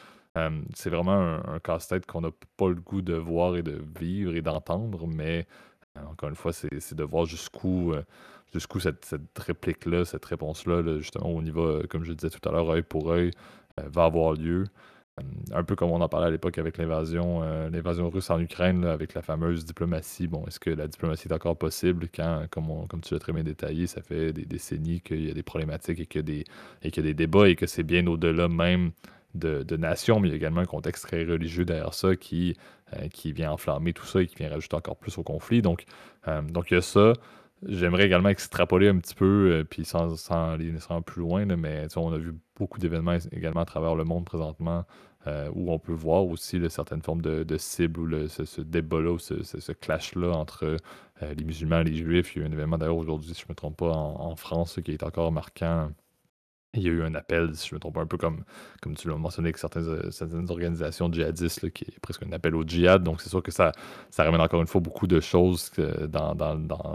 c'est 0.74 0.90
vraiment 0.90 1.40
un, 1.46 1.58
casse-tête 1.60 2.06
qu'on 2.06 2.22
n'a 2.22 2.30
pas 2.56 2.68
le 2.68 2.76
goût 2.76 3.02
de 3.02 3.14
voir 3.14 3.56
et 3.56 3.62
de 3.62 3.82
vivre 3.98 4.34
et 4.34 4.42
d'entendre, 4.42 5.06
mais 5.06 5.46
euh, 5.98 6.00
encore 6.10 6.30
une 6.30 6.36
fois, 6.36 6.52
c'est 6.52 6.94
de 6.94 7.04
voir 7.04 7.26
jusqu'où 7.26 7.92
euh, 7.92 8.02
jusqu'où 8.52 8.80
cette, 8.80 9.14
réplique-là, 9.36 10.04
cette 10.04 10.24
réponse-là, 10.24 10.98
justement, 10.98 11.30
au 11.30 11.42
niveau, 11.42 11.66
euh, 11.66 11.86
comme 11.88 12.04
je 12.04 12.12
disais 12.12 12.30
tout 12.30 12.46
à 12.48 12.52
l'heure, 12.52 12.70
œil 12.70 12.82
pour 12.82 13.10
œil, 13.10 13.30
va 13.78 14.04
avoir 14.04 14.34
lieu. 14.34 14.64
un 15.52 15.64
peu 15.64 15.76
comme 15.76 15.90
on 15.90 16.00
en 16.00 16.08
parlait 16.08 16.28
à 16.28 16.30
l'époque 16.30 16.58
avec 16.58 16.78
l'invasion 16.78 17.42
euh, 17.42 17.70
russe 18.12 18.30
en 18.30 18.40
Ukraine, 18.40 18.84
avec 18.84 19.14
la 19.14 19.22
fameuse 19.22 19.64
diplomatie. 19.64 20.26
Bon, 20.28 20.44
est-ce 20.46 20.60
que 20.60 20.70
la 20.70 20.88
diplomatie 20.88 21.28
est 21.28 21.32
encore 21.32 21.56
possible 21.56 22.08
quand, 22.14 22.46
comme, 22.50 22.86
comme 22.88 23.00
tu 23.00 23.14
l'as 23.14 23.20
très 23.20 23.32
bien 23.32 23.44
détaillé, 23.44 23.86
ça 23.86 24.02
fait 24.02 24.32
des 24.32 24.44
décennies 24.44 25.00
qu'il 25.00 25.26
y 25.26 25.30
a 25.30 25.34
des 25.34 25.42
problématiques 25.42 26.00
et 26.00 26.06
qu'il 26.06 26.20
y 26.22 26.24
des, 26.24 26.44
et 26.82 26.90
qu'il 26.90 27.04
y 27.04 27.08
a 27.08 27.10
des 27.10 27.14
débats 27.14 27.48
et 27.48 27.56
que 27.56 27.66
c'est 27.66 27.82
bien 27.82 28.06
au-delà 28.06 28.48
même 28.48 28.92
de, 29.34 29.62
de 29.62 29.76
nations, 29.76 30.20
mais 30.20 30.28
il 30.28 30.30
y 30.30 30.34
a 30.34 30.36
également 30.36 30.60
un 30.60 30.66
contexte 30.66 31.06
très 31.06 31.24
religieux 31.24 31.64
derrière 31.64 31.94
ça 31.94 32.16
qui, 32.16 32.56
euh, 32.94 33.08
qui 33.08 33.32
vient 33.32 33.52
enflammer 33.52 33.92
tout 33.92 34.06
ça 34.06 34.22
et 34.22 34.26
qui 34.26 34.36
vient 34.36 34.50
rajouter 34.50 34.76
encore 34.76 34.96
plus 34.96 35.16
au 35.18 35.22
conflit. 35.22 35.62
Donc, 35.62 35.84
euh, 36.28 36.42
donc 36.42 36.70
il 36.70 36.74
y 36.74 36.76
a 36.76 36.82
ça. 36.82 37.12
J'aimerais 37.66 38.06
également 38.06 38.28
extrapoler 38.28 38.88
un 38.88 38.98
petit 38.98 39.14
peu, 39.14 39.64
puis 39.70 39.84
sans, 39.84 40.16
sans 40.16 40.50
aller 40.54 40.72
nécessairement 40.72 41.02
plus 41.02 41.20
loin, 41.20 41.46
mais 41.46 41.86
on 41.94 42.12
a 42.12 42.18
vu 42.18 42.34
beaucoup 42.56 42.80
d'événements 42.80 43.16
également 43.30 43.60
à 43.60 43.64
travers 43.64 43.94
le 43.94 44.02
monde 44.02 44.24
présentement 44.24 44.84
euh, 45.28 45.48
où 45.54 45.70
on 45.72 45.78
peut 45.78 45.92
voir 45.92 46.26
aussi 46.26 46.58
certaines 46.68 47.02
formes 47.02 47.22
de, 47.22 47.44
de 47.44 47.56
cibles 47.56 48.00
ou 48.00 48.28
ce, 48.28 48.60
débat-là, 48.60 49.16
ce, 49.18 49.72
clash-là 49.72 50.32
entre 50.32 50.64
euh, 51.22 51.34
les 51.34 51.44
musulmans 51.44 51.80
et 51.80 51.84
les 51.84 51.94
juifs. 51.94 52.34
Il 52.34 52.40
y 52.40 52.42
a 52.42 52.44
eu 52.44 52.50
un 52.50 52.52
événement 52.52 52.76
d'ailleurs 52.76 52.96
aujourd'hui, 52.96 53.32
si 53.32 53.42
je 53.42 53.46
ne 53.46 53.50
me 53.50 53.54
trompe 53.54 53.76
pas, 53.76 53.92
en, 53.92 54.34
France 54.34 54.80
qui 54.84 54.90
est 54.90 55.04
encore 55.04 55.30
marquant. 55.30 55.92
Il 56.74 56.82
y 56.82 56.88
a 56.88 56.90
eu 56.90 57.02
un 57.02 57.14
appel, 57.14 57.54
si 57.54 57.68
je 57.68 57.74
me 57.74 57.80
trompe 57.80 57.98
un 57.98 58.06
peu 58.06 58.16
comme, 58.16 58.44
comme 58.80 58.96
tu 58.96 59.08
l'as 59.08 59.16
mentionné, 59.16 59.48
avec 59.48 59.58
certaines, 59.58 59.88
euh, 59.88 60.10
certaines 60.10 60.50
organisations 60.50 61.12
djihadistes, 61.12 61.70
qui 61.70 61.84
est 61.84 62.00
presque 62.00 62.22
un 62.22 62.32
appel 62.32 62.54
au 62.54 62.64
djihad. 62.64 63.02
Donc, 63.02 63.20
c'est 63.20 63.28
sûr 63.28 63.42
que 63.42 63.50
ça, 63.50 63.72
ça 64.10 64.24
ramène 64.24 64.40
encore 64.40 64.62
une 64.62 64.66
fois 64.66 64.80
beaucoup 64.80 65.06
de 65.06 65.20
choses 65.20 65.70
dans 66.08 66.34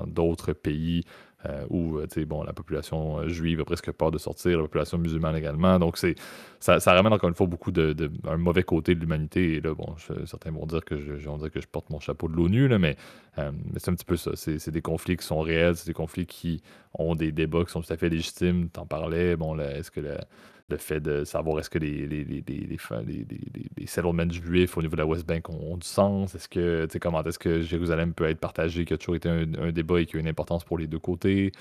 d'autres 0.08 0.48
dans, 0.48 0.60
pays 0.60 1.04
euh, 1.46 1.66
où 1.70 2.00
euh, 2.00 2.08
bon, 2.26 2.44
la 2.44 2.52
population 2.52 3.20
euh, 3.20 3.28
juive 3.28 3.62
a 3.62 3.66
presque 3.66 3.92
peur 3.92 4.10
de 4.10 4.18
sortir, 4.18 4.58
la 4.58 4.64
population 4.64 4.98
musulmane 4.98 5.36
également. 5.36 5.78
Donc, 5.78 5.98
c'est, 5.98 6.16
ça, 6.60 6.80
ramène 6.80 7.14
encore 7.14 7.30
une 7.30 7.36
fois 7.36 7.46
beaucoup 7.46 7.72
de, 7.72 7.96
un 8.28 8.38
mauvais 8.38 8.64
côté 8.64 8.96
de 8.96 9.00
l'humanité. 9.00 9.54
Et 9.54 9.62
là, 9.62 9.76
bon, 9.76 9.96
certains 10.26 10.50
vont 10.50 10.66
dire, 10.66 10.84
que 10.84 11.00
je, 11.00 11.14
vont 11.28 11.38
dire 11.38 11.52
que 11.52 11.62
je 11.62 11.68
porte 11.68 11.92
mon 11.92 12.00
chapeau 12.00 12.28
de 12.28 12.36
l'ONU, 12.36 12.68
mais, 12.80 12.98
mais 13.38 13.78
c'est 13.78 13.92
un 13.92 13.94
petit 13.94 14.04
peu 14.04 14.16
ça. 14.16 14.32
C'est, 14.36 14.72
des 14.72 14.82
conflits 14.82 15.16
qui 15.16 15.26
sont 15.26 15.40
réels, 15.40 15.76
c'est 15.76 15.86
des 15.86 15.94
conflits 15.94 16.26
qui 16.26 16.64
ont 16.96 17.14
des 17.14 17.32
débats 17.32 17.64
qui 17.66 17.72
sont 17.72 17.82
tout 17.82 17.94
à 17.94 17.98
fait 17.98 18.10
légitimes. 18.10 18.70
T'en 18.70 18.88
parlais, 18.88 19.36
bon, 19.36 19.58
est-ce 19.60 19.92
que 19.92 20.02
la 20.02 20.26
le 20.70 20.78
fait 20.78 21.00
de 21.00 21.24
savoir 21.24 21.60
est-ce 21.60 21.70
que 21.70 21.80
les, 21.80 22.06
les, 22.08 22.24
les, 22.26 22.44
les, 22.48 23.86
settlements 23.86 24.30
juifs 24.30 24.78
au 24.78 24.82
niveau 24.82 24.96
de 24.96 25.02
la 25.02 25.06
West 25.06 25.26
Bank 25.26 25.50
ont, 25.50 25.78
du 25.78 25.88
sens, 25.88 26.36
est-ce 26.36 26.50
que, 26.50 26.88
comment 27.00 27.24
est-ce 27.24 27.40
que 27.40 27.62
Jérusalem 27.62 28.14
peut 28.14 28.26
être 28.26 28.40
partagé, 28.40 28.84
qui 28.84 28.94
a 28.94 28.98
toujours 28.98 29.16
été 29.16 29.30
un, 29.30 29.72
débat 29.72 30.02
et 30.02 30.06
qui 30.06 30.18
a 30.18 30.20
une 30.20 30.28
importance 30.28 30.66
pour 30.66 30.78
les 30.78 30.88
deux 30.88 31.00
côtés? 31.00 31.52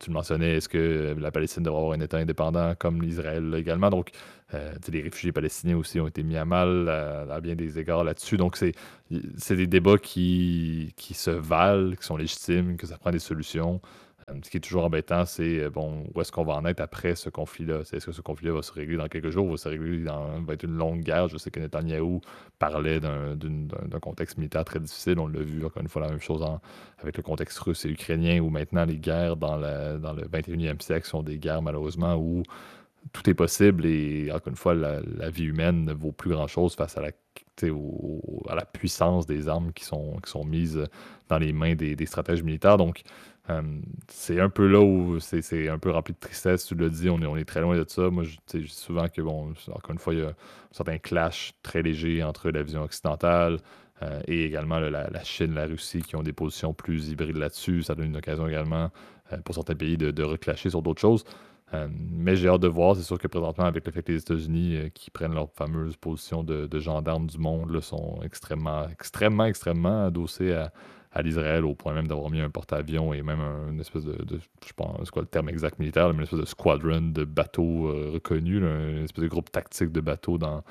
Tu 0.00 0.08
le 0.08 0.14
mentionnais, 0.14 0.56
est-ce 0.56 0.70
que 0.70 1.14
la 1.18 1.30
Palestine 1.30 1.64
devrait 1.64 1.80
avoir 1.80 1.98
un 1.98 2.00
État 2.00 2.16
indépendant 2.16 2.74
comme 2.78 3.02
l'Israël 3.02 3.52
également? 3.54 3.90
Donc, 3.90 4.12
euh, 4.54 4.72
les 4.90 5.02
réfugiés 5.02 5.32
palestiniens 5.32 5.76
aussi 5.76 6.00
ont 6.00 6.06
été 6.06 6.22
mis 6.22 6.36
à 6.36 6.46
mal 6.46 6.88
à, 6.88 7.40
bien 7.40 7.54
des 7.54 7.78
égards 7.78 8.04
là-dessus. 8.04 8.38
Donc, 8.38 8.56
c'est 8.56 9.56
des 9.56 9.66
débats 9.66 9.98
qui, 9.98 10.94
qui 10.96 11.12
se 11.12 11.30
valent, 11.30 11.94
qui 11.94 12.04
sont 12.06 12.16
légitimes, 12.16 12.76
que 12.76 12.86
ça 12.86 12.96
prend 12.96 13.10
des 13.10 13.18
solutions. 13.18 13.82
Euh, 14.30 14.34
ce 14.42 14.50
qui 14.50 14.56
est 14.56 14.60
toujours 14.60 14.84
embêtant, 14.84 15.24
c'est 15.26 15.60
euh, 15.60 15.70
bon, 15.70 16.04
où 16.14 16.20
est-ce 16.20 16.32
qu'on 16.32 16.44
va 16.44 16.54
en 16.54 16.64
être 16.64 16.80
après 16.80 17.14
ce 17.14 17.28
conflit-là? 17.28 17.80
Est-ce 17.80 18.06
que 18.06 18.12
ce 18.12 18.20
conflit-là 18.20 18.54
va 18.54 18.62
se 18.62 18.72
régler 18.72 18.96
dans 18.96 19.08
quelques 19.08 19.30
jours, 19.30 19.50
va 19.50 19.56
se 19.56 19.68
régler 19.68 19.98
dans 20.04 20.40
va 20.42 20.54
être 20.54 20.64
une 20.64 20.76
longue 20.76 21.00
guerre? 21.00 21.28
Je 21.28 21.36
sais 21.36 21.50
que 21.50 21.60
Netanyahou 21.60 22.20
parlait 22.58 23.00
d'un 23.00 24.00
contexte 24.00 24.38
militaire 24.38 24.64
très 24.64 24.80
difficile. 24.80 25.18
On 25.18 25.26
l'a 25.26 25.40
vu 25.40 25.64
encore 25.64 25.82
une 25.82 25.88
fois 25.88 26.02
la 26.02 26.08
même 26.08 26.20
chose 26.20 26.44
avec 26.98 27.16
le 27.16 27.22
contexte 27.22 27.58
russe 27.58 27.84
et 27.84 27.90
ukrainien, 27.90 28.40
où 28.40 28.50
maintenant 28.50 28.84
les 28.84 28.98
guerres 28.98 29.36
dans, 29.36 29.58
dans 29.58 30.12
le 30.12 30.24
21e 30.24 30.80
siècle 30.80 31.06
sont 31.06 31.22
des 31.22 31.38
guerres 31.38 31.62
malheureusement 31.62 32.16
où 32.16 32.42
tout 33.12 33.28
est 33.28 33.34
possible 33.34 33.86
et 33.86 34.30
encore 34.32 34.48
une 34.48 34.56
fois, 34.56 34.74
la, 34.74 35.00
vie 35.30 35.44
humaine 35.44 35.84
ne 35.84 35.92
vaut 35.92 36.12
plus 36.12 36.30
grand-chose 36.30 36.74
face 36.74 36.96
à 36.96 37.02
la, 37.02 37.10
à 38.48 38.54
la 38.54 38.64
puissance 38.64 39.26
des 39.26 39.48
armes 39.48 39.72
qui 39.72 39.84
sont, 39.84 40.16
qui 40.24 40.30
sont 40.30 40.44
mises 40.44 40.86
dans 41.28 41.38
les 41.38 41.52
mains 41.52 41.74
des, 41.74 41.96
des 41.96 42.06
stratèges 42.06 42.42
militaires. 42.42 42.76
Donc, 42.76 43.02
euh, 43.50 43.62
c'est 44.08 44.40
un 44.40 44.48
peu 44.48 44.66
là 44.66 44.80
où 44.80 45.20
c'est 45.20 45.68
un 45.68 45.78
peu 45.78 45.90
rempli 45.90 46.14
de 46.14 46.18
tristesse, 46.18 46.64
tu 46.64 46.74
l'as 46.74 46.88
dit, 46.88 47.10
on 47.10 47.20
est, 47.20 47.26
on 47.26 47.36
est 47.36 47.44
très 47.44 47.60
loin 47.60 47.76
de 47.76 47.84
ça. 47.86 48.08
Moi, 48.08 48.24
je, 48.24 48.36
dis 48.46 48.68
souvent 48.68 49.08
que, 49.08 49.20
bon, 49.20 49.52
encore 49.68 49.90
une 49.90 49.98
fois, 49.98 50.14
il 50.14 50.20
y 50.20 50.22
a 50.22 50.28
un 50.28 50.34
certain 50.72 50.98
clash 50.98 51.52
très 51.62 51.82
léger 51.82 52.22
entre 52.22 52.50
la 52.50 52.62
vision 52.62 52.82
occidentale 52.82 53.58
euh, 54.02 54.20
et 54.26 54.44
également 54.44 54.78
la, 54.78 55.24
Chine, 55.24 55.54
la 55.54 55.66
Russie 55.66 56.00
qui 56.00 56.16
ont 56.16 56.22
des 56.22 56.32
positions 56.32 56.72
plus 56.72 57.10
hybrides 57.10 57.36
là-dessus. 57.36 57.82
Ça 57.82 57.94
donne 57.94 58.06
une 58.06 58.16
occasion 58.16 58.48
également 58.48 58.90
euh, 59.32 59.36
pour 59.44 59.54
certains 59.54 59.74
pays 59.74 59.98
de, 59.98 60.10
de 60.10 60.22
reclasher 60.22 60.70
sur 60.70 60.80
d'autres 60.80 61.02
choses. 61.02 61.24
mais 61.90 62.36
j'ai 62.36 62.48
hâte 62.48 62.62
de 62.62 62.68
voir. 62.68 62.96
C'est 62.96 63.02
sûr 63.02 63.18
que 63.18 63.28
présentement, 63.28 63.64
avec 63.64 63.84
le 63.84 63.92
fait 63.92 64.02
que 64.02 64.12
les 64.12 64.20
États-Unis 64.20 64.90
qui 64.94 65.10
prennent 65.10 65.34
leur 65.34 65.50
fameuse 65.50 65.96
position 65.96 66.42
de, 66.42 66.78
gendarme 66.78 67.26
du 67.26 67.36
monde 67.36 67.78
sont 67.80 68.20
extrêmement, 68.22 68.88
extrêmement, 68.88 69.44
extrêmement 69.44 70.06
adossés 70.06 70.52
à, 70.54 70.72
à 71.14 71.22
l'Israël 71.22 71.64
au 71.64 71.74
point 71.74 71.94
même 71.94 72.08
d'avoir 72.08 72.28
mis 72.28 72.40
un 72.40 72.50
porte-avions 72.50 73.14
et 73.14 73.22
même 73.22 73.40
une 73.70 73.80
espèce 73.80 74.04
de, 74.04 74.16
je 74.28 74.36
sais 74.66 74.74
pas 74.76 74.92
c'est 75.04 75.10
quoi 75.10 75.22
le 75.22 75.28
terme 75.28 75.48
exact 75.48 75.78
militaire, 75.78 76.08
mais 76.08 76.16
une 76.16 76.22
espèce 76.22 76.40
de 76.40 76.44
squadron 76.44 77.12
de 77.12 77.24
bateaux 77.24 77.88
euh, 77.88 78.10
reconnus, 78.14 78.60
une 78.60 79.04
espèce 79.04 79.22
de 79.22 79.28
groupe 79.28 79.50
tactique 79.50 79.92
de 79.92 80.00
bateaux 80.00 80.38
dans, 80.38 80.64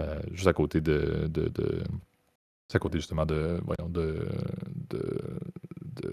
euh, 0.00 0.18
juste 0.32 0.48
à 0.48 0.54
côté 0.54 0.80
de, 0.80 1.28
de, 1.28 1.48
de 1.48 1.82
à 2.74 2.78
côté 2.78 2.96
justement 2.96 3.26
de, 3.26 3.60
de, 3.90 4.26
de 4.88 6.11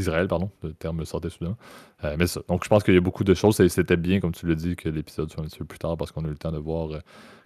d'Israël, 0.00 0.28
pardon, 0.28 0.50
le 0.62 0.72
terme 0.72 1.04
sortait 1.04 1.30
soudain. 1.30 1.56
Euh, 2.04 2.16
mais 2.18 2.26
ça. 2.26 2.40
Donc, 2.48 2.64
je 2.64 2.68
pense 2.68 2.82
qu'il 2.82 2.94
y 2.94 2.96
a 2.96 3.00
beaucoup 3.00 3.24
de 3.24 3.34
choses. 3.34 3.56
C'était 3.68 3.96
bien, 3.96 4.20
comme 4.20 4.32
tu 4.32 4.46
l'as 4.46 4.54
dit, 4.54 4.76
que 4.76 4.88
l'épisode 4.88 5.30
soit 5.30 5.42
un 5.42 5.46
petit 5.46 5.58
peu 5.58 5.64
plus 5.64 5.78
tard 5.78 5.96
parce 5.96 6.12
qu'on 6.12 6.24
a 6.24 6.28
eu 6.28 6.32
le 6.32 6.36
temps 6.36 6.52
de 6.52 6.58
voir 6.58 6.90
euh, 6.92 7.00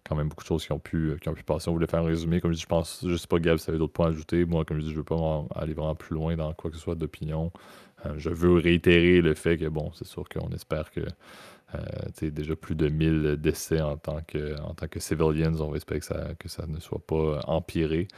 quand 0.08 0.16
même 0.16 0.28
beaucoup 0.28 0.44
de 0.44 0.48
choses 0.48 0.64
qui 0.64 0.72
ont 0.72 0.78
pu, 0.78 1.10
euh, 1.10 1.16
qui 1.16 1.28
ont 1.28 1.34
pu 1.34 1.42
passer. 1.42 1.68
On 1.68 1.72
voulait 1.72 1.86
faire 1.86 2.00
un 2.00 2.06
résumé. 2.06 2.40
Comme 2.40 2.52
je 2.52 2.56
dis, 2.56 2.62
je 2.62 2.66
pense, 2.66 3.04
je 3.06 3.16
sais 3.16 3.26
pas, 3.26 3.38
Gab, 3.38 3.58
si 3.58 3.64
tu 3.64 3.70
avais 3.70 3.78
d'autres 3.78 3.92
points 3.92 4.06
à 4.06 4.10
ajouter. 4.10 4.44
Moi, 4.44 4.64
comme 4.64 4.78
je 4.78 4.84
dis, 4.84 4.90
je 4.90 4.96
veux 4.96 5.04
pas 5.04 5.44
aller 5.54 5.74
vraiment 5.74 5.94
plus 5.94 6.14
loin 6.14 6.36
dans 6.36 6.52
quoi 6.54 6.70
que 6.70 6.76
ce 6.76 6.82
soit 6.82 6.94
d'opinion. 6.94 7.52
je 8.16 8.30
veux 8.30 8.54
réitérer 8.54 9.20
le 9.20 9.34
fait 9.34 9.56
que, 9.56 9.68
bon, 9.68 9.90
c'est 9.94 10.06
sûr 10.06 10.28
qu'on 10.28 10.50
espère 10.50 10.90
que. 10.90 11.00
Euh, 11.74 12.30
déjà 12.30 12.56
plus 12.56 12.74
de 12.74 12.88
1000 12.88 13.36
décès 13.38 13.80
en 13.80 13.96
tant 13.96 14.20
que, 14.26 14.60
en 14.62 14.74
tant 14.74 14.86
que 14.86 15.00
civilians. 15.00 15.54
On 15.60 15.74
espérer 15.74 16.00
que 16.00 16.06
ça, 16.06 16.34
que 16.38 16.48
ça 16.48 16.66
ne 16.66 16.78
soit 16.80 17.04
pas 17.04 17.40
empiré. 17.46 18.08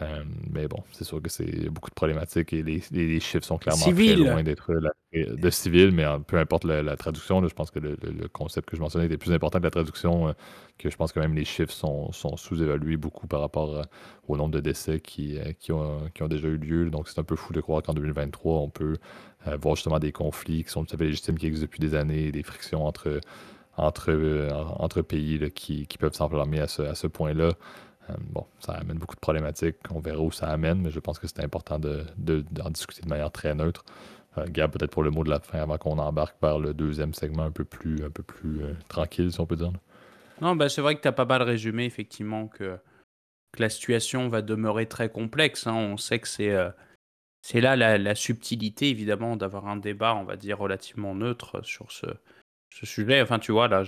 Euh, 0.00 0.24
mais 0.50 0.68
bon, 0.68 0.82
c'est 0.92 1.04
sûr 1.04 1.20
que 1.20 1.28
c'est 1.28 1.68
beaucoup 1.68 1.90
de 1.90 1.94
problématiques 1.94 2.54
et 2.54 2.62
les, 2.62 3.20
chiffres 3.20 3.44
sont 3.44 3.58
clairement 3.58 3.84
très 3.84 4.16
loin 4.16 4.42
d'être 4.42 4.72
de 5.12 5.50
civil, 5.50 5.92
mais 5.92 6.04
peu 6.26 6.38
importe 6.38 6.64
la, 6.64 6.96
traduction, 6.96 7.46
je 7.46 7.54
pense 7.54 7.70
que 7.70 7.78
le, 7.78 7.96
concept 8.28 8.70
que 8.70 8.76
je 8.76 8.80
mentionnais 8.80 9.04
était 9.04 9.18
plus 9.18 9.32
important 9.32 9.58
que 9.58 9.64
la 9.64 9.70
traduction, 9.70 10.28
euh, 10.28 10.32
que 10.78 10.88
je 10.88 10.96
pense 10.96 11.12
que 11.12 11.20
même 11.20 11.34
les 11.34 11.44
chiffres 11.44 11.72
sont, 11.72 12.10
sous-évalués 12.12 12.96
beaucoup 12.96 13.26
par 13.26 13.40
rapport 13.40 13.76
euh, 13.76 13.82
au 14.28 14.38
nombre 14.38 14.52
de 14.52 14.60
décès 14.60 14.98
qui, 14.98 15.38
qui, 15.60 15.72
ont, 15.72 16.00
déjà 16.28 16.48
eu 16.48 16.56
lieu. 16.56 16.90
Donc 16.90 17.08
c'est 17.08 17.20
un 17.20 17.24
peu 17.24 17.36
fou 17.36 17.52
de 17.52 17.60
croire 17.60 17.82
qu'en 17.82 17.92
2023, 17.92 18.60
on 18.60 18.70
peut 18.70 18.96
voir 19.60 19.74
justement 19.74 19.98
des 19.98 20.12
conflits 20.12 20.64
qui 20.64 20.70
sont 20.70 20.84
tout 20.84 20.94
à 20.94 20.98
fait 20.98 21.04
légitimes, 21.04 21.36
qui 21.36 21.46
existent 21.46 21.66
depuis 21.66 21.80
des 21.80 21.94
années, 21.94 22.32
des 22.32 22.42
frictions 22.42 22.86
entre, 22.86 23.20
entre, 23.76 24.48
entre 24.78 25.02
pays 25.02 25.50
qui, 25.54 25.86
peuvent 25.98 26.14
s'enflammer 26.14 26.60
à 26.60 26.68
ce, 26.68 26.82
à 26.82 26.94
ce 26.94 27.06
point-là. 27.06 27.50
Euh, 28.10 28.14
bon, 28.18 28.46
ça 28.58 28.72
amène 28.72 28.98
beaucoup 28.98 29.14
de 29.14 29.20
problématiques. 29.20 29.76
On 29.90 30.00
verra 30.00 30.20
où 30.20 30.30
ça 30.30 30.48
amène, 30.48 30.80
mais 30.80 30.90
je 30.90 31.00
pense 31.00 31.18
que 31.18 31.26
c'est 31.26 31.40
important 31.40 31.78
d'en 31.78 32.04
de, 32.16 32.44
discuter 32.70 33.02
de 33.02 33.08
manière 33.08 33.30
très 33.30 33.54
neutre. 33.54 33.84
Euh, 34.38 34.46
Gab, 34.48 34.72
peut-être 34.72 34.90
pour 34.90 35.02
le 35.02 35.10
mot 35.10 35.24
de 35.24 35.30
la 35.30 35.40
fin 35.40 35.60
avant 35.60 35.78
qu'on 35.78 35.98
embarque 35.98 36.36
vers 36.42 36.58
le 36.58 36.74
deuxième 36.74 37.14
segment 37.14 37.44
un 37.44 37.50
peu 37.50 37.64
plus, 37.64 38.04
un 38.04 38.10
peu 38.10 38.22
plus 38.22 38.62
euh, 38.62 38.74
tranquille, 38.88 39.32
si 39.32 39.40
on 39.40 39.46
peut 39.46 39.56
dire. 39.56 39.72
Non, 40.40 40.56
ben 40.56 40.68
c'est 40.68 40.80
vrai 40.80 40.96
que 40.96 41.02
tu 41.02 41.08
as 41.08 41.12
pas 41.12 41.24
mal 41.24 41.42
résumé, 41.42 41.84
effectivement, 41.84 42.48
que, 42.48 42.78
que, 43.52 43.62
la 43.62 43.68
situation 43.68 44.28
va 44.28 44.42
demeurer 44.42 44.86
très 44.86 45.08
complexe. 45.08 45.66
Hein. 45.66 45.74
On 45.74 45.96
sait 45.96 46.18
que 46.18 46.28
c'est 46.28 46.56
c'est 47.42 47.60
là 47.60 47.76
la, 47.76 48.14
subtilité, 48.14 48.88
évidemment, 48.88 49.36
d'avoir 49.36 49.68
un 49.68 49.76
débat, 49.76 50.14
on 50.14 50.24
va 50.24 50.36
dire, 50.36 50.58
relativement 50.58 51.14
neutre 51.14 51.64
sur 51.64 51.92
ce, 51.92 52.06
ce 52.70 52.86
sujet. 52.86 53.20
Enfin, 53.20 53.38
tu 53.38 53.52
vois, 53.52 53.68
là, 53.68 53.84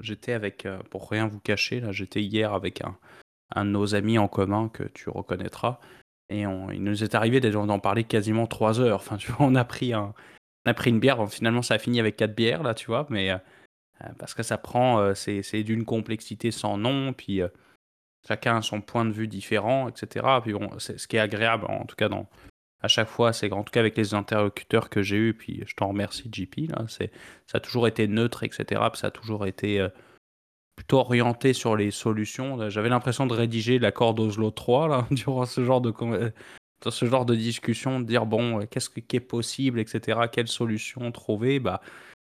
j'étais 0.00 0.32
avec, 0.32 0.68
pour 0.90 1.10
rien 1.10 1.26
vous 1.26 1.40
cacher, 1.40 1.80
là, 1.80 1.90
j'étais 1.90 2.22
hier 2.22 2.52
avec 2.52 2.82
un, 2.84 2.96
un 3.54 3.64
de 3.64 3.70
nos 3.70 3.94
amis 3.94 4.18
en 4.18 4.28
commun 4.28 4.68
que 4.68 4.84
tu 4.84 5.10
reconnaîtras. 5.10 5.78
Et 6.30 6.42
il 6.42 6.84
nous 6.84 7.02
est 7.02 7.14
arrivé 7.14 7.40
d'en 7.40 7.78
parler 7.78 8.04
quasiment 8.04 8.46
trois 8.46 8.80
heures. 8.80 8.96
Enfin, 8.96 9.16
tu 9.16 9.32
vois, 9.32 9.46
on 9.46 9.54
a 9.54 9.64
pris, 9.64 9.94
un, 9.94 10.12
on 10.66 10.70
a 10.70 10.74
pris 10.74 10.90
une 10.90 11.00
bière. 11.00 11.26
finalement, 11.30 11.62
ça 11.62 11.74
a 11.74 11.78
fini 11.78 12.00
avec 12.00 12.16
quatre 12.16 12.34
bières, 12.34 12.62
là, 12.62 12.74
tu 12.74 12.86
vois. 12.86 13.06
Mais 13.08 13.30
euh, 13.30 13.38
parce 14.18 14.34
que 14.34 14.42
ça 14.42 14.58
prend, 14.58 15.00
euh, 15.00 15.14
c'est 15.14 15.62
d'une 15.62 15.84
complexité 15.84 16.50
sans 16.50 16.76
nom. 16.76 17.12
Puis 17.12 17.40
euh, 17.40 17.48
chacun 18.26 18.58
a 18.58 18.62
son 18.62 18.80
point 18.80 19.04
de 19.04 19.12
vue 19.12 19.28
différent, 19.28 19.88
etc. 19.88 20.26
Puis 20.42 20.52
bon, 20.52 20.70
ce 20.78 21.06
qui 21.06 21.16
est 21.16 21.20
agréable, 21.20 21.64
en 21.68 21.84
tout 21.86 21.96
cas, 21.96 22.08
dans, 22.10 22.28
à 22.82 22.88
chaque 22.88 23.08
fois, 23.08 23.32
c'est 23.32 23.50
en 23.52 23.64
tout 23.64 23.72
cas 23.72 23.80
avec 23.80 23.96
les 23.96 24.12
interlocuteurs 24.14 24.90
que 24.90 25.02
j'ai 25.02 25.16
eus. 25.16 25.34
Puis 25.34 25.62
je 25.66 25.74
t'en 25.74 25.88
remercie, 25.88 26.28
JP. 26.30 26.70
Là, 26.70 26.84
ça 26.88 27.06
a 27.54 27.60
toujours 27.60 27.88
été 27.88 28.06
neutre, 28.06 28.44
etc. 28.44 28.82
Puis 28.92 29.00
ça 29.00 29.06
a 29.08 29.10
toujours 29.10 29.46
été 29.46 29.86
plutôt 30.78 31.00
orienté 31.00 31.54
sur 31.54 31.74
les 31.74 31.90
solutions. 31.90 32.70
J'avais 32.70 32.88
l'impression 32.88 33.26
de 33.26 33.34
rédiger 33.34 33.80
l'accord 33.80 34.14
d'Oslo 34.14 34.52
3 34.52 34.86
là, 34.86 35.06
durant 35.10 35.44
ce 35.44 35.64
genre 35.64 35.80
de, 35.80 35.92
dans 35.92 36.90
ce 36.92 37.04
genre 37.04 37.26
de 37.26 37.34
discussion, 37.34 37.98
de 37.98 38.04
dire 38.04 38.26
bon, 38.26 38.64
qu'est-ce 38.70 38.88
qui 38.88 39.16
est 39.16 39.20
possible, 39.20 39.80
etc. 39.80 40.20
Quelle 40.30 40.46
solution 40.46 41.10
trouver? 41.10 41.58
Bah, 41.58 41.80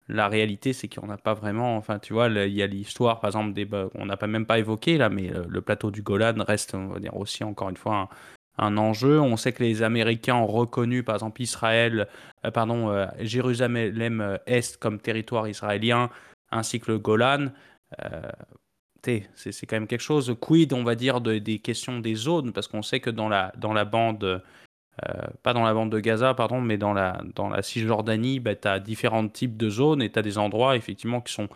la 0.07 0.29
réalité, 0.29 0.72
c'est 0.72 0.87
qu'il 0.87 1.03
n'y 1.03 1.09
en 1.09 1.12
a 1.12 1.16
pas 1.16 1.35
vraiment. 1.35 1.77
Enfin, 1.77 1.98
tu 1.98 2.12
vois, 2.12 2.29
il 2.29 2.55
y 2.55 2.62
a 2.62 2.68
l'histoire, 2.68 3.18
par 3.18 3.31
exemple, 3.31 3.55
des, 3.55 3.64
bah, 3.64 3.88
on 3.96 4.07
n'a 4.07 4.16
pas 4.16 4.29
même 4.29 4.46
pas 4.46 4.61
évoqué 4.61 4.98
là, 4.98 5.09
mais 5.09 5.33
le, 5.48 5.61
plateau 5.61 5.90
du 5.90 6.03
Golan 6.03 6.37
reste, 6.46 6.77
on 6.77 6.87
va 6.87 7.01
dire 7.01 7.16
aussi 7.16 7.42
encore 7.42 7.70
une 7.70 7.77
fois 7.77 8.09
un, 8.57 8.77
enjeu. 8.77 9.20
On 9.20 9.37
sait 9.37 9.53
que 9.53 9.64
les 9.64 9.83
Américains 9.83 10.37
ont 10.37 10.46
reconnu, 10.46 11.03
par 11.03 11.16
exemple, 11.16 11.42
Israël, 11.42 12.07
euh, 12.44 12.53
pardon, 12.53 12.88
euh, 12.90 13.07
Jérusalem 13.18 14.20
euh, 14.20 14.38
Est 14.46 14.77
comme 14.77 15.01
territoire 15.01 15.48
israélien, 15.48 16.09
ainsi 16.53 16.79
que 16.79 16.92
le 16.92 17.01
Golan. 17.01 17.48
C'est 19.05 19.66
quand 19.66 19.77
même 19.77 19.87
quelque 19.87 20.01
chose. 20.01 20.37
Quid, 20.40 20.72
on 20.72 20.85
va 20.85 20.94
dire, 20.94 21.20
des 21.20 21.59
questions 21.59 22.01
des 22.01 22.14
zones, 22.14 22.53
parce 22.53 22.68
qu'on 22.68 22.83
sait 22.83 23.01
que 23.01 23.11
dans 23.11 23.29
la, 23.29 23.53
dans 23.57 23.72
la 23.72 23.85
bande 23.85 24.42
euh, 25.07 25.27
pas 25.42 25.53
dans 25.53 25.64
la 25.64 25.74
bande 25.74 25.92
de 25.92 26.01
Gaza, 26.01 26.35
pardon, 26.35 26.61
mais 26.61 26.77
dans 26.77 26.92
la, 26.92 27.20
dans 27.35 27.48
la 27.48 27.62
Cisjordanie, 27.62 28.40
bah, 28.40 28.57
tu 28.57 28.66
as 28.66 28.81
différents 28.81 29.29
types 29.29 29.57
de 29.57 29.70
zones 29.70 30.03
et 30.03 30.11
tu 30.11 30.18
as 30.18 30.22
des 30.22 30.38
endroits 30.38 30.77
effectivement 30.77 31.20
qui 31.20 31.33
sont 31.33 31.48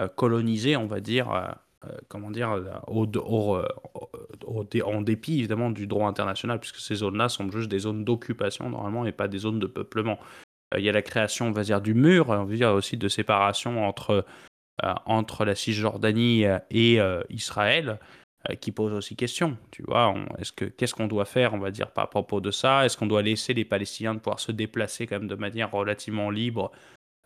euh, 0.00 0.08
colonisés, 0.08 0.76
on 0.76 0.86
va 0.86 1.00
dire, 1.00 1.30
euh, 1.30 1.90
comment 2.08 2.30
dire, 2.30 2.60
au, 2.88 3.06
en 4.84 5.02
dépit 5.02 5.38
évidemment 5.38 5.70
du 5.70 5.86
droit 5.86 6.08
international, 6.08 6.58
puisque 6.58 6.78
ces 6.80 6.96
zones-là 6.96 7.28
sont 7.28 7.50
juste 7.52 7.70
des 7.70 7.80
zones 7.80 8.04
d'occupation 8.04 8.68
normalement 8.68 9.06
et 9.06 9.12
pas 9.12 9.28
des 9.28 9.38
zones 9.38 9.60
de 9.60 9.66
peuplement. 9.66 10.18
Il 10.76 10.84
y 10.84 10.88
a 10.88 10.92
la 10.92 11.02
création, 11.02 11.46
on 11.46 11.52
va 11.52 11.62
dire, 11.62 11.80
du 11.80 11.94
mur, 11.94 12.30
on 12.30 12.44
va 12.44 12.54
dire 12.54 12.72
aussi 12.72 12.96
de 12.96 13.08
séparation 13.08 13.86
entre, 13.86 14.26
entre 15.06 15.44
la 15.44 15.54
Cisjordanie 15.54 16.44
et 16.70 17.00
Israël. 17.30 17.98
Euh, 18.48 18.54
qui 18.54 18.70
pose 18.70 18.92
aussi 18.92 19.16
question. 19.16 19.56
Tu 19.72 19.82
vois, 19.82 20.14
est-ce 20.38 20.52
que 20.52 20.64
qu'est-ce 20.64 20.94
qu'on 20.94 21.08
doit 21.08 21.24
faire, 21.24 21.54
on 21.54 21.58
va 21.58 21.72
dire, 21.72 21.90
par 21.90 22.08
propos 22.08 22.40
de 22.40 22.52
ça? 22.52 22.84
Est-ce 22.84 22.96
qu'on 22.96 23.06
doit 23.06 23.22
laisser 23.22 23.52
les 23.52 23.64
Palestiniens 23.64 24.14
de 24.14 24.20
pouvoir 24.20 24.38
se 24.38 24.52
déplacer 24.52 25.08
quand 25.08 25.18
même 25.18 25.26
de 25.26 25.34
manière 25.34 25.72
relativement 25.72 26.30
libre 26.30 26.70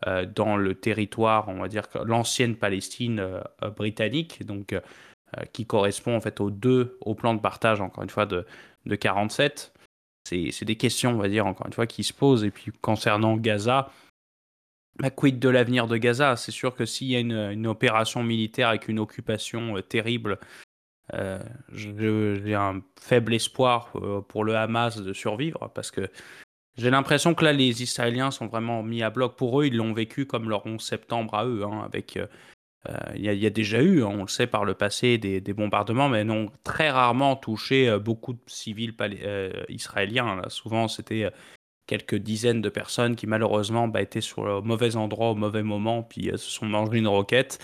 euh, 0.06 0.24
dans 0.24 0.56
le 0.56 0.74
territoire, 0.74 1.48
on 1.48 1.60
va 1.60 1.68
dire, 1.68 1.82
l'ancienne 2.06 2.56
Palestine 2.56 3.20
euh, 3.20 3.42
britannique, 3.76 4.44
donc 4.44 4.74
qui 5.54 5.64
correspond 5.64 6.14
en 6.14 6.20
fait 6.20 6.40
aux 6.40 6.50
deux, 6.50 6.98
au 7.00 7.14
plan 7.14 7.32
de 7.32 7.40
partage, 7.40 7.80
encore 7.80 8.04
une 8.04 8.10
fois, 8.10 8.26
de, 8.26 8.44
de 8.84 8.94
47 8.94 9.72
c'est 10.24 10.64
des 10.64 10.76
questions, 10.76 11.10
on 11.10 11.18
va 11.18 11.28
dire, 11.28 11.46
encore 11.46 11.66
une 11.66 11.72
fois, 11.72 11.86
qui 11.86 12.04
se 12.04 12.12
posent. 12.12 12.44
Et 12.44 12.50
puis 12.50 12.70
concernant 12.80 13.36
Gaza, 13.36 13.90
bah, 14.96 15.10
quid 15.10 15.38
de 15.38 15.48
l'avenir 15.48 15.86
de 15.86 15.96
Gaza? 15.96 16.36
C'est 16.36 16.52
sûr 16.52 16.74
que 16.74 16.84
s'il 16.84 17.08
y 17.08 17.16
a 17.16 17.20
une, 17.20 17.66
opération 17.66 18.22
militaire 18.22 18.68
avec 18.68 18.88
une 18.88 18.98
occupation 18.98 19.80
terrible 19.82 20.38
euh, 21.14 21.42
j'ai 21.72 22.54
un 22.54 22.80
faible 22.98 23.34
espoir 23.34 23.90
euh, 23.96 24.20
pour 24.22 24.44
le 24.44 24.56
Hamas 24.56 24.98
de 24.98 25.12
survivre 25.12 25.70
parce 25.74 25.90
que 25.90 26.08
j'ai 26.76 26.90
l'impression 26.90 27.34
que 27.34 27.44
là, 27.44 27.52
les 27.52 27.82
Israéliens 27.82 28.30
sont 28.30 28.46
vraiment 28.46 28.82
mis 28.82 29.02
à 29.02 29.10
bloc. 29.10 29.36
Pour 29.36 29.60
eux, 29.60 29.66
ils 29.66 29.76
l'ont 29.76 29.92
vécu 29.92 30.24
comme 30.24 30.48
leur 30.48 30.64
11 30.64 30.80
septembre 30.80 31.34
à 31.34 31.44
eux, 31.44 31.64
hein, 31.64 31.82
avec 31.84 32.16
euh, 32.16 32.26
il 33.14 33.22
y, 33.22 33.46
a 33.46 33.50
déjà 33.50 33.82
eu, 33.82 34.02
hein, 34.02 34.08
on 34.10 34.22
le 34.22 34.28
sait 34.28 34.46
par 34.46 34.64
le 34.64 34.74
passé, 34.74 35.18
des, 35.18 35.40
bombardements, 35.52 36.08
mais 36.08 36.24
n'ont 36.24 36.50
très 36.64 36.90
rarement 36.90 37.36
touché 37.36 37.96
beaucoup 37.98 38.32
de 38.32 38.40
civils 38.46 38.94
israéliens. 39.68 40.42
Souvent, 40.48 40.88
c'était 40.88 41.30
quelques 41.92 42.16
dizaines 42.16 42.62
de 42.62 42.70
personnes 42.70 43.16
qui 43.16 43.26
malheureusement 43.26 43.86
bah, 43.86 44.00
étaient 44.00 44.22
sur 44.22 44.44
le 44.44 44.60
mauvais 44.62 44.96
endroit 44.96 45.30
au 45.30 45.34
mauvais 45.34 45.62
moment, 45.62 46.02
puis 46.02 46.30
se 46.32 46.38
sont 46.38 46.66
mangés 46.66 46.98
une 46.98 47.08
roquette. 47.08 47.58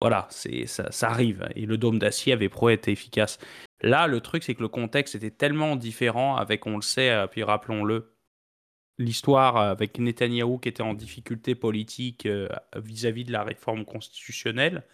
Voilà, 0.00 0.26
c'est 0.30 0.66
ça, 0.66 0.90
arrive. 1.02 1.48
Et 1.54 1.66
le 1.66 1.76
dôme 1.76 1.98
d'acier 1.98 2.32
avait 2.32 2.48
pro 2.48 2.70
été 2.70 2.92
efficace. 2.92 3.38
Là, 3.80 4.06
le 4.06 4.20
truc, 4.20 4.42
c'est 4.42 4.54
que 4.54 4.62
le 4.62 4.68
contexte 4.68 5.14
était 5.14 5.30
tellement 5.30 5.76
différent 5.76 6.36
avec, 6.36 6.66
on 6.66 6.76
le 6.76 6.82
sait, 6.82 7.10
euh, 7.10 7.26
puis 7.26 7.42
rappelons-le, 7.42 8.16
l'histoire 8.98 9.56
avec 9.56 9.98
Netanyahou 9.98 10.58
qui 10.58 10.68
était 10.68 10.82
en 10.82 10.94
difficulté 10.94 11.54
politique 11.54 12.26
euh, 12.26 12.48
vis-à-vis 12.76 13.24
de 13.24 13.32
la 13.32 13.44
réforme 13.44 13.84
constitutionnelle, 13.84 14.84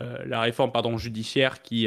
euh, 0.00 0.24
la 0.24 0.40
réforme 0.40 0.72
pardon, 0.72 0.96
judiciaire 0.96 1.60
qui 1.62 1.86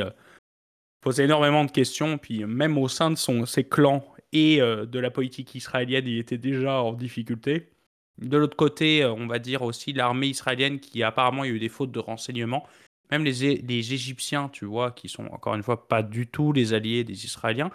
posait 1.01 1.25
énormément 1.25 1.65
de 1.65 1.71
questions, 1.71 2.19
puis 2.19 2.45
même 2.45 2.77
au 2.77 2.87
sein 2.87 3.09
de 3.09 3.15
son, 3.15 3.45
ses 3.45 3.67
clans 3.67 4.05
et 4.37 4.59
de 4.59 4.99
la 4.99 5.11
politique 5.11 5.55
israélienne, 5.55 6.07
il 6.07 6.17
était 6.17 6.37
déjà 6.37 6.81
en 6.81 6.93
difficulté. 6.93 7.69
De 8.17 8.37
l'autre 8.37 8.57
côté, 8.57 9.03
euh, 9.03 9.13
on 9.13 9.27
va 9.27 9.39
dire 9.39 9.61
aussi 9.61 9.93
l'armée 9.93 10.27
israélienne 10.27 10.79
qui 10.79 11.03
apparemment 11.03 11.43
a 11.43 11.47
eu 11.47 11.59
des 11.59 11.69
fautes 11.69 11.91
de 11.91 11.99
renseignement. 11.99 12.67
Même 13.11 13.23
les, 13.23 13.43
Égyptiens, 13.43 14.49
tu 14.49 14.65
vois, 14.65 14.91
qui 14.91 15.07
sont 15.07 15.27
encore 15.27 15.55
une 15.55 15.63
fois 15.63 15.87
pas 15.87 16.03
du 16.03 16.27
tout 16.27 16.51
les 16.51 16.73
alliés 16.73 17.03
des 17.03 17.25
Israéliens, 17.25 17.71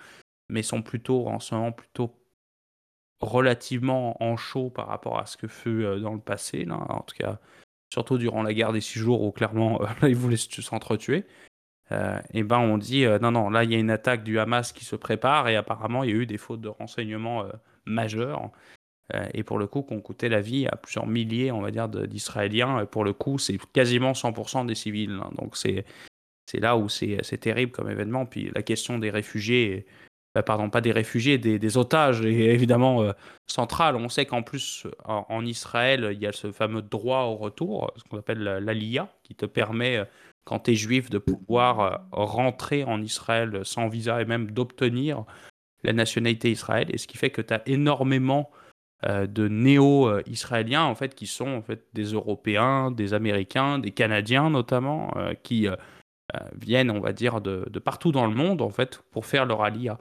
mais 0.48 0.62
sont 0.62 0.82
plutôt 0.82 1.28
en 1.28 1.40
ce 1.40 1.54
moment 1.54 1.72
plutôt 1.72 2.14
relativement 3.20 4.22
en 4.22 4.36
chaud 4.36 4.68
par 4.68 4.88
rapport 4.88 5.18
à 5.18 5.26
ce 5.26 5.36
que 5.36 5.46
fut 5.46 5.84
euh, 5.84 6.00
dans 6.00 6.12
le 6.12 6.20
passé, 6.20 6.66
en 6.68 7.02
tout 7.02 7.16
cas, 7.16 7.38
surtout 7.90 8.18
durant 8.18 8.42
la 8.42 8.52
guerre 8.52 8.72
des 8.72 8.80
six 8.80 8.98
jours 8.98 9.22
où 9.22 9.30
clairement 9.30 9.80
ils 10.02 10.16
voulaient 10.16 10.36
s'entretuer. 10.36 11.24
Euh, 11.92 12.18
et 12.32 12.42
ben 12.42 12.58
on 12.58 12.78
dit 12.78 13.04
non 13.20 13.32
non 13.32 13.50
là 13.50 13.64
il 13.64 13.72
y 13.72 13.74
a 13.74 13.78
une 13.78 13.90
attaque 13.90 14.24
du 14.24 14.38
Hamas 14.38 14.72
qui 14.72 14.84
se 14.84 14.96
prépare 14.96 15.48
et 15.48 15.56
apparemment 15.56 16.04
il 16.04 16.10
y 16.10 16.12
a 16.12 16.16
eu 16.16 16.26
des 16.26 16.38
fautes 16.38 16.60
de 16.60 16.68
renseignement 16.68 17.44
majeures 17.86 18.50
euh, 19.14 19.26
et 19.34 19.42
pour 19.42 19.58
le 19.58 19.66
coup, 19.66 19.82
qu'on 19.82 20.00
coûtait 20.00 20.28
la 20.28 20.40
vie 20.40 20.66
à 20.66 20.76
plusieurs 20.76 21.06
milliers, 21.06 21.52
on 21.52 21.60
va 21.60 21.70
dire, 21.70 21.88
d'Israéliens. 21.88 22.86
Pour 22.86 23.04
le 23.04 23.12
coup, 23.12 23.38
c'est 23.38 23.58
quasiment 23.72 24.12
100% 24.12 24.66
des 24.66 24.74
civils. 24.74 25.20
Hein. 25.22 25.30
Donc 25.38 25.56
c'est 25.56 25.84
c'est 26.46 26.60
là 26.60 26.76
où 26.76 26.88
c'est 26.88 27.38
terrible 27.40 27.72
comme 27.72 27.88
événement. 27.90 28.26
Puis 28.26 28.50
la 28.54 28.62
question 28.62 28.98
des 28.98 29.10
réfugiés, 29.10 29.86
euh, 30.36 30.42
pardon, 30.42 30.70
pas 30.70 30.80
des 30.80 30.92
réfugiés, 30.92 31.38
des, 31.38 31.76
otages, 31.78 32.20
est 32.22 32.32
évidemment 32.32 33.02
euh, 33.02 33.12
centrale. 33.46 33.96
On 33.96 34.08
sait 34.08 34.26
qu'en 34.26 34.42
plus, 34.42 34.86
en, 35.04 35.46
Israël, 35.46 36.10
il 36.12 36.18
y 36.20 36.26
a 36.26 36.32
ce 36.32 36.52
fameux 36.52 36.82
droit 36.82 37.22
au 37.22 37.36
retour, 37.36 37.92
ce 37.96 38.02
qu'on 38.04 38.18
appelle 38.18 38.42
l'ALIA, 38.42 39.08
qui 39.22 39.34
te 39.34 39.46
permet, 39.46 40.04
quand 40.44 40.60
tu 40.60 40.72
es 40.72 40.74
juif, 40.74 41.10
de 41.10 41.18
pouvoir 41.18 42.06
rentrer 42.10 42.84
en 42.84 43.00
Israël 43.00 43.60
sans 43.64 43.88
visa 43.88 44.20
et 44.20 44.24
même 44.24 44.50
d'obtenir 44.50 45.24
la 45.84 45.92
nationalité 45.92 46.50
Israël. 46.50 46.88
Et 46.92 46.98
ce 46.98 47.06
qui 47.06 47.16
fait 47.16 47.30
que 47.30 47.42
tu 47.42 47.54
as 47.54 47.62
énormément 47.66 48.50
euh, 49.04 49.26
de 49.26 49.48
néo-israéliens 49.48 50.84
en 50.84 50.94
fait 50.94 51.16
qui 51.16 51.26
sont 51.26 51.48
en 51.48 51.62
fait 51.62 51.86
des 51.92 52.12
Européens, 52.12 52.92
des 52.92 53.14
Américains, 53.14 53.80
des 53.80 53.90
Canadiens 53.90 54.48
notamment, 54.48 55.12
euh, 55.16 55.34
qui 55.42 55.66
euh, 55.66 55.74
viennent 56.56 56.90
on 56.90 57.00
va 57.00 57.12
dire 57.12 57.40
de, 57.40 57.66
partout 57.80 58.12
dans 58.12 58.26
le 58.26 58.34
monde 58.34 58.62
en 58.62 58.70
fait 58.70 59.02
pour 59.10 59.26
faire 59.26 59.44
leur 59.44 59.62
alia. 59.62 59.98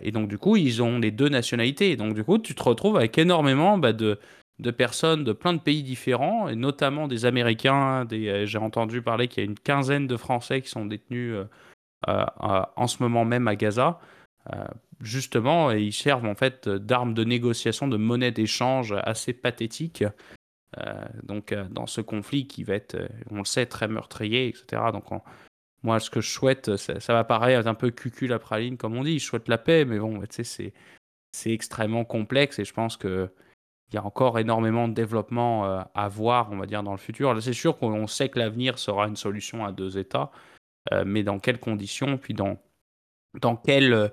et 0.00 0.12
donc 0.12 0.28
du 0.28 0.38
coup 0.38 0.56
ils 0.56 0.80
ont 0.80 1.00
les 1.00 1.10
deux 1.10 1.28
nationalités. 1.28 1.90
Et 1.90 1.96
donc 1.96 2.14
du 2.14 2.22
coup 2.22 2.38
tu 2.38 2.54
te 2.54 2.62
retrouves 2.62 2.96
avec 2.96 3.18
énormément 3.18 3.78
bah, 3.78 3.92
de, 3.92 4.20
de 4.60 4.70
personnes 4.70 5.24
de 5.24 5.32
plein 5.32 5.52
de 5.52 5.60
pays 5.60 5.82
différents, 5.82 6.48
et 6.48 6.56
notamment 6.56 7.08
des 7.08 7.24
Américains. 7.24 8.04
Des, 8.04 8.46
j'ai 8.46 8.58
entendu 8.58 9.02
parler 9.02 9.28
qu'il 9.28 9.42
y 9.42 9.46
a 9.46 9.50
une 9.50 9.58
quinzaine 9.58 10.06
de 10.06 10.16
Français 10.16 10.60
qui 10.60 10.68
sont 10.68 10.86
détenus 10.86 11.36
en 12.06 12.86
ce 12.86 13.02
moment 13.02 13.24
même 13.24 13.48
à 13.48 13.56
Gaza 13.56 14.00
justement, 15.00 15.70
ils 15.70 15.92
servent 15.92 16.26
en 16.26 16.34
fait 16.34 16.68
d'armes 16.68 17.14
de 17.14 17.24
négociation, 17.24 17.88
de 17.88 17.96
monnaie 17.96 18.32
d'échange 18.32 18.94
assez 19.04 19.32
pathétique. 19.32 20.04
Euh, 20.78 21.04
donc, 21.24 21.52
euh, 21.52 21.66
dans 21.68 21.86
ce 21.86 22.00
conflit 22.00 22.46
qui 22.46 22.62
va 22.62 22.74
être, 22.74 22.94
euh, 22.94 23.08
on 23.30 23.38
le 23.38 23.44
sait, 23.44 23.66
très 23.66 23.88
meurtrier, 23.88 24.48
etc. 24.48 24.82
Donc, 24.92 25.06
moi, 25.82 25.98
ce 25.98 26.10
que 26.10 26.20
je 26.20 26.30
souhaite, 26.30 26.76
ça, 26.76 27.12
va 27.12 27.24
paraître 27.24 27.66
un 27.66 27.74
peu 27.74 27.90
cucul 27.90 28.30
la 28.30 28.38
praline, 28.38 28.76
comme 28.76 28.96
on 28.96 29.02
dit. 29.02 29.18
Je 29.18 29.24
souhaite 29.24 29.48
la 29.48 29.58
paix, 29.58 29.84
mais 29.84 29.98
bon, 29.98 30.20
tu 30.20 30.44
sais, 30.44 30.72
c'est 31.32 31.50
extrêmement 31.50 32.04
complexe 32.04 32.58
et 32.58 32.64
je 32.64 32.74
pense 32.74 32.96
que 32.96 33.30
il 33.90 33.96
y 33.96 33.98
a 33.98 34.04
encore 34.04 34.38
énormément 34.38 34.88
de 34.88 34.94
développement 34.94 35.84
à 35.94 36.08
voir, 36.08 36.50
on 36.52 36.56
va 36.56 36.66
dire, 36.66 36.82
dans 36.82 36.92
le 36.92 36.98
futur. 36.98 37.42
C'est 37.42 37.52
sûr 37.52 37.76
qu'on 37.76 38.06
sait 38.06 38.28
que 38.28 38.38
l'avenir 38.38 38.78
sera 38.78 39.08
une 39.08 39.16
solution 39.16 39.64
à 39.64 39.72
deux 39.72 39.98
États, 39.98 40.30
mais 41.04 41.24
dans 41.24 41.40
quelles 41.40 41.58
conditions, 41.58 42.16
puis 42.16 42.32
dans, 42.32 42.56
dans 43.40 43.56
quel 43.56 44.12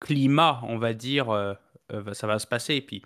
climat, 0.00 0.60
on 0.64 0.78
va 0.78 0.92
dire, 0.92 1.30
euh, 1.30 1.54
euh, 1.92 2.14
ça 2.14 2.26
va 2.26 2.38
se 2.38 2.46
passer. 2.46 2.76
Et 2.76 2.80
puis, 2.80 3.02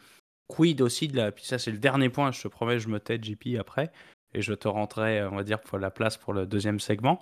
quid 0.48 0.80
aussi 0.80 1.08
de 1.08 1.16
la. 1.16 1.32
Puis 1.32 1.44
ça, 1.44 1.58
c'est 1.58 1.70
le 1.70 1.78
dernier 1.78 2.08
point, 2.08 2.32
je 2.32 2.42
te 2.42 2.48
promets, 2.48 2.78
je 2.78 2.88
me 2.88 3.00
tête, 3.00 3.24
JP, 3.24 3.56
après. 3.58 3.90
Et 4.32 4.42
je 4.42 4.54
te 4.54 4.68
rentrerai, 4.68 5.24
on 5.24 5.36
va 5.36 5.42
dire, 5.42 5.60
pour 5.60 5.78
la 5.78 5.90
place 5.90 6.16
pour 6.16 6.32
le 6.32 6.46
deuxième 6.46 6.80
segment. 6.80 7.20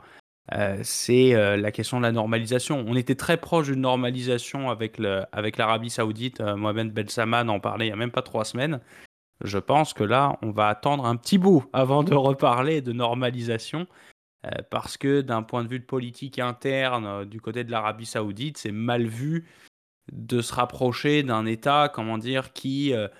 Euh, 0.54 0.78
c'est 0.82 1.32
la 1.56 1.72
question 1.72 1.98
de 1.98 2.02
la 2.02 2.12
normalisation. 2.12 2.84
On 2.86 2.96
était 2.96 3.14
très 3.14 3.36
proche 3.36 3.66
d'une 3.66 3.82
normalisation 3.82 4.70
avec, 4.70 5.00
avec 5.32 5.56
l'Arabie 5.56 5.90
Saoudite. 5.90 6.40
Mohamed 6.40 6.92
Ben 6.92 7.08
Salman 7.08 7.48
en 7.48 7.60
parlait 7.60 7.86
il 7.86 7.88
n'y 7.90 7.92
a 7.92 7.96
même 7.96 8.10
pas 8.10 8.22
trois 8.22 8.44
semaines. 8.44 8.80
Je 9.44 9.58
pense 9.58 9.92
que 9.92 10.04
là, 10.04 10.38
on 10.42 10.50
va 10.50 10.68
attendre 10.68 11.04
un 11.04 11.16
petit 11.16 11.38
bout 11.38 11.64
avant 11.72 12.02
de 12.02 12.14
reparler 12.14 12.80
de 12.80 12.92
normalisation. 12.92 13.86
parce 14.70 14.96
que 14.96 15.20
d'un 15.20 15.42
point 15.42 15.64
de 15.64 15.68
vue 15.68 15.80
de 15.80 15.84
politique 15.84 16.38
interne 16.38 17.24
du 17.26 17.40
côté 17.40 17.64
de 17.64 17.70
l'Arabie 17.70 18.06
Saoudite, 18.06 18.56
c'est 18.56 18.72
mal 18.72 19.06
vu 19.06 19.46
de 20.12 20.40
se 20.40 20.54
rapprocher 20.54 21.22
d'un 21.22 21.46
État, 21.46 21.90
comment 21.92 22.18
dire, 22.18 22.52
qui 22.52 22.90
n'a 22.92 23.10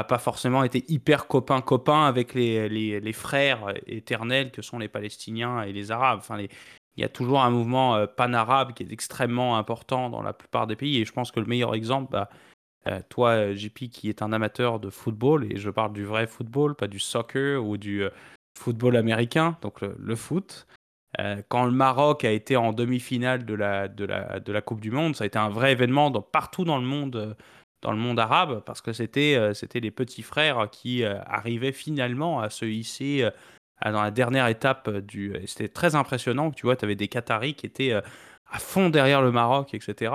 euh, 0.00 0.04
pas 0.04 0.18
forcément 0.18 0.64
été 0.64 0.84
hyper 0.88 1.26
copain-copain 1.26 2.06
avec 2.06 2.34
les, 2.34 2.68
les, 2.68 3.12
frères 3.12 3.72
éternels 3.86 4.50
que 4.50 4.62
sont 4.62 4.78
les 4.78 4.88
Palestiniens 4.88 5.62
et 5.62 5.72
les 5.72 5.90
Arabes. 5.90 6.20
Enfin, 6.20 6.38
il 6.98 7.02
y 7.02 7.04
a 7.04 7.08
toujours 7.08 7.40
un 7.40 7.50
mouvement 7.50 7.96
euh, 7.96 8.06
pan-arabe 8.06 8.72
qui 8.72 8.82
est 8.82 8.92
extrêmement 8.92 9.56
important 9.56 10.10
dans 10.10 10.22
la 10.22 10.32
plupart 10.32 10.66
des 10.66 10.76
pays. 10.76 11.00
Et 11.00 11.04
je 11.04 11.12
pense 11.12 11.30
que 11.30 11.40
le 11.40 11.46
meilleur 11.46 11.74
exemple, 11.74 12.12
bah, 12.12 12.28
toi, 13.10 13.54
JP, 13.54 13.90
qui 13.90 14.08
est 14.08 14.22
un 14.22 14.32
amateur 14.32 14.80
de 14.80 14.88
football, 14.88 15.46
et 15.52 15.58
je 15.58 15.68
parle 15.68 15.92
du 15.92 16.04
vrai 16.04 16.26
football, 16.26 16.74
pas 16.74 16.86
du 16.86 16.98
soccer 16.98 17.62
ou 17.62 17.76
du 17.76 18.02
football 18.58 18.96
américain, 18.96 19.58
donc 19.60 19.82
le, 19.82 20.16
foot. 20.16 20.66
quand 21.48 21.66
le 21.66 21.70
Maroc 21.70 22.24
a 22.24 22.30
été 22.30 22.56
en 22.56 22.72
demi-finale 22.72 23.44
de 23.44 23.54
la, 23.54 24.60
Coupe 24.62 24.80
du 24.80 24.90
Monde, 24.90 25.16
ça 25.16 25.24
a 25.24 25.26
été 25.26 25.38
un 25.38 25.50
vrai 25.50 25.72
événement 25.72 26.10
partout 26.10 26.64
dans 26.64 26.78
le 26.78 26.86
monde 26.86 27.36
dans 27.82 27.92
le 27.92 27.98
monde 27.98 28.18
arabe 28.18 28.62
parce 28.64 28.80
que 28.80 28.92
c'était 28.92 29.34
euh, 29.36 29.52
les 29.74 29.90
petits 29.90 30.22
frères 30.22 30.68
qui 30.70 31.04
euh, 31.04 31.20
arrivaient 31.26 31.72
finalement 31.72 32.40
à 32.40 32.50
se 32.50 32.64
hisser 32.64 33.22
euh, 33.22 33.30
dans 33.84 34.02
la 34.02 34.10
dernière 34.10 34.46
étape 34.48 34.90
du. 34.90 35.34
C'était 35.46 35.68
très 35.68 35.94
impressionnant. 35.94 36.50
Tu 36.50 36.62
vois, 36.62 36.76
tu 36.76 36.84
avais 36.84 36.96
des 36.96 37.08
Qataris 37.08 37.54
qui 37.54 37.66
étaient 37.66 37.92
à 37.92 38.58
fond 38.58 38.90
derrière 38.90 39.22
le 39.22 39.32
Maroc, 39.32 39.74
etc. 39.74 40.12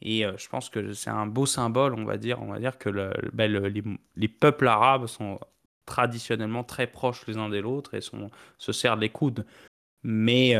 Et 0.00 0.24
je 0.36 0.48
pense 0.48 0.70
que 0.70 0.92
c'est 0.92 1.10
un 1.10 1.26
beau 1.26 1.46
symbole, 1.46 1.94
on 1.94 2.04
va 2.04 2.16
dire. 2.16 2.42
On 2.42 2.52
va 2.52 2.58
dire 2.58 2.78
que 2.78 2.90
ben, 3.32 3.50
les, 3.50 3.82
les, 4.16 4.28
peuples 4.28 4.68
arabes 4.68 5.06
sont 5.06 5.38
traditionnellement 5.86 6.64
très 6.64 6.86
proches 6.86 7.26
les 7.26 7.36
uns 7.36 7.48
des 7.48 7.62
autres 7.62 7.94
et 7.94 8.00
se 8.00 8.72
serrent 8.72 8.96
les 8.96 9.10
coudes. 9.10 9.44
Mais 10.02 10.54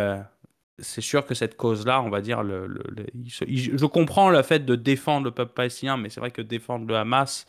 c'est 0.78 1.00
sûr 1.00 1.24
que 1.24 1.34
cette 1.34 1.56
cause-là, 1.56 2.02
on 2.02 2.10
va 2.10 2.20
dire, 2.20 2.42
je 2.42 3.86
comprends 3.86 4.30
le 4.30 4.42
fait 4.42 4.64
de 4.64 4.74
défendre 4.74 5.24
le 5.24 5.30
peuple 5.30 5.52
palestinien, 5.54 5.96
mais 5.96 6.08
c'est 6.08 6.20
vrai 6.20 6.30
que 6.30 6.42
défendre 6.42 6.86
le 6.86 6.96
Hamas 6.96 7.46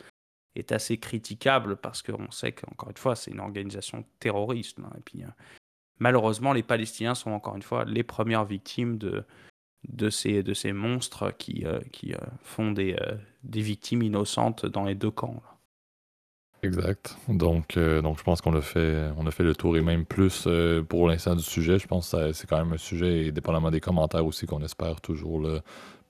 est 0.58 0.72
assez 0.72 0.98
critiquable 0.98 1.76
parce 1.76 2.02
qu'on 2.02 2.30
sait 2.30 2.52
qu'encore 2.52 2.90
une 2.90 2.96
fois, 2.96 3.16
c'est 3.16 3.30
une 3.30 3.40
organisation 3.40 4.04
terroriste. 4.20 4.78
Hein. 4.78 4.90
et 4.96 5.00
puis, 5.00 5.22
euh, 5.22 5.28
malheureusement, 5.98 6.52
les 6.52 6.62
Palestiniens 6.62 7.14
sont 7.14 7.30
encore 7.30 7.56
une 7.56 7.62
fois 7.62 7.84
les 7.84 8.02
premières 8.02 8.44
victimes 8.44 8.98
de, 8.98 9.24
de, 9.88 10.10
ces, 10.10 10.42
de 10.42 10.54
ces 10.54 10.72
monstres 10.72 11.32
qui, 11.36 11.64
euh, 11.64 11.80
qui 11.92 12.14
euh, 12.14 12.18
font 12.42 12.72
des, 12.72 12.96
des 13.44 13.60
victimes 13.60 14.02
innocentes 14.02 14.66
dans 14.66 14.84
les 14.84 14.94
deux 14.94 15.10
camps. 15.10 15.42
Exact. 16.62 17.16
Donc, 17.28 17.76
euh, 17.76 18.02
donc 18.02 18.18
je 18.18 18.24
pense 18.24 18.40
qu'on 18.40 18.56
a 18.56 18.60
fait, 18.60 19.10
on 19.16 19.26
a 19.26 19.30
fait 19.30 19.44
le 19.44 19.54
tour 19.54 19.76
et 19.76 19.82
même 19.82 20.04
plus 20.04 20.44
euh, 20.46 20.82
pour 20.82 21.08
l'instant 21.08 21.36
du 21.36 21.42
sujet. 21.42 21.78
Je 21.78 21.86
pense 21.86 22.12
que 22.12 22.32
c'est 22.32 22.46
quand 22.48 22.58
même 22.58 22.72
un 22.72 22.78
sujet, 22.78 23.26
et 23.26 23.32
dépendamment 23.32 23.70
des 23.70 23.80
commentaires 23.80 24.26
aussi, 24.26 24.46
qu'on 24.46 24.62
espère 24.62 25.00
toujours 25.00 25.38
le 25.40 25.60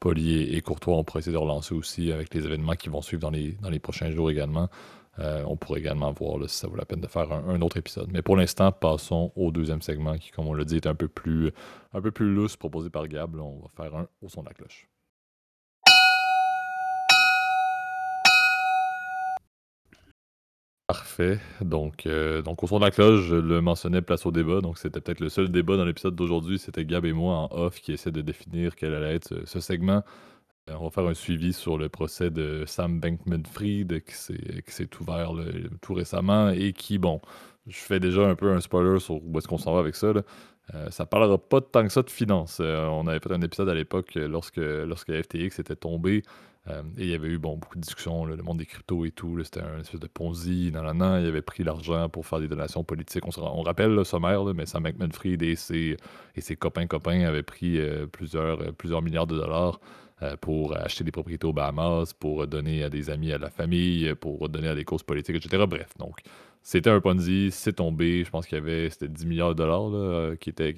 poli 0.01 0.55
et, 0.55 0.61
courtois. 0.61 0.97
On 0.97 1.05
pourrait 1.05 1.21
essayer 1.21 1.33
de 1.33 1.39
relancer 1.39 1.75
aussi 1.75 2.13
avec 2.13 2.33
les 2.33 2.45
événements 2.45 2.75
qui 2.75 2.89
vont 2.89 3.03
suivre 3.03 3.23
dans 3.23 3.31
les, 3.31 3.53
dans 3.61 3.71
les 3.71 3.81
prochains 3.81 4.11
jours 4.11 4.31
également. 4.31 4.69
Euh, 5.19 5.43
on 5.47 5.57
pourrait 5.57 5.81
également 5.81 6.13
voir 6.13 6.39
si 6.49 6.57
ça 6.57 6.69
vaut 6.69 6.77
la 6.77 6.85
peine 6.85 7.01
de 7.01 7.07
faire 7.07 7.33
un, 7.33 7.61
autre 7.63 7.79
épisode. 7.79 8.11
Mais 8.13 8.23
pour 8.23 8.37
l'instant, 8.37 8.71
passons 8.71 9.33
au 9.35 9.51
deuxième 9.51 9.83
segment 9.83 10.17
qui, 10.19 10.31
comme 10.31 10.47
on 10.47 10.55
l'a 10.55 10.65
dit, 10.65 10.77
est 10.77 10.87
un 10.87 10.95
peu 10.95 11.09
plus, 11.09 11.51
un 11.95 12.01
peu 12.03 12.11
plus 12.11 12.33
loose 12.33 12.57
proposé 12.57 12.91
par 12.91 13.09
Gab. 13.09 13.35
on 13.37 13.61
va 13.61 13.69
faire 13.77 13.95
un 13.97 14.07
au 14.23 14.29
son 14.29 14.43
de 14.43 14.49
la 14.49 14.55
cloche. 14.55 14.87
Parfait. 20.87 21.41
Donc, 21.61 22.07
euh, 22.07 22.43
donc 22.43 22.63
au 22.63 22.69
fond 22.69 22.79
de 22.79 22.85
la 22.85 22.93
cloche, 22.93 23.25
je 23.25 23.35
le 23.35 23.61
mentionnais, 23.61 24.03
place 24.03 24.25
au 24.25 24.31
débat. 24.31 24.61
Donc, 24.61 24.79
c'était 24.79 25.01
peut-être 25.01 25.19
le 25.19 25.29
seul 25.29 25.51
débat 25.51 25.77
dans 25.77 25.85
l'épisode 25.85 26.15
d'aujourd'hui. 26.15 26.61
C'était 26.61 26.85
Gab 26.85 27.05
et 27.05 27.13
moi 27.13 27.35
en 27.35 27.49
off 27.51 27.81
qui 27.81 27.93
essaient 27.93 28.13
de 28.13 28.23
définir 28.23 28.77
quel 28.77 28.95
allait 28.95 29.17
être 29.17 29.43
ce, 29.47 29.59
segment. 29.61 30.05
Euh, 30.71 30.77
on 30.79 30.85
va 30.85 30.91
faire 30.91 31.07
un 31.07 31.15
suivi 31.15 31.53
sur 31.53 31.77
le 31.77 31.89
procès 31.89 32.31
de 32.31 32.63
Sam 32.67 33.01
Bankman-Fried 33.01 34.01
qui 34.05 34.15
s'est 34.73 34.89
ouvert 35.01 35.33
tout 35.83 35.95
récemment 35.95 36.51
et 36.51 36.73
qui, 36.73 36.99
bon, 36.99 37.21
je 37.67 37.79
fais 37.79 37.99
déjà 37.99 38.23
un 38.29 38.37
peu 38.37 38.53
un 38.53 38.61
spoiler 38.61 39.01
sur 39.01 39.17
où 39.25 39.39
est-ce 39.39 39.49
qu'on 39.49 39.59
s'en 39.59 39.73
va 39.75 39.81
avec 39.81 39.97
ça. 39.97 40.13
Euh, 40.75 40.91
ça 40.91 41.05
parlera 41.05 41.37
pas 41.39 41.61
tant 41.61 41.83
que 41.83 41.93
ça 41.93 42.03
de 42.03 42.11
finance. 42.11 42.61
on 42.61 43.09
avait 43.09 43.19
fait 43.19 43.33
un 43.33 43.43
épisode 43.43 43.69
à 43.69 43.75
l'époque 43.75 44.15
lorsque, 44.15 44.59
lorsque 44.59 45.11
FTX 45.13 45.59
était 45.59 45.77
tombé. 45.77 46.23
Euh, 46.69 46.83
et 46.99 47.05
il 47.05 47.11
y 47.11 47.15
avait 47.15 47.29
eu 47.29 47.39
beaucoup 47.39 47.77
de 47.77 47.81
discussions, 47.81 48.25
le 48.25 48.37
monde 48.37 48.59
des 48.59 48.67
cryptos 48.67 49.05
et 49.05 49.11
tout. 49.11 49.43
C'était 49.45 49.61
un 49.61 49.81
espèce 49.81 50.01
de 50.01 50.07
Ponzi. 50.07 50.71
Dans 50.71 50.83
l'an, 50.83 51.19
il 51.19 51.27
avait 51.27 51.43
pris 51.43 51.63
l'argent 51.65 52.09
pour 52.09 52.27
faire 52.27 52.41
des 52.41 52.49
donations 52.49 52.85
politiques. 52.85 53.25
On, 53.39 53.63
rappelle 53.63 53.95
le 53.95 54.05
sommaire, 54.05 54.45
mais 54.55 54.67
Sam 54.67 54.83
Bankman-Fried 54.83 55.43
et 55.43 55.57
ses, 55.57 55.97
et 56.37 56.57
copains-copains 56.57 57.25
avaient 57.25 57.43
pris 57.43 57.79
euh, 57.79 58.07
plusieurs, 58.07 58.61
euh, 58.61 58.73
plusieurs 58.73 59.03
milliards 59.03 59.27
de 59.27 59.37
dollars 59.37 59.81
pour 60.41 60.75
acheter 60.75 61.05
des 61.05 61.13
propriétés 61.13 61.47
aux 61.47 61.53
Bahamas, 61.53 62.15
pour 62.15 62.47
donner 62.47 62.83
à 62.83 62.89
des 62.89 63.11
amis, 63.11 63.33
à 63.33 63.39
la 63.39 63.51
famille, 63.51 64.15
pour 64.15 64.49
donner 64.49 64.69
à 64.69 64.75
des 64.75 64.87
causes 64.87 65.03
politiques, 65.03 65.37
etc. 65.37 65.65
Bref, 65.69 65.91
donc 65.99 66.21
c'était 66.69 66.91
un 66.91 67.01
Ponzi, 67.01 67.51
c'est 67.53 67.75
tombé. 67.75 68.25
Je 68.25 68.31
pense 68.31 68.45
qu'il 68.45 68.59
y 68.59 68.61
avait 68.61 68.91
c'était 68.91 69.07
10 69.07 69.25
milliards 69.27 69.51
de 69.51 69.55
dollars 69.55 69.95
euh, 69.95 70.35
qui, 70.35 70.51
étaient, 70.51 70.75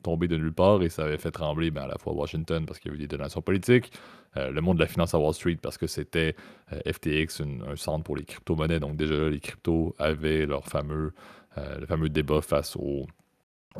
tombés 0.00 0.28
de 0.28 0.36
nulle 0.36 0.52
part 0.52 0.80
et 0.84 0.88
ça 0.88 1.02
avait 1.02 1.18
fait 1.18 1.32
trembler 1.32 1.72
ben, 1.72 1.82
à 1.82 1.86
la 1.88 1.98
fois 1.98 2.12
Washington 2.12 2.64
parce 2.64 2.78
qu'il 2.78 2.92
y 2.92 2.94
avait 2.94 3.02
eu 3.02 3.08
des 3.08 3.16
donations 3.16 3.42
politiques, 3.42 3.90
euh, 4.36 4.52
le 4.52 4.60
monde 4.60 4.76
de 4.76 4.82
la 4.82 4.86
finance 4.86 5.12
à 5.12 5.18
Wall 5.18 5.34
Street 5.34 5.58
parce 5.60 5.76
que 5.76 5.88
c'était 5.88 6.36
euh, 6.72 6.92
FTX, 6.92 7.42
un 7.68 7.74
centre 7.74 8.04
pour 8.04 8.16
les 8.16 8.22
crypto-monnaies. 8.22 8.78
Donc 8.78 8.94
déjà 8.94 9.16
là, 9.16 9.28
les 9.28 9.40
cryptos 9.40 9.92
avaient 9.98 10.46
leur 10.46 10.68
fameux, 10.68 11.12
le 11.56 11.86
fameux 11.86 12.10
débat 12.10 12.40
face 12.40 12.76
aux 12.76 13.04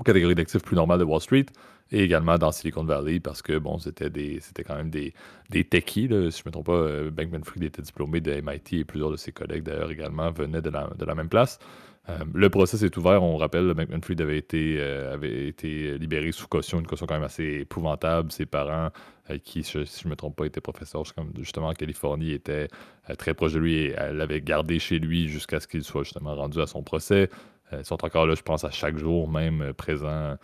catégories 0.04 0.34
d'actifs 0.34 0.62
plus 0.62 0.74
normales 0.74 0.98
de 0.98 1.04
Wall 1.04 1.20
Street 1.20 1.46
et 1.94 2.02
également 2.02 2.36
dans 2.38 2.50
Silicon 2.50 2.84
Valley 2.84 3.20
parce 3.20 3.40
que 3.40 3.56
bon, 3.56 3.78
c'était 3.78 4.10
quand 4.66 4.74
même 4.74 4.90
des, 4.90 5.14
des 5.50 5.64
techies. 5.64 6.08
Là. 6.08 6.30
Si 6.30 6.38
je 6.38 6.42
ne 6.44 6.48
me 6.48 6.50
trompe 6.50 6.66
pas, 6.66 6.72
euh, 6.72 7.10
Bankman-Fried 7.10 7.62
était 7.62 7.82
diplômé 7.82 8.20
de 8.20 8.32
MIT 8.40 8.80
et 8.80 8.84
plusieurs 8.84 9.12
de 9.12 9.16
ses 9.16 9.30
collègues 9.30 9.62
d'ailleurs 9.62 9.92
également 9.92 10.30
venaient 10.32 10.60
de 10.60 10.70
la, 10.70 10.90
de 10.98 11.04
la 11.04 11.14
même 11.14 11.28
place. 11.28 11.60
Euh, 12.08 12.18
le 12.34 12.50
procès 12.50 12.84
est 12.84 12.96
ouvert, 12.96 13.22
on 13.22 13.36
rappelle, 13.36 13.72
Bankman-Fried 13.72 14.20
avait 14.20 14.38
été, 14.38 14.76
euh, 14.80 15.14
avait 15.14 15.46
été 15.46 15.96
libéré 15.96 16.32
sous 16.32 16.48
caution, 16.48 16.80
une 16.80 16.86
caution 16.86 17.06
quand 17.06 17.14
même 17.14 17.22
assez 17.22 17.60
épouvantable. 17.60 18.32
Ses 18.32 18.44
parents, 18.44 18.90
qui, 19.44 19.62
si 19.62 19.78
je 19.78 20.04
ne 20.04 20.10
me 20.10 20.16
trompe 20.16 20.34
pas, 20.34 20.46
étaient 20.46 20.60
professeurs 20.60 21.04
justement 21.38 21.68
en 21.68 21.74
Californie, 21.74 22.32
étaient 22.32 22.68
très 23.16 23.34
proches 23.34 23.54
de 23.54 23.60
lui 23.60 23.74
et 23.76 23.94
l'avaient 24.12 24.42
gardé 24.42 24.80
chez 24.80 24.98
lui 24.98 25.28
jusqu'à 25.28 25.60
ce 25.60 25.68
qu'il 25.68 25.84
soit 25.84 26.02
justement 26.02 26.34
rendu 26.34 26.60
à 26.60 26.66
son 26.66 26.82
procès. 26.82 27.30
ils 27.72 27.84
sont 27.86 28.04
encore 28.04 28.26
là, 28.26 28.34
je 28.34 28.42
pense, 28.42 28.64
à 28.64 28.70
chaque 28.70 28.98
jour 28.98 29.26
même 29.26 29.72
présents 29.72 30.36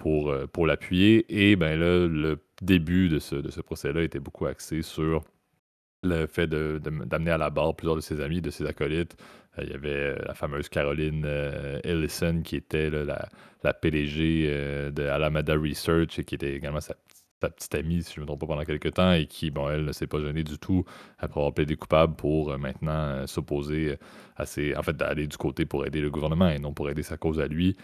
pour, 0.00 0.30
euh, 0.30 0.46
pour 0.46 0.66
l'appuyer. 0.66 1.26
Et 1.28 1.56
ben 1.56 1.78
là, 1.78 2.08
le 2.08 2.38
début 2.62 3.10
de 3.10 3.18
ce, 3.18 3.36
de 3.36 3.50
procès-là 3.60 4.02
était 4.02 4.18
beaucoup 4.18 4.46
axé 4.46 4.80
sur 4.80 5.22
le 6.02 6.26
fait 6.26 6.46
d'amener 6.48 7.30
à 7.30 7.36
la 7.36 7.50
barre 7.50 7.76
plusieurs 7.76 7.96
de 7.96 8.00
ses 8.00 8.22
amis, 8.22 8.40
de 8.40 8.50
ses 8.50 8.64
acolytes. 8.66 9.14
Euh, 9.58 9.64
il 9.64 9.70
y 9.70 9.74
avait 9.74 9.90
euh, 9.90 10.16
la 10.26 10.32
fameuse 10.32 10.70
Caroline 10.70 11.26
Ellison 11.84 12.40
qui 12.42 12.56
était 12.56 12.88
la, 12.88 13.28
la, 13.62 13.74
PDG 13.74 14.90
de 14.90 15.02
Alameda 15.02 15.54
Research 15.54 16.18
et 16.18 16.24
qui 16.24 16.36
était 16.36 16.54
également 16.54 16.80
sa, 16.80 16.96
petite 17.48 17.74
amie, 17.74 18.02
si 18.02 18.14
je 18.14 18.20
ne 18.20 18.22
me 18.22 18.26
trompe 18.26 18.40
pas, 18.40 18.46
pendant 18.46 18.64
quelques 18.64 18.92
temps 18.92 19.12
et 19.12 19.26
qui, 19.26 19.50
bon, 19.50 19.68
elle 19.70 19.84
ne 19.84 19.92
s'est 19.92 20.06
pas 20.06 20.20
gênée 20.20 20.44
du 20.44 20.58
tout 20.58 20.84
après 21.18 21.40
avoir 21.40 21.54
plaidé 21.54 21.76
coupable 21.76 22.14
pour 22.14 22.56
maintenant 22.58 23.26
s'opposer 23.26 23.96
à 24.36 24.44
ses. 24.44 24.76
En 24.76 24.82
fait, 24.82 24.96
d'aller 24.96 25.26
du 25.26 25.36
côté 25.36 25.64
pour 25.64 25.86
aider 25.86 26.00
le 26.00 26.10
gouvernement 26.10 26.48
et 26.48 26.58
non 26.58 26.72
pour 26.72 26.90
aider 26.90 27.02
sa 27.02 27.16
cause 27.16 27.40
à 27.40 27.46
lui. 27.46 27.76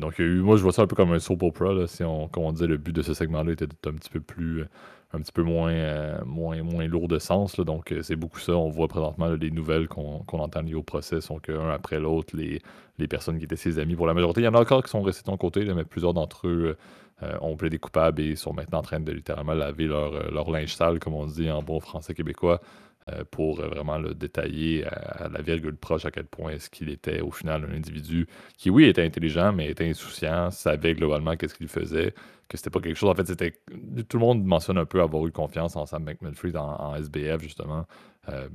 Donc, 0.00 0.18
moi, 0.18 0.56
je 0.56 0.62
vois 0.62 0.72
ça 0.72 0.82
un 0.82 0.86
peu 0.86 0.96
comme 0.96 1.12
un 1.12 1.20
soap 1.20 1.42
opera. 1.42 1.72
Là, 1.72 1.86
si 1.86 2.02
on, 2.02 2.26
comme 2.28 2.44
on 2.44 2.52
disait, 2.52 2.66
le 2.66 2.76
but 2.76 2.92
de 2.92 3.02
ce 3.02 3.14
segment-là 3.14 3.52
était 3.52 3.66
un 3.86 3.92
petit 3.92 4.10
peu 4.10 4.20
plus, 4.20 4.64
un 5.12 5.20
petit 5.20 5.32
peu 5.32 5.42
moins, 5.42 5.72
euh, 5.72 6.18
moins, 6.24 6.60
moins 6.62 6.86
lourd 6.86 7.06
de 7.08 7.18
sens. 7.18 7.58
donc, 7.60 7.92
euh, 7.92 8.02
c'est 8.02 8.16
beaucoup 8.16 8.40
ça. 8.40 8.52
On 8.54 8.68
voit 8.70 8.88
présentement 8.88 9.28
les 9.28 9.50
nouvelles 9.50 9.86
qu'on 9.86 10.24
entend 10.28 10.62
liées 10.62 10.74
au 10.74 10.82
procès 10.82 11.20
sont 11.20 11.38
qu'un 11.38 11.70
après 11.70 12.00
l'autre, 12.00 12.36
les, 12.36 12.60
les 12.98 13.08
personnes 13.08 13.38
qui 13.38 13.44
étaient 13.44 13.56
ses 13.56 13.78
amis, 13.78 13.94
pour 13.94 14.06
la 14.06 14.14
majorité, 14.14 14.40
il 14.40 14.44
y 14.44 14.48
en 14.48 14.54
a 14.54 14.60
encore 14.60 14.82
qui 14.82 14.90
sont 14.90 15.02
restés 15.02 15.22
de 15.22 15.26
ton 15.26 15.36
côté, 15.36 15.64
mais 15.72 15.84
plusieurs 15.84 16.14
d'entre 16.14 16.48
eux 16.48 16.76
euh, 17.22 17.36
ont 17.40 17.56
plaidé 17.56 17.78
coupables 17.78 18.20
et 18.20 18.36
sont 18.36 18.52
maintenant 18.52 18.78
en 18.78 18.82
train 18.82 19.00
de 19.00 19.12
littéralement 19.12 19.54
laver 19.54 19.86
leur, 19.86 20.30
leur 20.32 20.50
linge 20.50 20.74
sale, 20.74 20.98
comme 20.98 21.14
on 21.14 21.26
dit 21.26 21.50
en 21.50 21.62
bon 21.62 21.80
français 21.80 22.14
québécois. 22.14 22.60
Euh, 23.12 23.22
pour 23.30 23.60
euh, 23.60 23.68
vraiment 23.68 23.98
le 23.98 24.14
détailler 24.14 24.86
à, 24.86 25.28
la 25.28 25.42
virgule 25.42 25.76
proche 25.76 26.06
à 26.06 26.10
quel 26.10 26.24
point 26.24 26.52
est-ce 26.52 26.70
qu'il 26.70 26.88
était 26.88 27.20
au 27.20 27.30
final 27.30 27.68
un 27.70 27.76
individu 27.76 28.26
qui, 28.56 28.70
oui, 28.70 28.86
était 28.86 29.04
intelligent, 29.04 29.52
mais 29.52 29.68
était 29.68 29.86
insouciant, 29.86 30.50
savait 30.50 30.94
globalement 30.94 31.36
qu'est-ce 31.36 31.54
qu'il 31.54 31.68
faisait, 31.68 32.14
que 32.48 32.56
c'était 32.56 32.70
pas 32.70 32.80
quelque 32.80 32.96
chose. 32.96 33.10
En 33.10 33.14
fait, 33.14 33.26
c'était. 33.26 33.60
Tout 34.08 34.16
le 34.16 34.20
monde 34.20 34.42
mentionne 34.44 34.78
un 34.78 34.86
peu 34.86 35.02
avoir 35.02 35.26
eu 35.26 35.32
confiance 35.32 35.76
en 35.76 35.84
Sam 35.84 36.02
McMilfrey 36.02 36.56
en 36.56 36.94
SBF, 36.94 37.42
justement. 37.42 37.84
Euh, 38.30 38.48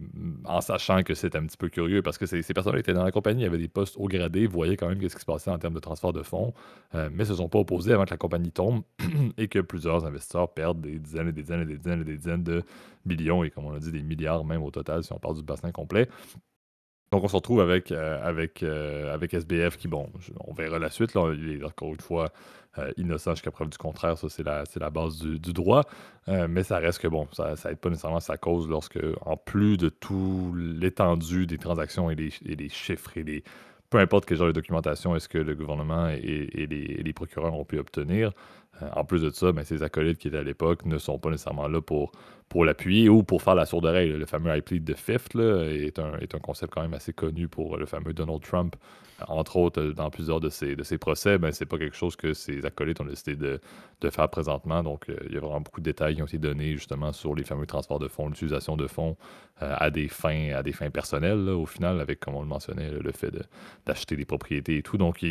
en 0.45 0.61
sachant 0.61 1.03
que 1.03 1.13
c'était 1.13 1.37
un 1.37 1.45
petit 1.45 1.57
peu 1.57 1.69
curieux 1.69 2.01
parce 2.01 2.17
que 2.17 2.25
ces, 2.25 2.41
personnes 2.53 2.77
étaient 2.77 2.93
dans 2.93 3.03
la 3.03 3.11
compagnie, 3.11 3.41
il 3.41 3.43
y 3.43 3.47
avait 3.47 3.59
des 3.59 3.67
postes 3.67 3.95
haut 3.97 4.07
gradés, 4.07 4.47
voyaient 4.47 4.77
quand 4.77 4.87
même 4.87 4.99
ce 4.99 5.13
qui 5.13 5.21
se 5.21 5.25
passait 5.25 5.51
en 5.51 5.59
termes 5.59 5.75
de 5.75 5.79
transfert 5.79 6.11
de 6.11 6.23
fonds, 6.23 6.53
euh, 6.95 7.09
mais 7.13 7.25
se 7.25 7.35
sont 7.35 7.49
pas 7.49 7.59
opposés 7.59 7.93
avant 7.93 8.05
que 8.05 8.09
la 8.09 8.17
compagnie 8.17 8.51
tombe 8.51 8.81
et 9.37 9.47
que 9.47 9.59
plusieurs 9.59 10.05
investisseurs 10.05 10.51
perdent 10.53 10.81
des 10.81 10.97
dizaines 10.97 11.27
et 11.27 11.31
des 11.31 11.43
dizaines 11.43 11.61
et 11.61 11.65
des 11.65 11.77
dizaines 11.77 12.01
et 12.01 12.05
des 12.05 12.17
dizaines 12.17 12.43
de 12.43 12.63
millions 13.05 13.43
et 13.43 13.51
comme 13.51 13.65
on 13.65 13.73
a 13.73 13.79
dit, 13.79 13.91
des 13.91 14.01
milliards 14.01 14.43
même 14.43 14.63
au 14.63 14.71
total 14.71 15.03
si 15.03 15.13
on 15.13 15.19
parle 15.19 15.35
du 15.35 15.43
bassin 15.43 15.71
complet. 15.71 16.07
Donc 17.11 17.23
on 17.23 17.27
se 17.27 17.35
retrouve 17.35 17.61
avec, 17.61 17.91
euh, 17.91 18.19
avec, 18.23 18.63
avec 18.63 19.33
SBF 19.33 19.77
qui, 19.77 19.87
bon, 19.87 20.09
on 20.45 20.53
verra 20.53 20.79
la 20.79 20.89
suite, 20.89 21.13
là, 21.13 21.31
il 21.33 21.61
est 21.61 21.63
encore 21.63 21.89
une 21.89 21.99
fois 21.99 22.31
euh, 22.77 22.91
innocent 22.97 23.31
jusqu'à 23.31 23.51
preuve 23.51 23.69
du 23.69 23.77
contraire. 23.77 24.17
Ça, 24.17 24.29
c'est 24.29 24.43
la, 24.43 24.89
base 24.89 25.19
du, 25.19 25.53
droit. 25.53 25.83
Euh, 26.27 26.47
mais 26.47 26.63
ça 26.63 26.77
reste 26.77 26.99
que, 26.99 27.07
bon, 27.07 27.27
ça 27.33 27.55
n'aide 27.65 27.77
pas 27.77 27.89
nécessairement 27.89 28.19
sa 28.19 28.37
cause 28.37 28.69
lorsque, 28.69 28.99
en 29.21 29.37
plus 29.37 29.77
de 29.77 29.89
tout 29.89 30.53
l'étendue 30.55 31.47
des 31.47 31.57
transactions 31.57 32.11
et 32.11 32.15
les, 32.15 32.69
chiffres 32.69 33.17
et 33.17 33.23
les. 33.23 33.43
Peu 33.89 33.97
importe 33.97 34.25
quel 34.27 34.37
genre 34.37 34.47
de 34.47 34.51
documentation 34.51 35.15
est-ce 35.15 35.27
que 35.27 35.39
le 35.39 35.55
gouvernement 35.55 36.09
et, 36.09 36.67
les, 36.69 37.13
procureurs 37.13 37.55
ont 37.55 37.65
pu 37.65 37.79
obtenir, 37.79 38.33
en 38.95 39.03
plus 39.03 39.23
de 39.23 39.31
ça, 39.31 39.51
ben, 39.51 39.63
ses 39.63 39.81
acolytes 39.81 40.19
qui 40.19 40.27
étaient 40.27 40.37
à 40.37 40.43
l'époque 40.43 40.85
ne 40.85 40.99
sont 40.99 41.17
pas 41.17 41.31
nécessairement 41.31 41.67
là 41.67 41.81
pour, 41.81 42.11
pour 42.49 42.65
l'appuyer 42.65 43.09
ou 43.09 43.23
pour 43.23 43.41
faire 43.41 43.55
la 43.55 43.65
sourde 43.65 43.85
oreille. 43.85 44.09
Le 44.11 44.25
fameux 44.25 44.55
I 44.55 44.61
plead 44.61 44.83
the 44.83 44.97
fifth 44.97 45.35
est, 45.35 45.99
un, 45.99 46.17
est 46.17 46.33
un 46.35 46.39
concept 46.39 46.73
quand 46.73 46.81
même 46.81 46.95
assez 46.95 47.13
connu 47.13 47.47
pour 47.47 47.77
le 47.77 47.85
fameux 47.85 48.13
Donald 48.13 48.41
Trump. 48.41 48.75
Entre 49.27 49.57
autres, 49.57 49.83
dans 49.83 50.09
plusieurs 50.09 50.39
de 50.39 50.49
ses, 50.49 50.75
de 50.75 50.83
ses 50.83 50.97
procès, 50.97 51.37
ben, 51.37 51.51
c'est 51.51 51.65
pas 51.65 51.77
quelque 51.77 51.95
chose 51.95 52.15
que 52.15 52.33
ses 52.33 52.65
acolytes 52.65 53.01
ont 53.01 53.05
décidé 53.05 53.35
de, 53.35 53.59
de 53.99 54.09
faire 54.09 54.29
présentement. 54.29 54.81
Donc, 54.81 55.05
il 55.27 55.33
y 55.33 55.37
a 55.37 55.41
vraiment 55.41 55.59
beaucoup 55.59 55.81
de 55.81 55.85
détails 55.85 56.15
qui 56.15 56.21
ont 56.21 56.25
été 56.25 56.37
donnés 56.37 56.73
justement 56.73 57.11
sur 57.11 57.35
les 57.35 57.43
fameux 57.43 57.65
transferts 57.65 57.99
de 57.99 58.07
fonds, 58.07 58.29
l'utilisation 58.29 58.77
de 58.77 58.87
fonds 58.87 59.17
à, 59.57 59.91
des 59.91 60.07
fins, 60.07 60.53
à 60.55 60.63
des 60.63 60.71
fins 60.71 60.89
personnelles, 60.89 61.49
au 61.49 61.65
final, 61.65 61.99
avec, 61.99 62.21
comme 62.21 62.35
on 62.35 62.41
le 62.41 62.47
mentionnait, 62.47 62.91
le 62.91 63.11
fait 63.11 63.31
d'acheter 63.85 64.15
des 64.15 64.25
propriétés 64.25 64.77
et 64.77 64.83
tout. 64.83 64.97
Donc, 64.97 65.23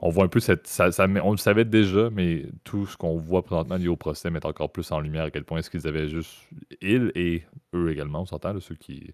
on 0.00 0.10
voit 0.10 0.24
un 0.24 0.28
peu 0.28 0.40
cette. 0.40 0.66
Ça, 0.66 0.90
on 1.22 1.30
le 1.30 1.38
savait 1.38 1.64
déjà, 1.64 2.10
mais 2.10 2.44
tout 2.62 2.86
ce 2.86 2.96
qu'on 2.96 3.16
voit 3.16 3.42
présentement 3.42 3.76
lié 3.76 3.88
au 3.88 3.96
procès 3.96 4.30
met 4.30 4.44
encore 4.44 4.70
plus 4.70 4.92
en 4.92 5.00
lumière 5.00 5.24
à 5.24 5.30
quel 5.30 5.44
point 5.44 5.60
est-ce 5.60 5.70
qu'ils 5.70 5.88
avaient 5.88 6.08
juste. 6.08 6.43
Ils 6.80 7.12
et 7.14 7.44
eux 7.74 7.90
également, 7.90 8.22
on 8.22 8.26
s'entend, 8.26 8.58
ceux 8.60 8.74
qui, 8.74 9.12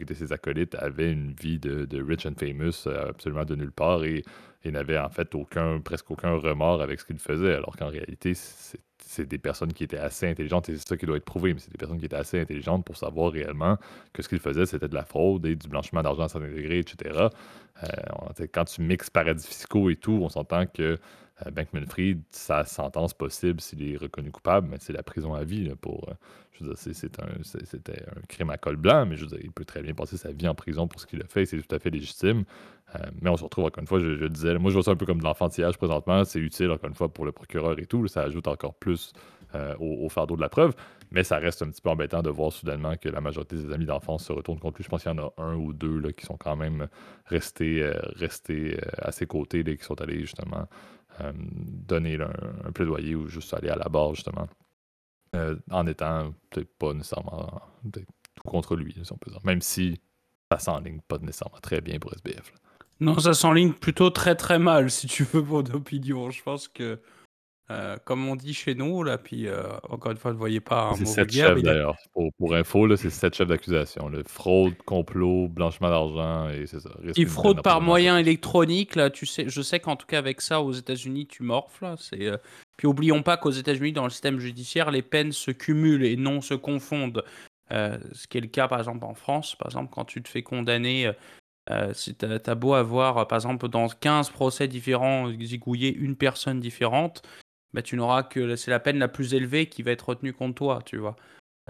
étaient 0.00 0.14
ses 0.14 0.32
acolytes, 0.32 0.74
avaient 0.76 1.10
une 1.10 1.32
vie 1.32 1.58
de, 1.58 2.02
rich 2.02 2.26
and 2.26 2.34
famous 2.38 2.86
euh, 2.86 3.08
absolument 3.08 3.44
de 3.44 3.56
nulle 3.56 3.72
part 3.72 4.04
et, 4.04 4.22
n'avaient 4.64 4.98
en 4.98 5.08
fait 5.08 5.34
aucun, 5.34 5.80
presque 5.80 6.10
aucun 6.10 6.36
remords 6.36 6.82
avec 6.82 7.00
ce 7.00 7.06
qu'ils 7.06 7.18
faisaient, 7.18 7.54
alors 7.54 7.74
qu'en 7.74 7.88
réalité, 7.88 8.34
c'est 8.34 9.26
des 9.26 9.38
personnes 9.38 9.72
qui 9.72 9.82
étaient 9.84 9.96
assez 9.96 10.28
intelligentes, 10.28 10.68
et 10.68 10.76
c'est 10.76 10.88
ça 10.88 10.96
qui 10.98 11.06
doit 11.06 11.16
être 11.16 11.24
prouvé, 11.24 11.54
mais 11.54 11.60
c'est 11.60 11.72
des 11.72 11.78
personnes 11.78 11.98
qui 11.98 12.04
étaient 12.04 12.16
assez 12.16 12.38
intelligentes 12.38 12.84
pour 12.84 12.98
savoir 12.98 13.32
réellement 13.32 13.78
que 14.12 14.22
ce 14.22 14.28
qu'ils 14.28 14.40
faisaient, 14.40 14.66
c'était 14.66 14.88
de 14.88 14.94
la 14.94 15.06
fraude 15.06 15.46
et 15.46 15.56
du 15.56 15.68
blanchiment 15.68 16.02
d'argent 16.02 16.28
sans 16.28 16.42
intégrer, 16.42 16.80
etc. 16.80 17.28
Quand 18.52 18.64
tu 18.66 18.82
mixes 18.82 19.08
paradis 19.08 19.46
fiscaux 19.46 19.88
et 19.88 19.96
tout, 19.96 20.20
on 20.22 20.28
s'entend 20.28 20.66
que 20.66 20.98
euh, 21.46 21.50
Bankman-Fried, 21.50 22.20
sa 22.30 22.64
sentence 22.64 23.14
possible 23.14 23.60
s'il 23.60 23.92
est 23.92 23.96
reconnu 23.96 24.30
coupable, 24.30 24.68
mais 24.70 24.78
c'est 24.80 24.92
la 24.92 25.02
prison 25.02 25.34
à 25.34 25.44
vie. 25.44 25.70
pour, 25.80 26.08
euh, 26.08 26.14
je 26.52 26.64
veux 26.64 26.70
dire, 26.70 26.78
c'était 26.78 28.02
un, 28.02 28.20
crime 28.28 28.50
à 28.50 28.58
col 28.58 28.76
blanc, 28.76 29.06
mais 29.06 29.16
je 29.16 29.22
veux 29.22 29.28
dire, 29.28 29.38
il 29.42 29.52
peut 29.52 29.64
très 29.64 29.82
bien 29.82 29.94
passer 29.94 30.16
sa 30.16 30.32
vie 30.32 30.48
en 30.48 30.54
prison 30.54 30.88
pour 30.88 31.00
ce 31.00 31.06
qu'il 31.06 31.20
a 31.22 31.26
fait, 31.26 31.46
c'est 31.46 31.60
tout 31.60 31.74
à 31.74 31.78
fait 31.78 31.90
légitime. 31.90 32.44
Euh, 32.96 32.98
mais 33.20 33.30
on 33.30 33.36
se 33.36 33.44
retrouve 33.44 33.66
encore 33.66 33.80
une 33.80 33.86
fois, 33.86 34.00
je, 34.00 34.26
disais, 34.26 34.58
moi 34.58 34.70
je 34.70 34.74
vois 34.74 34.82
ça 34.82 34.90
un 34.92 34.96
peu 34.96 35.06
comme 35.06 35.18
de 35.18 35.24
l'enfantillage 35.24 35.76
présentement, 35.76 36.24
c'est 36.24 36.40
utile 36.40 36.70
encore 36.70 36.88
une 36.88 36.96
fois 36.96 37.08
pour 37.08 37.24
le 37.24 37.32
procureur 37.32 37.78
et 37.78 37.86
tout, 37.86 38.06
ça 38.08 38.22
ajoute 38.22 38.48
encore 38.48 38.74
plus 38.74 39.12
au, 39.80 40.10
fardeau 40.10 40.36
de 40.36 40.42
la 40.42 40.50
preuve, 40.50 40.74
mais 41.10 41.24
ça 41.24 41.38
reste 41.38 41.62
un 41.62 41.70
petit 41.70 41.80
peu 41.80 41.88
embêtant 41.88 42.20
de 42.20 42.28
voir 42.28 42.52
soudainement 42.52 42.96
que 42.98 43.08
la 43.08 43.22
majorité 43.22 43.56
des 43.56 43.72
amis 43.72 43.86
d'enfance 43.86 44.26
se 44.26 44.32
retournent 44.32 44.58
contre 44.58 44.76
lui. 44.76 44.84
Je 44.84 44.90
pense 44.90 45.02
qu'il 45.02 45.10
y 45.10 45.14
en 45.14 45.18
a 45.18 45.32
un 45.38 45.54
ou 45.54 45.72
deux 45.72 46.00
là, 46.00 46.12
qui 46.12 46.26
sont 46.26 46.36
quand 46.36 46.54
même 46.54 46.86
restés, 47.24 47.90
restés 48.16 48.78
à 48.98 49.10
ses 49.10 49.24
côtés, 49.24 49.64
qui 49.64 49.82
sont 49.82 49.98
allés 50.02 50.20
justement 50.20 50.68
donner 51.34 52.18
un, 52.20 52.72
plaidoyer 52.72 53.14
ou 53.14 53.28
juste 53.28 53.52
aller 53.54 53.68
à 53.68 53.76
la 53.76 53.88
barre 53.88 54.14
justement, 54.14 54.48
en 55.70 55.86
étant 55.86 56.32
peut-être 56.50 56.76
pas 56.78 56.92
nécessairement 56.92 57.60
tout 57.92 58.42
contre 58.44 58.76
lui, 58.76 58.94
peut 59.20 59.32
même 59.44 59.60
si 59.60 60.00
ça 60.50 60.58
s'enligne 60.58 61.00
pas 61.06 61.18
nécessairement 61.18 61.58
très 61.60 61.80
bien 61.80 61.98
pour 61.98 62.12
SBF. 62.14 62.52
Non, 63.00 63.18
ça 63.18 63.34
s'enligne 63.34 63.72
plutôt 63.72 64.10
très 64.10 64.34
très 64.34 64.58
mal, 64.58 64.90
si 64.90 65.06
tu 65.06 65.22
veux, 65.22 65.42
mon 65.42 65.64
opinion. 65.66 66.30
Je 66.30 66.42
pense 66.42 66.66
que, 66.66 67.00
euh, 67.70 67.96
comme 68.04 68.26
on 68.26 68.34
dit 68.34 68.54
chez 68.54 68.74
nous, 68.74 69.02
là, 69.02 69.18
puis 69.18 69.46
euh, 69.46 69.62
encore 69.90 70.12
une 70.12 70.18
fois, 70.18 70.32
ne 70.32 70.38
voyez 70.38 70.60
pas 70.60 70.90
un 70.90 70.94
C'est 70.94 71.04
sept 71.04 71.30
chefs 71.30 71.62
d'ailleurs. 71.62 71.96
Pour, 72.14 72.32
pour 72.38 72.54
info, 72.54 72.96
c'est 72.96 73.10
sept 73.10 73.34
chefs 73.34 73.46
d'accusation. 73.46 74.10
Fraude, 74.26 74.74
complot, 74.86 75.48
blanchiment 75.48 75.90
d'argent 75.90 76.48
et 76.48 76.66
c'est 76.66 76.80
ça. 76.80 76.90
Il 77.16 77.26
fraude 77.26 77.62
par 77.62 77.82
moyen 77.82 78.16
électronique, 78.16 78.96
là, 78.96 79.10
tu 79.10 79.26
sais, 79.26 79.48
je 79.48 79.60
sais 79.60 79.80
qu'en 79.80 79.96
tout 79.96 80.06
cas 80.06 80.18
avec 80.18 80.40
ça 80.40 80.62
aux 80.62 80.72
États-Unis, 80.72 81.26
tu 81.26 81.42
morfles. 81.42 81.84
Là, 81.84 81.96
c'est, 81.98 82.26
euh, 82.26 82.38
Puis 82.78 82.86
oublions 82.86 83.22
pas 83.22 83.36
qu'aux 83.36 83.50
États-Unis, 83.50 83.92
dans 83.92 84.04
le 84.04 84.10
système 84.10 84.38
judiciaire, 84.38 84.90
les 84.90 85.02
peines 85.02 85.32
se 85.32 85.50
cumulent 85.50 86.04
et 86.04 86.16
non 86.16 86.40
se 86.40 86.54
confondent. 86.54 87.22
ce 87.70 88.26
qui 88.28 88.38
est 88.38 88.40
le 88.40 88.46
cas 88.46 88.66
par 88.66 88.78
exemple 88.78 89.04
en 89.04 89.14
France, 89.14 89.54
par 89.56 89.68
exemple 89.68 89.90
quand 89.92 90.06
tu 90.06 90.22
te 90.22 90.28
fais 90.30 90.42
condamner 90.42 91.12
euh, 91.70 91.92
si 91.92 92.14
tu 92.14 92.24
as, 92.24 92.54
beau 92.54 92.74
avoir, 92.74 93.26
par 93.28 93.36
exemple, 93.36 93.68
dans 93.68 93.88
15 93.88 94.30
procès 94.30 94.68
différents, 94.68 95.30
zigouiller 95.40 95.94
une 95.94 96.16
personne 96.16 96.60
différente, 96.60 97.22
bah, 97.74 97.82
tu 97.82 97.96
n'auras 97.96 98.22
que 98.22 98.56
c'est 98.56 98.70
la 98.70 98.80
peine 98.80 98.98
la 98.98 99.08
plus 99.08 99.34
élevée 99.34 99.66
qui 99.66 99.82
va 99.82 99.90
être 99.90 100.08
retenue 100.08 100.32
contre 100.32 100.54
toi, 100.54 100.80
tu 100.84 100.96
vois. 100.96 101.16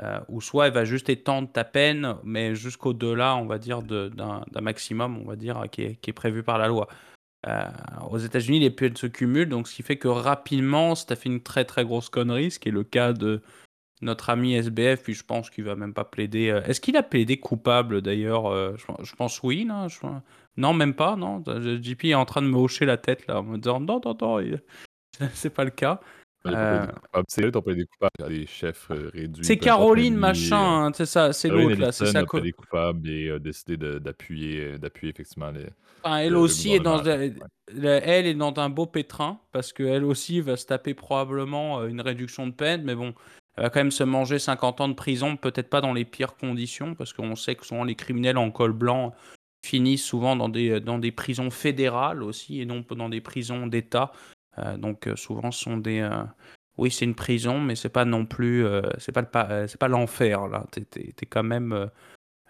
Euh, 0.02 0.20
ou 0.28 0.40
soit 0.40 0.68
elle 0.68 0.72
va 0.72 0.84
juste 0.84 1.08
étendre 1.08 1.50
ta 1.50 1.64
peine, 1.64 2.16
mais 2.22 2.54
jusqu'au-delà, 2.54 3.36
on 3.36 3.46
va 3.46 3.58
dire, 3.58 3.82
d'un 3.82 4.44
maximum, 4.60 5.18
on 5.18 5.24
va 5.24 5.36
dire, 5.36 5.64
qui 5.72 5.82
est, 5.82 5.94
qui 5.96 6.10
est 6.10 6.12
prévu 6.12 6.42
par 6.42 6.58
la 6.58 6.68
loi. 6.68 6.88
aux 8.10 8.18
États-Unis, 8.18 8.60
les 8.60 8.70
peines 8.70 8.96
se 8.96 9.06
cumulent, 9.06 9.48
donc 9.48 9.68
ce 9.68 9.74
qui 9.74 9.82
fait 9.82 9.96
que 9.98 10.08
rapidement, 10.08 10.94
si 10.94 11.06
tu 11.06 11.12
as 11.12 11.16
fait 11.16 11.28
une 11.28 11.42
très 11.42 11.64
très 11.64 11.84
grosse 11.84 12.10
connerie, 12.10 12.50
ce 12.50 12.58
qui 12.58 12.68
est 12.68 12.72
le 12.72 12.84
cas 12.84 13.12
de, 13.12 13.42
notre 14.02 14.30
ami 14.30 14.54
SBF, 14.54 15.02
puis 15.02 15.14
je 15.14 15.24
pense 15.24 15.50
qu'il 15.50 15.64
va 15.64 15.74
même 15.74 15.94
pas 15.94 16.04
plaider. 16.04 16.50
Euh, 16.50 16.62
est-ce 16.62 16.80
qu'il 16.80 16.96
a 16.96 17.02
plaidé 17.02 17.38
coupable 17.38 18.02
d'ailleurs 18.02 18.46
euh, 18.46 18.76
je, 19.02 19.14
pense 19.14 19.42
oui, 19.42 19.64
non 19.64 19.86
Non, 20.56 20.72
même 20.72 20.94
pas, 20.94 21.16
non. 21.16 21.42
JP 21.44 22.04
est 22.06 22.14
en 22.14 22.24
train 22.24 22.42
de 22.42 22.46
me 22.46 22.56
hocher 22.56 22.86
la 22.86 22.96
tête 22.96 23.26
là, 23.26 23.40
en 23.40 23.42
me 23.42 23.58
disant 23.58 23.80
non, 23.80 24.00
non, 24.04 24.16
non, 24.20 24.40
c'est 25.34 25.50
pas 25.50 25.64
le 25.64 25.70
cas. 25.70 26.00
Euh... 26.46 26.86
C'est 27.26 27.44
eux 27.44 27.50
qui 27.50 27.56
ont 27.56 27.62
plaidé 27.62 27.86
coupable, 27.86 28.32
les 28.32 28.46
chefs 28.46 28.90
euh, 28.90 29.10
réduits. 29.12 29.44
C'est 29.44 29.56
Caroline 29.56 30.14
machin, 30.14 30.86
hein, 30.86 30.92
c'est 30.94 31.06
ça, 31.06 31.32
c'est 31.32 31.48
l'autre 31.48 31.80
là. 31.80 31.92
C'est 31.92 32.06
ça. 32.06 32.24
plaidé 32.24 32.52
coupable 32.52 33.08
et 33.08 33.30
a 33.30 33.38
décidé 33.38 33.76
d'appuyer, 33.76 34.78
d'appuyer 34.78 35.12
effectivement 35.12 35.50
les. 35.50 35.66
elle 36.04 36.36
aussi 36.36 36.74
est 36.74 36.80
dans, 36.80 37.02
elle 37.04 38.26
est 38.26 38.34
dans 38.34 38.54
un 38.56 38.70
beau 38.70 38.86
pétrin 38.86 39.40
parce 39.52 39.72
qu'elle 39.72 40.04
aussi 40.04 40.40
va 40.40 40.56
se 40.56 40.66
taper 40.66 40.94
probablement 40.94 41.84
une 41.84 42.00
réduction 42.00 42.46
de 42.46 42.52
peine, 42.52 42.82
mais 42.84 42.94
bon, 42.94 43.14
elle 43.58 43.64
va 43.64 43.70
quand 43.70 43.80
même 43.80 43.90
se 43.90 44.04
manger 44.04 44.38
50 44.38 44.80
ans 44.80 44.88
de 44.88 44.94
prison, 44.94 45.36
peut-être 45.36 45.68
pas 45.68 45.80
dans 45.80 45.92
les 45.92 46.04
pires 46.04 46.36
conditions, 46.36 46.94
parce 46.94 47.12
qu'on 47.12 47.34
sait 47.34 47.56
que 47.56 47.66
souvent 47.66 47.82
les 47.82 47.96
criminels 47.96 48.38
en 48.38 48.52
col 48.52 48.72
blanc 48.72 49.12
finissent 49.66 50.04
souvent 50.04 50.36
dans 50.36 50.48
des, 50.48 50.80
dans 50.80 50.98
des 50.98 51.10
prisons 51.10 51.50
fédérales 51.50 52.22
aussi, 52.22 52.60
et 52.60 52.64
non 52.64 52.84
dans 52.88 53.08
des 53.08 53.20
prisons 53.20 53.66
d'État. 53.66 54.12
Euh, 54.58 54.76
donc 54.76 55.06
euh, 55.06 55.16
souvent 55.16 55.50
sont 55.50 55.76
des... 55.76 56.00
Euh, 56.00 56.24
oui, 56.76 56.90
c'est 56.90 57.04
une 57.04 57.14
prison, 57.14 57.60
mais 57.60 57.74
c'est 57.74 57.88
pas 57.88 58.04
non 58.04 58.24
plus... 58.24 58.64
c'est 58.98 59.10
pas, 59.10 59.66
c'est 59.66 59.80
pas 59.80 59.88
l'enfer, 59.88 60.46
là. 60.46 60.64
T'es, 60.70 60.86
es, 60.94 61.26
quand 61.26 61.42
même... 61.42 61.90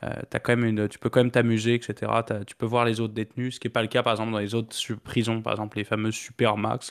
as 0.03 0.39
quand 0.41 0.55
même 0.55 0.67
une, 0.67 0.87
tu 0.87 0.99
peux 0.99 1.09
quand 1.09 1.21
même 1.21 1.31
t'amuser, 1.31 1.73
etc. 1.73 2.13
Tu 2.47 2.55
peux 2.55 2.67
voir 2.67 2.85
les 2.85 3.01
autres 3.01 3.15
détenus, 3.15 3.55
ce 3.55 3.61
qui 3.61 3.69
n'est 3.69 3.73
pas 3.73 3.81
le 3.81 3.89
cas 3.89 4.03
par 4.03 4.13
exemple 4.13 4.33
dans 4.33 4.39
les 4.39 4.55
autres 4.55 4.77
prisons, 5.03 5.41
par 5.41 5.55
exemple 5.55 5.79
les 5.79 5.85
fameuses 5.85 6.15
supermax. 6.15 6.91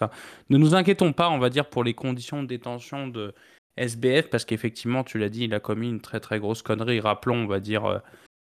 Ne 0.49 0.57
nous 0.57 0.73
inquiétons 0.73 1.13
pas, 1.13 1.29
on 1.29 1.37
va 1.37 1.51
dire, 1.51 1.69
pour 1.69 1.83
les 1.83 1.93
conditions 1.93 2.41
de 2.41 2.47
détention 2.47 3.07
de, 3.07 3.35
SBF, 3.77 4.29
parce 4.29 4.43
qu'effectivement, 4.43 5.03
tu 5.03 5.19
l'as 5.19 5.29
dit, 5.29 5.45
il 5.45 5.53
a 5.53 5.59
commis 5.59 5.89
une 5.89 6.01
très 6.01 6.19
très 6.19 6.39
grosse 6.39 6.61
connerie. 6.61 6.99
Rappelons, 6.99 7.43
on 7.43 7.47
va 7.47 7.59
dire, 7.59 7.85
euh, 7.85 7.99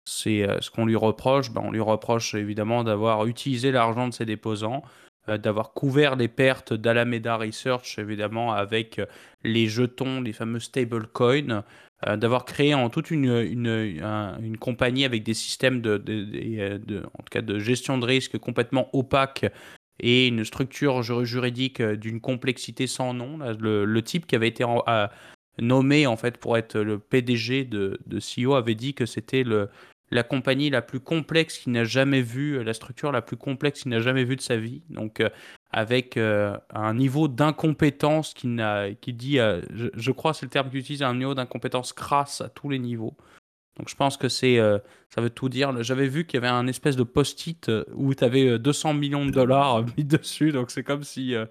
c'est 0.06 0.44
euh, 0.44 0.60
ce 0.60 0.72
qu'on 0.72 0.86
lui 0.86 0.96
reproche. 0.96 1.52
Ben, 1.52 1.62
on 1.64 1.72
lui 1.72 1.80
reproche 1.80 2.34
évidemment 2.34 2.84
d'avoir 2.84 3.26
utilisé 3.28 3.72
l'argent 3.72 4.08
de 4.08 4.14
ses 4.14 4.26
déposants, 4.26 4.84
euh, 4.84 5.09
d'avoir 5.38 5.74
couvert 5.74 6.16
les 6.16 6.28
pertes 6.28 6.74
d'Alameda 6.74 7.38
Research, 7.38 8.00
évidemment, 8.00 8.54
avec 8.54 9.00
les 9.44 9.68
jetons, 9.68 10.22
les 10.22 10.34
fameux 10.34 10.60
stablecoins, 10.60 11.64
d'avoir 12.06 12.46
créé 12.46 12.74
en 12.74 12.90
toute 12.90 13.12
une, 13.12 13.26
une, 13.26 14.58
compagnie 14.58 15.04
avec 15.04 15.24
des 15.24 15.34
systèmes 15.34 15.82
de, 15.82 15.98
de, 15.98 17.04
en 17.14 17.24
tout 17.24 17.30
cas 17.30 17.42
de 17.42 17.60
gestion 17.60 17.98
de 17.98 18.06
risque 18.06 18.38
complètement 18.38 18.90
opaques 18.94 19.46
et 20.00 20.28
une 20.28 20.46
structure 20.46 21.04
juridique 21.04 21.82
euh, 21.82 21.96
d'une 21.96 22.22
complexité 22.22 22.88
sans 22.88 23.14
nom. 23.14 23.38
Le, 23.60 24.02
type 24.02 24.26
qui 24.26 24.36
avait 24.36 24.48
été 24.48 24.66
nommé 25.60 26.08
en 26.08 26.16
fait 26.16 26.38
pour 26.38 26.58
être 26.58 26.80
le 26.80 27.00
PDG 27.00 27.66
de, 27.66 28.00
de 28.06 28.20
CEO 28.20 28.56
avait 28.56 28.76
dit 28.76 28.94
que 28.94 29.06
c'était 29.06 29.44
la 30.12 30.24
compagnie 30.24 30.70
la 30.70 30.82
plus 30.82 31.00
complexe 31.00 31.58
qu'il 31.58 31.72
n'a 31.74 31.84
jamais 31.84 32.22
vue, 32.22 32.64
la 32.64 32.74
structure 32.74 33.12
la 33.12 33.22
plus 33.22 33.38
complexe 33.38 33.82
qu'il 33.82 33.92
n'a 33.92 34.00
jamais 34.00 34.24
vue 34.24 34.36
de 34.36 34.42
sa 34.42 34.58
vie. 34.58 34.84
Donc 34.90 35.20
euh, 35.20 35.30
avec 35.72 36.18
euh, 36.18 36.58
un 36.74 36.94
niveau 36.94 37.28
d'incompétence 37.28 38.34
qui 38.34 39.14
dit, 39.14 39.38
je, 39.38 40.12
crois 40.12 40.34
c'est 40.34 40.46
le 40.46 40.50
terme 40.50 40.70
qu'il 40.70 40.80
utilise, 40.80 41.04
un 41.04 41.16
niveau 41.16 41.36
d'incompétence 41.36 41.94
crasse 41.94 42.42
à 42.42 42.50
tous 42.50 42.70
les 42.70 42.80
niveaux. 42.80 43.16
Donc 43.80 43.88
je 43.88 43.96
pense 43.96 44.18
que 44.18 44.28
c'est, 44.28 44.60
euh, 44.60 44.78
ça 45.10 45.22
veut 45.22 45.30
tout 45.30 45.48
dire. 45.48 45.82
J'avais 45.82 46.10
vu 46.10 46.26
qu'il 46.26 46.36
y 46.36 46.44
avait 46.44 46.54
un 46.54 46.68
espèce 46.68 46.98
de 46.98 47.04
post-it 47.04 47.70
euh, 47.70 47.86
où 47.94 48.14
tu 48.14 48.24
avais 48.26 48.60
200 48.60 48.94
millions 48.94 49.26
de 49.26 49.32
dollars 49.32 49.86
mis 49.98 50.04
dessus. 50.04 50.52
Donc 50.52 50.70
c'est 50.70 50.84
comme 50.84 51.04
si, 51.04 51.34
euh, 51.34 51.46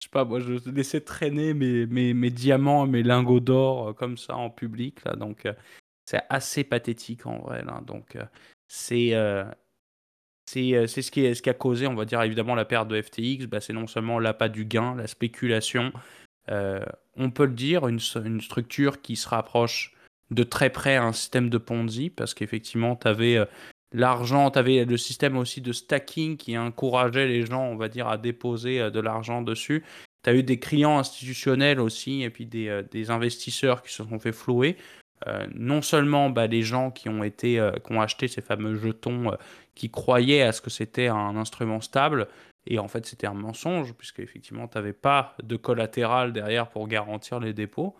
je 0.00 0.06
sais 0.06 0.10
pas, 0.10 0.24
moi 0.24 0.40
je 0.40 0.54
laissais 0.70 1.00
traîner 1.00 1.54
mes, 1.54 1.86
mes, 1.86 2.14
mes 2.14 2.30
diamants, 2.30 2.86
mes 2.88 3.04
lingots 3.04 3.38
d'or 3.38 3.94
comme 3.94 4.18
ça 4.18 4.36
en 4.36 4.50
public. 4.50 5.04
Là. 5.04 5.14
Donc 5.14 5.46
c'est 6.08 6.22
assez 6.30 6.64
pathétique 6.64 7.26
en 7.26 7.38
vrai. 7.38 7.62
Là. 7.64 7.82
Donc 7.86 8.16
c'est, 8.66 9.12
c'est, 10.46 10.86
c'est 10.86 11.02
ce, 11.02 11.10
qui 11.10 11.34
ce 11.34 11.42
qui 11.42 11.50
a 11.50 11.54
causé, 11.54 11.86
on 11.86 11.94
va 11.94 12.04
dire 12.04 12.22
évidemment, 12.22 12.54
la 12.54 12.64
perte 12.64 12.88
de 12.88 13.00
FTX. 13.00 13.46
Bah, 13.46 13.60
c'est 13.60 13.72
non 13.74 13.86
seulement 13.86 14.18
l'appât 14.18 14.48
du 14.48 14.64
gain, 14.64 14.94
la 14.96 15.06
spéculation. 15.06 15.92
on 16.48 17.30
peut 17.30 17.44
le 17.44 17.52
dire, 17.52 17.88
une, 17.88 18.00
une 18.24 18.40
structure 18.40 19.02
qui 19.02 19.16
se 19.16 19.28
rapproche 19.28 19.92
de 20.30 20.42
très 20.42 20.70
près 20.70 20.96
un 20.96 21.12
système 21.12 21.48
de 21.48 21.58
Ponzi, 21.58 22.10
parce 22.10 22.34
qu'effectivement, 22.34 22.96
tu 22.96 23.08
avais 23.08 23.36
euh, 23.36 23.46
l'argent, 23.92 24.50
tu 24.50 24.58
avais 24.58 24.84
le 24.84 24.96
système 24.96 25.36
aussi 25.36 25.60
de 25.60 25.72
stacking 25.72 26.36
qui 26.36 26.56
encourageait 26.58 27.26
les 27.26 27.46
gens, 27.46 27.64
on 27.64 27.76
va 27.76 27.88
dire, 27.88 28.08
à 28.08 28.18
déposer 28.18 28.80
euh, 28.80 28.90
de 28.90 29.00
l'argent 29.00 29.42
dessus. 29.42 29.84
tu 30.22 30.30
as 30.30 30.34
eu 30.34 30.42
des 30.42 30.58
clients 30.58 30.98
institutionnels 30.98 31.80
aussi, 31.80 32.22
et 32.22 32.30
puis 32.30 32.46
des, 32.46 32.82
des 32.90 33.10
investisseurs 33.10 33.82
qui 33.82 33.92
se 33.92 34.04
sont 34.04 34.18
fait 34.18 34.32
flouer. 34.32 34.76
Non 35.54 35.82
seulement 35.82 36.30
bah, 36.30 36.46
les 36.46 36.62
gens 36.62 36.90
qui 36.90 37.08
ont, 37.08 37.22
été, 37.24 37.54
qui 37.84 37.92
ont 37.92 38.00
acheté 38.00 38.28
ces 38.28 38.40
fameux 38.40 38.76
jetons 38.76 39.32
qui 39.74 39.90
croyaient 39.90 40.42
à 40.42 40.52
ce 40.52 40.60
que 40.60 40.70
c'était 40.70 41.08
un 41.08 41.36
instrument 41.36 41.80
stable, 41.80 42.28
et 42.66 42.78
en 42.78 42.88
fait 42.88 43.06
c'était 43.06 43.26
un 43.26 43.34
mensonge, 43.34 43.94
puisque 43.94 44.20
effectivement 44.20 44.68
tu 44.68 44.76
n'avais 44.76 44.92
pas 44.92 45.34
de 45.42 45.56
collatéral 45.56 46.32
derrière 46.32 46.68
pour 46.68 46.88
garantir 46.88 47.40
les 47.40 47.52
dépôts. 47.52 47.96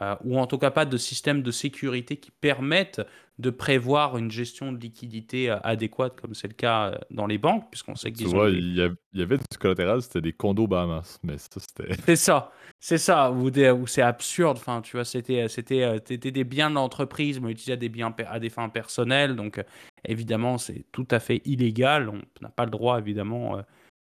Euh, 0.00 0.14
ou 0.24 0.38
en 0.38 0.46
tout 0.46 0.56
cas 0.56 0.70
pas 0.70 0.86
de 0.86 0.96
système 0.96 1.42
de 1.42 1.50
sécurité 1.50 2.16
qui 2.16 2.30
permettent 2.30 3.02
de 3.38 3.50
prévoir 3.50 4.16
une 4.16 4.30
gestion 4.30 4.72
de 4.72 4.78
liquidité 4.78 5.50
euh, 5.50 5.58
adéquate, 5.62 6.18
comme 6.18 6.32
c'est 6.34 6.48
le 6.48 6.54
cas 6.54 6.90
euh, 6.90 6.98
dans 7.10 7.26
les 7.26 7.38
banques, 7.38 7.68
puisqu'on 7.70 7.96
sait 7.96 8.12
qu'ils 8.12 8.28
Tu 8.28 8.32
vois, 8.32 8.50
il 8.50 8.74
y, 8.76 9.22
avait 9.22 9.36
du 9.36 9.58
collatéral, 9.58 10.00
c'était 10.00 10.20
des 10.20 10.32
condos 10.32 10.66
Bahamas, 10.66 11.18
mais 11.22 11.36
ça, 11.38 11.58
c'était... 11.58 11.94
C'est 12.06 12.16
ça, 12.16 12.52
c'est 12.78 12.98
ça, 12.98 13.30
où, 13.30 13.50
c'est 13.86 14.02
absurde, 14.02 14.56
enfin, 14.58 14.80
tu 14.80 14.96
vois, 14.96 15.04
c'était, 15.04 15.48
c'était, 15.48 16.00
des 16.18 16.44
biens 16.44 16.70
de 16.70 16.76
l'entreprise, 16.76 17.40
mais 17.40 17.50
utilisés 17.50 17.72
à 17.72 17.76
des, 17.76 17.88
biens, 17.88 18.14
à 18.26 18.38
des 18.38 18.50
fins 18.50 18.68
personnelles, 18.68 19.36
donc 19.36 19.62
évidemment, 20.04 20.56
c'est 20.56 20.86
tout 20.92 21.08
à 21.10 21.18
fait 21.18 21.42
illégal, 21.44 22.08
on 22.08 22.20
n'a 22.40 22.50
pas 22.50 22.64
le 22.64 22.70
droit, 22.70 22.98
évidemment 22.98 23.60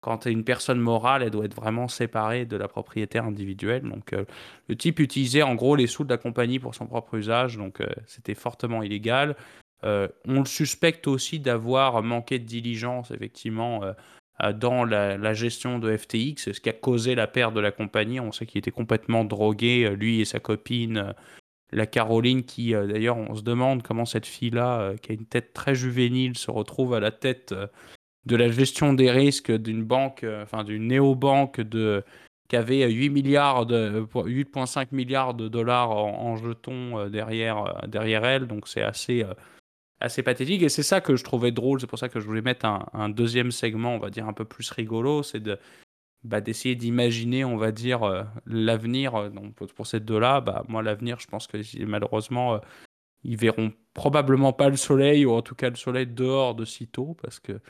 quand 0.06 0.18
tu 0.18 0.30
une 0.30 0.44
personne 0.44 0.78
morale, 0.78 1.24
elle 1.24 1.30
doit 1.30 1.46
être 1.46 1.56
vraiment 1.56 1.88
séparée 1.88 2.46
de 2.46 2.56
la 2.56 2.68
propriétaire 2.68 3.24
individuelle. 3.24 3.82
Donc, 3.82 4.12
euh, 4.12 4.24
le 4.68 4.76
type 4.76 5.00
utilisait 5.00 5.42
en 5.42 5.56
gros 5.56 5.74
les 5.74 5.88
sous 5.88 6.04
de 6.04 6.10
la 6.10 6.16
compagnie 6.16 6.60
pour 6.60 6.76
son 6.76 6.86
propre 6.86 7.16
usage, 7.16 7.56
donc 7.56 7.80
euh, 7.80 7.88
c'était 8.06 8.36
fortement 8.36 8.84
illégal. 8.84 9.34
Euh, 9.82 10.06
on 10.24 10.38
le 10.38 10.46
suspecte 10.46 11.08
aussi 11.08 11.40
d'avoir 11.40 12.04
manqué 12.04 12.38
de 12.38 12.44
diligence, 12.44 13.10
effectivement, 13.10 13.80
dans 14.54 14.84
la, 14.84 15.34
gestion 15.34 15.80
de 15.80 15.96
FTX, 15.96 16.52
ce 16.52 16.60
qui 16.60 16.68
a 16.68 16.72
causé 16.72 17.16
la 17.16 17.26
perte 17.26 17.52
de 17.52 17.60
la 17.60 17.72
compagnie. 17.72 18.20
On 18.20 18.30
sait 18.30 18.46
qu'il 18.46 18.60
était 18.60 18.70
complètement 18.70 19.24
drogué, 19.24 19.90
lui 19.90 20.20
et 20.20 20.24
sa 20.24 20.38
copine, 20.38 21.14
la 21.72 21.86
Caroline, 21.86 22.44
qui 22.44 22.70
d'ailleurs, 22.70 23.16
on 23.16 23.34
se 23.34 23.42
demande 23.42 23.82
comment 23.82 24.04
cette 24.04 24.26
fille-là, 24.26 24.94
qui 25.02 25.10
a 25.10 25.14
une 25.16 25.26
tête 25.26 25.52
très 25.52 25.74
juvénile, 25.74 26.38
se 26.38 26.52
retrouve 26.52 26.94
à 26.94 27.00
la 27.00 27.10
tête 27.10 27.52
de 28.26 28.36
la 28.36 28.50
gestion 28.50 28.92
des 28.92 29.10
risques 29.10 29.52
d'une 29.52 29.84
banque, 29.84 30.24
euh, 30.24 30.42
enfin 30.42 30.64
d'une 30.64 30.88
néobanque 30.88 31.60
de 31.60 32.04
qui 32.48 32.56
avait 32.56 32.88
8 32.88 33.10
milliards 33.10 33.66
de 33.66 34.06
8,5 34.12 34.88
milliards 34.92 35.34
de 35.34 35.48
dollars 35.48 35.90
en, 35.90 36.36
jetons 36.36 36.98
euh, 36.98 37.08
derrière 37.08 37.64
euh, 37.64 37.86
derrière 37.88 38.24
elle, 38.24 38.46
donc 38.46 38.68
c'est 38.68 38.82
assez 38.82 39.24
assez 40.00 40.22
pathétique. 40.22 40.62
Et 40.62 40.68
c'est 40.68 40.82
ça 40.82 41.00
que 41.00 41.16
je 41.16 41.24
trouvais 41.24 41.52
drôle, 41.52 41.80
c'est 41.80 41.86
pour 41.86 41.98
ça 41.98 42.08
que 42.08 42.20
je 42.20 42.26
voulais 42.26 42.42
mettre 42.42 42.66
un, 42.66 43.08
deuxième 43.08 43.50
segment, 43.50 43.94
on 43.94 43.98
va 43.98 44.10
dire 44.10 44.28
un 44.28 44.32
peu 44.32 44.44
plus 44.44 44.70
rigolo, 44.70 45.22
c'est 45.22 45.40
de 45.40 45.58
bah, 46.24 46.40
d'essayer 46.40 46.74
d'imaginer, 46.74 47.44
on 47.44 47.56
va 47.56 47.72
dire, 47.72 48.26
l'avenir. 48.46 49.30
Donc 49.30 49.54
pour 49.54 49.86
ces 49.86 50.00
deux-là, 50.00 50.40
bah, 50.40 50.64
moi 50.68 50.82
l'avenir, 50.82 51.18
je 51.20 51.28
pense 51.28 51.46
que 51.46 51.58
malheureusement, 51.84 52.60
ils 53.24 53.36
verront 53.36 53.72
probablement 53.94 54.52
pas 54.52 54.68
le 54.68 54.76
soleil 54.76 55.24
ou 55.26 55.32
en 55.32 55.42
tout 55.42 55.54
cas 55.54 55.70
le 55.70 55.76
soleil 55.76 56.06
dehors 56.06 56.54
de 56.54 56.64
sitôt 56.64 57.16
parce 57.22 57.40
que 57.40 57.60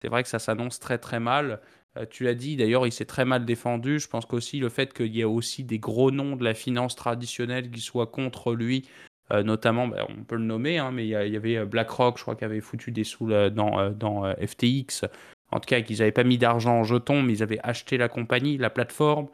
c'est 0.00 0.08
vrai 0.08 0.22
que 0.22 0.28
ça 0.28 0.38
s'annonce 0.38 0.78
très 0.78 0.98
très 0.98 1.20
mal. 1.20 1.60
Euh, 1.96 2.06
tu 2.08 2.24
l'as 2.24 2.34
dit, 2.34 2.56
d'ailleurs, 2.56 2.86
il 2.86 2.92
s'est 2.92 3.04
très 3.04 3.24
mal 3.24 3.44
défendu. 3.44 3.98
Je 3.98 4.08
pense 4.08 4.26
qu'aussi 4.26 4.58
le 4.58 4.68
fait 4.68 4.92
qu'il 4.92 5.14
y 5.14 5.20
ait 5.20 5.24
aussi 5.24 5.64
des 5.64 5.78
gros 5.78 6.10
noms 6.10 6.36
de 6.36 6.44
la 6.44 6.54
finance 6.54 6.96
traditionnelle 6.96 7.70
qui 7.70 7.80
soient 7.80 8.06
contre 8.06 8.54
lui, 8.54 8.88
euh, 9.32 9.42
notamment, 9.42 9.88
bah, 9.88 10.06
on 10.08 10.24
peut 10.24 10.36
le 10.36 10.44
nommer, 10.44 10.78
hein, 10.78 10.90
mais 10.92 11.06
il 11.06 11.10
y, 11.10 11.36
avait 11.36 11.56
euh, 11.56 11.66
BlackRock, 11.66 12.18
je 12.18 12.22
crois, 12.22 12.36
qui 12.36 12.44
avait 12.44 12.60
foutu 12.60 12.92
des 12.92 13.04
sous 13.04 13.28
dans, 13.28 13.90
dans 13.90 14.34
FTX. 14.34 15.06
En 15.50 15.60
tout 15.60 15.66
cas, 15.66 15.80
qu'ils 15.80 15.98
n'avaient 15.98 16.12
pas 16.12 16.24
mis 16.24 16.38
d'argent 16.38 16.80
en 16.80 16.84
jetons, 16.84 17.22
mais 17.22 17.34
ils 17.34 17.42
avaient 17.42 17.60
acheté 17.62 17.96
la 17.96 18.08
compagnie, 18.08 18.58
la 18.58 18.70
plateforme. 18.70 19.28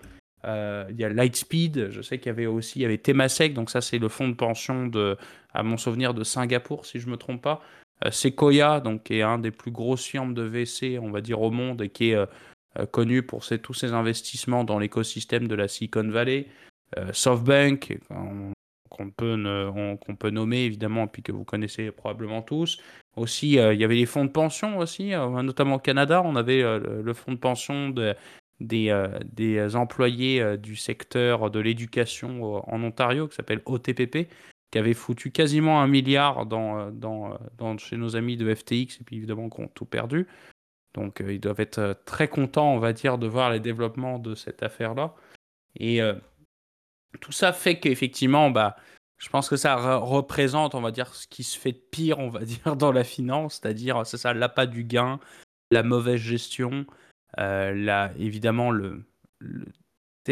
il 0.45 0.97
y 0.97 1.05
a 1.05 1.09
Lightspeed, 1.09 1.91
je 1.91 2.03
sais 2.03 2.19
qu'il 2.19 2.27
y 2.27 2.31
avait 2.31 2.47
aussi, 2.47 2.81
il 2.81 2.83
y 2.83 2.85
avait 2.85 2.99
Temasek, 2.99 3.53
donc 3.53 3.71
ça 3.71 3.81
c'est 3.81 3.99
le 3.99 4.09
fonds 4.09 4.29
de 4.29 4.35
pension 4.35 4.87
de, 4.87 5.17
à 5.53 5.65
mon 5.65 5.77
souvenir, 5.77 6.15
de 6.15 6.23
Singapour, 6.23 6.87
si 6.87 7.01
je 7.01 7.07
ne 7.07 7.13
me 7.13 7.17
trompe 7.17 7.43
pas. 7.43 7.63
Euh, 8.05 8.11
Sequoia, 8.11 8.81
donc, 8.81 9.05
qui 9.05 9.19
est 9.19 9.23
un 9.23 9.39
des 9.39 9.51
plus 9.51 9.71
gros 9.71 9.97
firmes 9.97 10.35
de 10.35 10.43
VC, 10.43 10.99
on 11.01 11.11
va 11.11 11.21
dire, 11.21 11.41
au 11.41 11.51
monde 11.51 11.83
et 11.83 11.89
qui 11.89 12.11
est 12.11 12.17
euh, 12.17 12.27
euh, 12.79 12.87
connu 12.87 13.23
pour 13.23 13.45
tous 13.45 13.75
ses 13.75 13.93
investissements 13.93 14.65
dans 14.65 14.79
l'écosystème 14.79 15.49
de 15.49 15.55
la 15.55 15.69
Silicon 15.69 16.09
Valley. 16.09 16.47
SoftBank, 17.13 17.99
qu'on 18.89 19.11
peut, 19.11 20.31
nommer 20.31 20.59
évidemment, 20.59 21.09
puis 21.09 21.23
que 21.25 21.33
vous 21.33 21.43
connaissez 21.43 21.91
probablement 21.91 22.41
tous. 22.41 22.81
Aussi, 23.17 23.55
il 23.55 23.75
y 23.75 23.85
avait 23.85 23.97
les 23.97 24.07
fonds 24.07 24.25
de 24.25 24.31
pension 24.31 24.79
aussi, 24.79 25.11
notamment 25.11 25.77
au 25.77 25.79
Canada, 25.81 26.23
on 26.25 26.37
avait 26.37 26.63
le, 26.63 27.15
fonds 27.15 27.33
de 27.33 27.39
pension 27.39 27.89
de, 27.89 28.15
des, 28.61 28.97
des 29.25 29.75
employés 29.75 30.57
du 30.57 30.77
secteur 30.77 31.51
de 31.51 31.59
l'éducation 31.59 32.63
en 32.73 32.81
Ontario, 32.85 33.27
qui 33.27 33.35
s'appelle 33.35 33.61
OTPP, 33.65 34.29
qui 34.75 34.79
avait 34.81 34.93
foutu 34.93 35.31
quasiment 35.31 35.81
un 35.81 35.87
milliard 35.87 36.47
dans, 36.47 36.81
euh, 36.81 36.91
euh, 37.63 37.79
chez 37.79 37.97
nos 37.97 38.17
amis 38.17 38.37
de 38.37 38.53
FTX, 38.53 38.99
et 39.01 39.05
puis 39.07 39.19
évidemment 39.19 39.49
qui 39.49 39.61
ont 39.61 39.69
tout 39.69 39.85
perdu. 39.85 40.27
Donc 40.95 41.21
euh, 41.21 41.33
ils 41.33 41.39
doivent 41.39 41.61
être 41.61 42.03
très 42.07 42.27
contents, 42.27 42.75
on 42.75 42.81
va 42.81 42.93
dire, 42.93 43.17
de 43.17 43.29
voir 43.29 43.53
les 43.53 43.61
développements 43.61 44.19
de 44.19 44.35
cette 44.35 44.65
affaire-là. 44.65 45.15
Et 45.79 46.01
tout 47.21 47.31
ça 47.31 47.53
fait 47.53 47.79
qu'effectivement, 47.79 48.51
bah, 48.51 48.75
je 49.19 49.29
pense 49.29 49.49
que 49.49 49.57
ça 49.57 49.77
représente, 49.97 50.75
on 50.75 50.81
va 50.81 50.91
dire, 50.91 51.15
ce 51.15 51.29
qui 51.29 51.45
se 51.45 51.57
fait 51.57 51.73
de 51.73 51.83
pire, 51.93 52.19
on 52.19 52.29
va 52.29 52.41
dire, 52.45 52.75
dans 52.75 52.91
la 52.91 53.05
finance, 53.05 53.61
c'est-à-dire, 53.63 54.05
c'est 54.05 54.17
ça, 54.17 54.35
l'appât 54.35 54.67
du 54.67 54.83
gain, 54.83 55.21
la 55.71 55.85
mauvaise 55.85 56.21
gestion, 56.21 56.85
la, 57.37 58.11
évidemment, 58.19 58.73
le, 58.73 59.05
le 59.39 59.67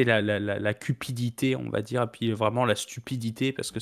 la, 0.01 0.21
la, 0.23 0.39
la, 0.41 0.75
cupidité, 0.75 1.57
on 1.57 1.69
va 1.69 1.83
dire, 1.83 2.03
et 2.03 2.07
puis 2.07 2.33
vraiment 2.33 2.65
la 2.65 2.75
stupidité, 2.75 3.53
parce 3.53 3.71
que 3.71 3.81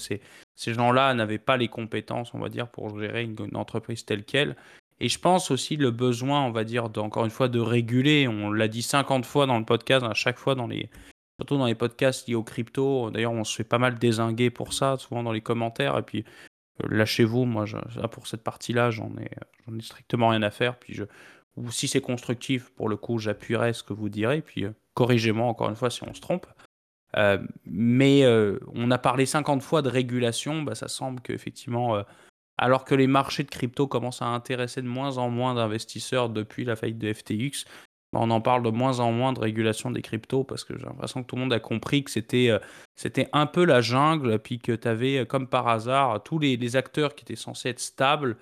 ces 0.61 0.75
gens-là 0.75 1.15
n'avaient 1.15 1.39
pas 1.39 1.57
les 1.57 1.69
compétences, 1.69 2.35
on 2.35 2.39
va 2.39 2.51
dire, 2.51 2.69
pour 2.69 2.99
gérer 3.01 3.23
une, 3.23 3.57
entreprise 3.57 4.05
telle 4.05 4.25
qu'elle. 4.25 4.57
Et 5.01 5.09
je 5.09 5.19
pense 5.19 5.51
aussi 5.51 5.79
le 5.79 5.91
besoin, 5.91 6.43
on 6.45 6.51
va 6.51 6.65
dire, 6.65 6.91
encore 6.99 7.25
une 7.25 7.31
fois, 7.31 7.49
de 7.49 7.59
réguler. 7.59 8.29
On 8.29 8.53
l'a 8.53 8.69
dit 8.69 8.83
50 8.83 9.25
fois 9.25 9.47
dans 9.47 9.59
le 9.59 9.65
podcast, 9.65 10.05
à 10.05 10.13
chaque 10.13 10.37
fois 10.37 10.55
dans 10.55 10.67
les, 10.67 10.91
surtout 11.39 11.57
dans 11.57 11.65
les 11.65 11.75
podcasts 11.75 12.29
liés 12.29 12.35
aux 12.35 12.43
crypto. 12.43 13.11
D'ailleurs, 13.11 13.33
on 13.33 13.43
se 13.43 13.57
fait 13.57 13.65
pas 13.65 13.79
mal 13.79 13.99
désinguer 13.99 14.51
pour 14.51 14.75
ça, 14.75 14.99
souvent 14.99 15.23
dans 15.23 15.33
les 15.33 15.41
commentaires. 15.41 15.97
Et 15.97 16.03
puis, 16.03 16.27
euh, 16.85 16.89
lâchez-vous, 16.91 17.47
moi, 17.47 17.65
pour 18.11 18.27
cette 18.27 18.45
partie-là, 18.45 18.91
j'en 18.91 19.11
ai, 19.17 19.31
ai 19.75 19.81
strictement 19.81 20.29
rien 20.29 20.43
à 20.43 20.51
faire. 20.51 20.79
Puis, 20.79 20.93
je, 20.93 21.05
ou 21.57 21.71
si 21.71 21.89
c'est 21.89 22.03
constructif, 22.03 22.69
pour 22.75 22.91
le 22.91 22.99
coup, 22.99 23.19
j'appuierai 23.19 23.73
ce 23.73 23.83
que 23.83 23.95
vous 23.95 24.11
direz. 24.11 24.43
Puis, 24.43 24.67
euh, 24.67 24.73
corrigez-moi 24.93 25.47
encore 25.47 25.71
une 25.71 25.77
fois 25.77 25.89
si 25.89 26.03
on 26.03 26.13
se 26.13 26.21
trompe. 26.21 26.47
Euh, 27.17 27.39
mais 27.65 28.23
euh, 28.25 28.59
on 28.75 28.91
a 28.91 28.99
parlé 28.99 29.27
50 29.27 29.63
fois 29.63 29.83
de 29.83 29.89
régulation, 29.89 30.63
bah, 30.63 30.75
ça 30.75 30.89
semble 30.89 31.21
qu'effectivement, 31.21 31.97
euh, 31.97 32.03
alors 32.57 32.85
que 32.85 32.95
les 32.95 33.07
marchés 33.07 33.43
de 33.43 33.51
crypto 33.51 33.87
commencent 33.87 34.23
à 34.23 34.27
intéresser 34.27 34.83
de 34.83 34.87
moins 34.87 35.19
en 35.19 35.29
moins 35.31 35.55
d'investisseurs 35.55 36.29
depuis 36.29 36.65
la 36.65 36.77
faillite 36.77 36.99
de 36.99 37.13
FTX, 37.13 37.65
bah, 38.13 38.21
on 38.23 38.31
en 38.31 38.41
parle 38.41 38.63
de 38.63 38.71
moins 38.71 39.01
en 39.01 39.13
moins 39.13 39.33
de 39.33 39.41
régulation 39.41 39.91
des 39.91 40.03
cryptos 40.03 40.45
parce 40.45 40.65
que 40.65 40.77
j'ai 40.79 40.85
l'impression 40.85 41.23
que 41.23 41.27
tout 41.27 41.37
le 41.37 41.43
monde 41.43 41.53
a 41.53 41.61
compris 41.61 42.05
que 42.05 42.11
c'était 42.11 42.51
c'était 42.97 43.29
un 43.33 43.47
peu 43.47 43.65
la 43.65 43.81
jungle, 43.81 44.39
puis 44.39 44.59
que 44.59 44.73
tu 44.73 44.87
avais, 44.87 45.25
comme 45.27 45.47
par 45.49 45.69
hasard, 45.69 46.23
tous 46.23 46.39
les, 46.39 46.77
acteurs 46.77 47.15
qui 47.15 47.25
étaient 47.25 47.37
censés 47.37 47.71
être 47.71 47.81
stables, 47.81 48.37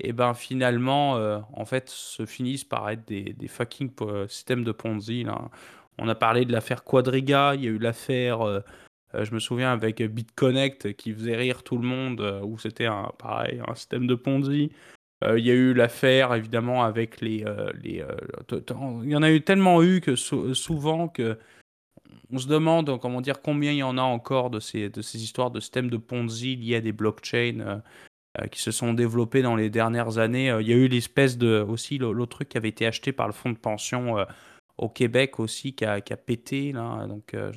et 0.00 0.12
ben 0.12 0.34
finalement, 0.34 1.12
en 1.52 1.64
fait, 1.64 1.90
se 1.90 2.26
finissent 2.26 2.64
par 2.64 2.88
être 2.90 3.06
des, 3.06 3.34
des 3.34 3.46
fucking 3.46 3.92
systèmes 4.26 4.64
de 4.64 4.72
Ponzi. 4.72 5.22
Là. 5.22 5.50
On 5.98 6.08
a 6.08 6.14
parlé 6.14 6.44
de 6.44 6.52
l'affaire 6.52 6.82
Quadriga, 6.82 7.54
il 7.54 7.64
y 7.64 7.66
a 7.66 7.70
eu 7.70 7.78
l'affaire, 7.78 8.40
euh, 8.40 8.60
euh, 9.14 9.24
je 9.24 9.34
me 9.34 9.38
souviens, 9.38 9.72
avec 9.72 10.02
BitConnect 10.02 10.94
qui 10.94 11.12
faisait 11.12 11.36
rire 11.36 11.62
tout 11.62 11.76
le 11.76 11.86
monde, 11.86 12.20
euh, 12.20 12.40
où 12.42 12.58
c'était 12.58 12.86
un, 12.86 13.10
pareil, 13.18 13.60
un 13.66 13.74
système 13.74 14.06
de 14.06 14.14
Ponzi. 14.14 14.70
il 15.22 15.44
y 15.44 15.50
a 15.50 15.54
eu 15.54 15.74
l'affaire, 15.74 16.34
évidemment, 16.34 16.82
avec 16.82 17.20
les... 17.20 17.44
les 17.82 18.02
il 18.50 19.10
y 19.10 19.16
en 19.16 19.22
a 19.22 19.30
eu 19.30 19.42
tellement 19.42 19.82
eu 19.82 20.00
que 20.00 20.16
souvent 20.16 21.08
que 21.08 21.38
on 22.32 22.38
se 22.38 22.48
demande 22.48 22.98
comment 23.00 23.20
dire 23.20 23.42
combien 23.42 23.72
il 23.72 23.78
y 23.78 23.82
en 23.82 23.98
a 23.98 24.02
encore 24.02 24.50
de 24.50 24.60
ces, 24.60 24.88
de 24.88 25.02
ces 25.02 25.22
histoires 25.22 25.50
de 25.50 25.60
systèmes 25.60 25.90
de 25.90 25.96
Ponzi 25.98 26.56
liés 26.56 26.76
à 26.76 26.80
des 26.80 26.92
blockchains 26.92 27.82
qui 28.50 28.60
se 28.62 28.70
sont 28.70 28.94
développés 28.94 29.42
dans 29.42 29.56
les 29.56 29.68
dernières 29.68 30.18
années. 30.18 30.56
il 30.60 30.68
y 30.68 30.72
a 30.72 30.76
eu 30.76 30.88
l'espèce 30.88 31.36
de 31.36 31.60
aussi 31.68 31.98
l'autre 31.98 32.36
truc 32.36 32.48
qui 32.48 32.56
avait 32.56 32.70
été 32.70 32.86
acheté 32.86 33.12
par 33.12 33.26
le 33.26 33.34
fonds 33.34 33.50
de 33.50 33.58
pension 33.58 34.16
au 34.80 34.88
Québec 34.88 35.38
aussi 35.38 35.74
qui 35.74 35.84
a, 35.84 36.00
qui 36.00 36.12
a 36.12 36.16
pété. 36.16 36.72
Là. 36.72 37.06
Donc 37.06 37.34
euh, 37.34 37.52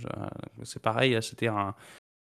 c'est 0.63 0.81
pareil, 0.81 1.17
c'était 1.21 1.47
un, 1.47 1.73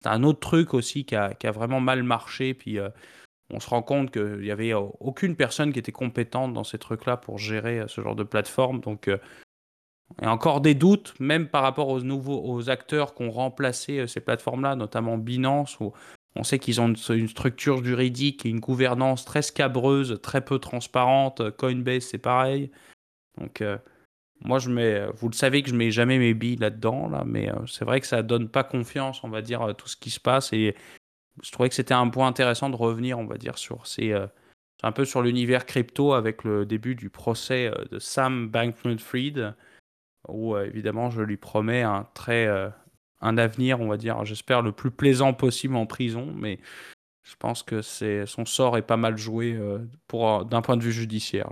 un, 0.05 0.23
autre 0.25 0.41
truc 0.41 0.75
aussi 0.75 1.05
qui 1.05 1.15
a, 1.15 1.35
qui 1.35 1.47
a 1.47 1.53
vraiment 1.53 1.81
mal 1.81 2.03
marché. 2.03 2.53
Puis 2.53 2.79
euh, 2.79 2.89
on 3.51 3.61
se 3.61 3.71
rend 3.71 3.83
compte 3.83 4.11
qu'il 4.11 4.41
n'y 4.41 4.51
avait 4.51 4.75
aucune 4.75 5.37
personne 5.37 5.73
qui 5.73 5.79
était 5.79 5.93
compétente 5.93 6.53
dans 6.53 6.65
ces 6.65 6.79
trucs-là 6.79 7.17
pour 7.17 7.39
gérer 7.39 7.81
euh, 7.81 7.87
ce 7.87 8.01
genre 8.01 8.17
de 8.17 8.25
plateforme. 8.25 8.81
Donc 8.81 9.05
il 9.07 10.25
y 10.25 10.27
a 10.27 10.33
encore 10.33 10.61
des 10.61 10.75
doutes, 10.75 11.15
même 11.21 11.49
par 11.49 11.63
rapport 11.63 11.89
aux 11.89 12.01
nouveaux 12.01 12.43
aux 12.45 12.69
acteurs 12.69 13.15
qui 13.15 13.23
ont 13.23 13.31
remplacé 13.31 14.07
ces 14.09 14.21
plateformes-là, 14.21 14.75
notamment 14.75 15.17
Binance, 15.17 15.79
où 15.79 15.93
on 16.35 16.43
sait 16.43 16.59
qu'ils 16.59 16.81
ont 16.81 16.89
une, 16.89 17.29
structure 17.29 17.85
juridique 17.85 18.45
et 18.45 18.49
une 18.49 18.61
gouvernance 18.61 19.25
très 19.25 19.43
scabreuse, 19.43 20.19
très 20.23 20.45
peu 20.45 20.59
transparente. 20.59 21.51
Coinbase, 21.57 22.05
c'est 22.05 22.19
pareil. 22.19 22.73
Donc, 23.39 23.63
Moi, 24.45 24.59
je 24.59 24.71
mets, 24.71 25.07
vous 25.17 25.29
le 25.29 25.35
savez 25.35 25.63
que 25.63 25.71
je 25.71 25.75
mets 25.75 25.91
jamais 25.91 26.19
mes 26.19 26.33
billes 26.33 26.57
là-dedans, 26.57 27.09
là, 27.09 27.25
mais 27.27 27.51
c'est 27.67 27.85
vrai 27.85 28.01
que 28.01 28.07
ça 28.07 28.23
donne 28.23 28.49
pas 28.49 28.63
confiance, 28.65 29.25
on 29.25 29.29
va 29.29 29.43
dire, 29.43 29.75
tout 29.77 29.89
ce 29.89 29.97
qui 29.97 30.11
se 30.11 30.21
passe. 30.21 30.53
Et 30.53 30.77
je 31.43 31.51
trouvais 31.51 31.69
que 31.69 31.75
c'était 31.75 31.95
un 31.95 32.09
point 32.09 32.29
intéressant 32.29 32.71
de 32.71 32.77
revenir, 32.77 33.19
on 33.19 33.27
va 33.27 33.37
dire, 33.37 33.59
sur 33.59 33.87
ces, 33.87 34.15
un 34.83 34.93
peu 34.93 35.05
sur 35.05 35.23
l'univers 35.23 35.67
crypto 35.67 36.13
avec 36.13 36.45
le 36.45 36.67
début 36.67 36.95
du 36.95 37.11
procès 37.11 37.73
de 37.91 37.99
Sam 37.99 38.49
Bankman-Fried, 38.49 39.55
où 40.29 40.57
évidemment, 40.57 41.11
je 41.11 41.23
lui 41.23 41.37
promets 41.37 41.83
un 41.83 42.07
très, 42.15 42.49
un 43.21 43.39
avenir, 43.39 43.81
on 43.81 43.89
va 43.89 43.97
dire, 43.97 44.25
j'espère 44.25 44.63
le 44.63 44.71
plus 44.71 44.93
plaisant 44.93 45.33
possible 45.35 45.75
en 45.75 45.87
prison, 45.87 46.33
mais 46.33 46.61
je 47.25 47.35
pense 47.37 47.65
que 47.65 47.83
c'est 47.83 48.25
son 48.25 48.45
sort 48.45 48.79
est 48.79 48.83
pas 48.83 48.97
mal 48.97 49.19
joué 49.19 49.59
pour 50.07 50.45
d'un 50.45 50.63
point 50.63 50.77
de 50.77 50.83
vue 50.83 50.93
judiciaire. 50.93 51.51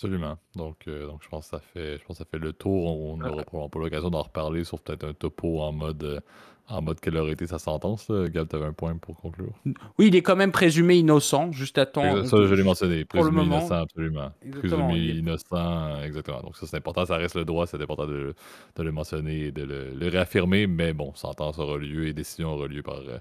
Absolument. 0.00 0.38
Donc, 0.56 0.76
euh, 0.88 1.06
donc 1.06 1.20
je 1.22 1.28
pense 1.28 1.44
que 1.44 1.58
ça 1.58 1.60
fait, 1.60 1.98
je 1.98 2.04
pense 2.06 2.16
ça 2.16 2.24
fait 2.24 2.38
le 2.38 2.54
tour. 2.54 2.98
On 3.02 3.18
n'aura 3.18 3.42
probablement 3.42 3.68
pas 3.68 3.80
l'occasion 3.80 4.08
d'en 4.08 4.22
reparler, 4.22 4.64
sauf 4.64 4.80
peut-être 4.80 5.04
un 5.04 5.12
topo 5.12 5.60
en 5.60 5.72
mode, 5.72 6.02
euh, 6.02 6.20
en 6.68 6.80
mode 6.80 7.00
quelle 7.00 7.18
aurait 7.18 7.32
été 7.32 7.46
sa 7.46 7.58
sentence. 7.58 8.10
Gab, 8.10 8.48
tu 8.48 8.56
avais 8.56 8.64
un 8.64 8.72
point 8.72 8.96
pour 8.96 9.16
conclure? 9.16 9.52
Oui, 9.98 10.06
il 10.06 10.16
est 10.16 10.22
quand 10.22 10.36
même 10.36 10.52
présumé 10.52 10.96
innocent, 10.96 11.52
juste 11.52 11.76
à 11.76 11.84
temps. 11.84 12.24
Ça, 12.24 12.46
je 12.46 12.54
l'ai 12.54 12.62
mentionné. 12.62 13.04
Présumé 13.04 13.42
innocent, 13.42 13.74
absolument. 13.74 14.32
présumé 14.58 14.96
innocent, 14.96 16.00
exactement. 16.02 16.40
Donc 16.40 16.56
ça, 16.56 16.66
c'est 16.66 16.78
important. 16.78 17.04
Ça 17.04 17.18
reste 17.18 17.36
le 17.36 17.44
droit. 17.44 17.66
C'est 17.66 17.82
important 17.82 18.06
de, 18.06 18.34
de, 18.76 18.82
le 18.82 18.92
mentionner 18.92 19.48
et 19.48 19.52
de 19.52 19.64
le, 19.64 20.08
réaffirmer. 20.08 20.66
Mais 20.66 20.94
bon, 20.94 21.14
sentence 21.14 21.58
aura 21.58 21.76
lieu 21.76 22.06
et 22.06 22.14
décision 22.14 22.54
aura 22.54 22.68
lieu 22.68 22.82
par, 22.82 23.00
euh, 23.00 23.18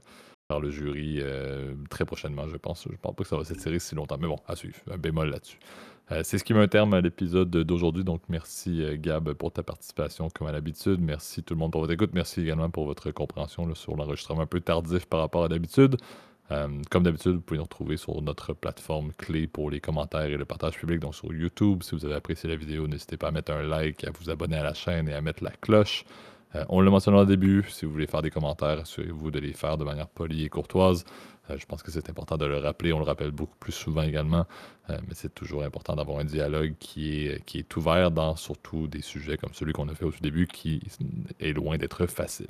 par 0.47 0.61
le 0.61 0.69
jury 0.69 1.21
très 1.89 2.05
prochainement, 2.05 2.47
je 2.47 2.55
pense. 2.55 2.85
Je 2.85 2.93
ne 2.93 2.95
pense 2.95 3.15
pas 3.15 3.23
que 3.23 3.29
ça 3.29 3.35
va 3.35 3.43
s'étirer 3.43 3.79
si 3.79 3.95
longtemps. 3.95 4.17
Mais 4.17 4.27
bon, 4.27 4.39
à 4.47 4.55
suivre. 4.55 4.77
Un 4.89 4.97
bémol 4.97 5.29
là-dessus. 5.29 5.59
Euh, 6.11 6.21
c'est 6.23 6.37
ce 6.39 6.43
qui 6.43 6.53
met 6.53 6.61
un 6.61 6.67
terme 6.67 6.93
à 6.93 7.01
l'épisode 7.01 7.49
d'aujourd'hui. 7.49 8.03
Donc, 8.03 8.21
merci 8.29 8.83
euh, 8.83 8.97
Gab 8.99 9.31
pour 9.33 9.51
ta 9.51 9.61
participation 9.61 10.29
comme 10.29 10.47
à 10.47 10.51
l'habitude. 10.51 10.99
Merci 11.01 11.43
tout 11.43 11.53
le 11.53 11.59
monde 11.59 11.71
pour 11.71 11.81
votre 11.81 11.93
écoute. 11.93 12.11
Merci 12.13 12.41
également 12.41 12.69
pour 12.69 12.85
votre 12.85 13.11
compréhension 13.11 13.73
sur 13.75 13.95
l'enregistrement 13.95 14.41
un 14.41 14.47
peu 14.47 14.59
tardif 14.59 15.05
par 15.05 15.19
rapport 15.19 15.43
à 15.43 15.49
d'habitude. 15.49 15.97
Euh, 16.51 16.67
comme 16.89 17.03
d'habitude, 17.03 17.33
vous 17.33 17.41
pouvez 17.41 17.59
nous 17.59 17.63
retrouver 17.63 17.97
sur 17.97 18.19
notre 18.23 18.53
plateforme 18.53 19.11
clé 19.13 19.45
pour 19.45 19.69
les 19.69 19.79
commentaires 19.79 20.25
et 20.25 20.37
le 20.37 20.45
partage 20.45 20.77
public, 20.79 20.99
donc 20.99 21.13
sur 21.13 21.31
YouTube. 21.31 21.83
Si 21.83 21.93
vous 21.93 22.05
avez 22.05 22.15
apprécié 22.15 22.49
la 22.49 22.55
vidéo, 22.55 22.87
n'hésitez 22.87 23.17
pas 23.17 23.27
à 23.27 23.31
mettre 23.31 23.51
un 23.51 23.61
like, 23.61 24.03
à 24.03 24.09
vous 24.09 24.31
abonner 24.31 24.57
à 24.57 24.63
la 24.63 24.73
chaîne 24.73 25.07
et 25.09 25.13
à 25.13 25.21
mettre 25.21 25.43
la 25.43 25.51
cloche. 25.51 26.05
on 26.69 26.81
l'a 26.81 26.89
mentionné 26.89 27.19
au 27.19 27.25
début, 27.25 27.63
si 27.69 27.85
vous 27.85 27.91
voulez 27.91 28.07
faire 28.07 28.23
des 28.23 28.31
commentaires, 28.31 28.79
assurez-vous 28.79 29.29
de 29.29 29.37
les 29.37 29.53
faire 29.53 29.77
de 29.77 29.83
manière 29.83 30.07
polie 30.07 30.45
et 30.45 30.49
courtoise. 30.49 31.05
Euh, 31.49 31.57
je 31.57 31.65
pense 31.65 31.83
que 31.83 31.91
c'est 31.91 32.09
important 32.09 32.37
de 32.37 32.45
le 32.45 32.57
rappeler. 32.57 32.93
On 32.93 32.99
le 32.99 33.05
rappelle 33.05 33.31
beaucoup 33.31 33.55
plus 33.59 33.71
souvent 33.71 34.01
également, 34.01 34.45
euh, 34.89 34.97
mais 35.07 35.13
c'est 35.13 35.33
toujours 35.33 35.63
important 35.63 35.95
d'avoir 35.95 36.19
un 36.19 36.25
dialogue 36.25 36.73
qui 36.79 37.25
est, 37.25 37.43
qui 37.45 37.59
est 37.59 37.75
ouvert 37.77 38.11
dans 38.11 38.35
surtout 38.35 38.87
des 38.87 39.01
sujets 39.01 39.37
comme 39.37 39.53
celui 39.53 39.73
qu'on 39.73 39.87
a 39.89 39.95
fait 39.95 40.05
au 40.05 40.11
tout 40.11 40.21
début, 40.21 40.47
qui 40.47 40.81
est 41.39 41.53
loin 41.53 41.77
d'être 41.77 42.05
facile. 42.07 42.49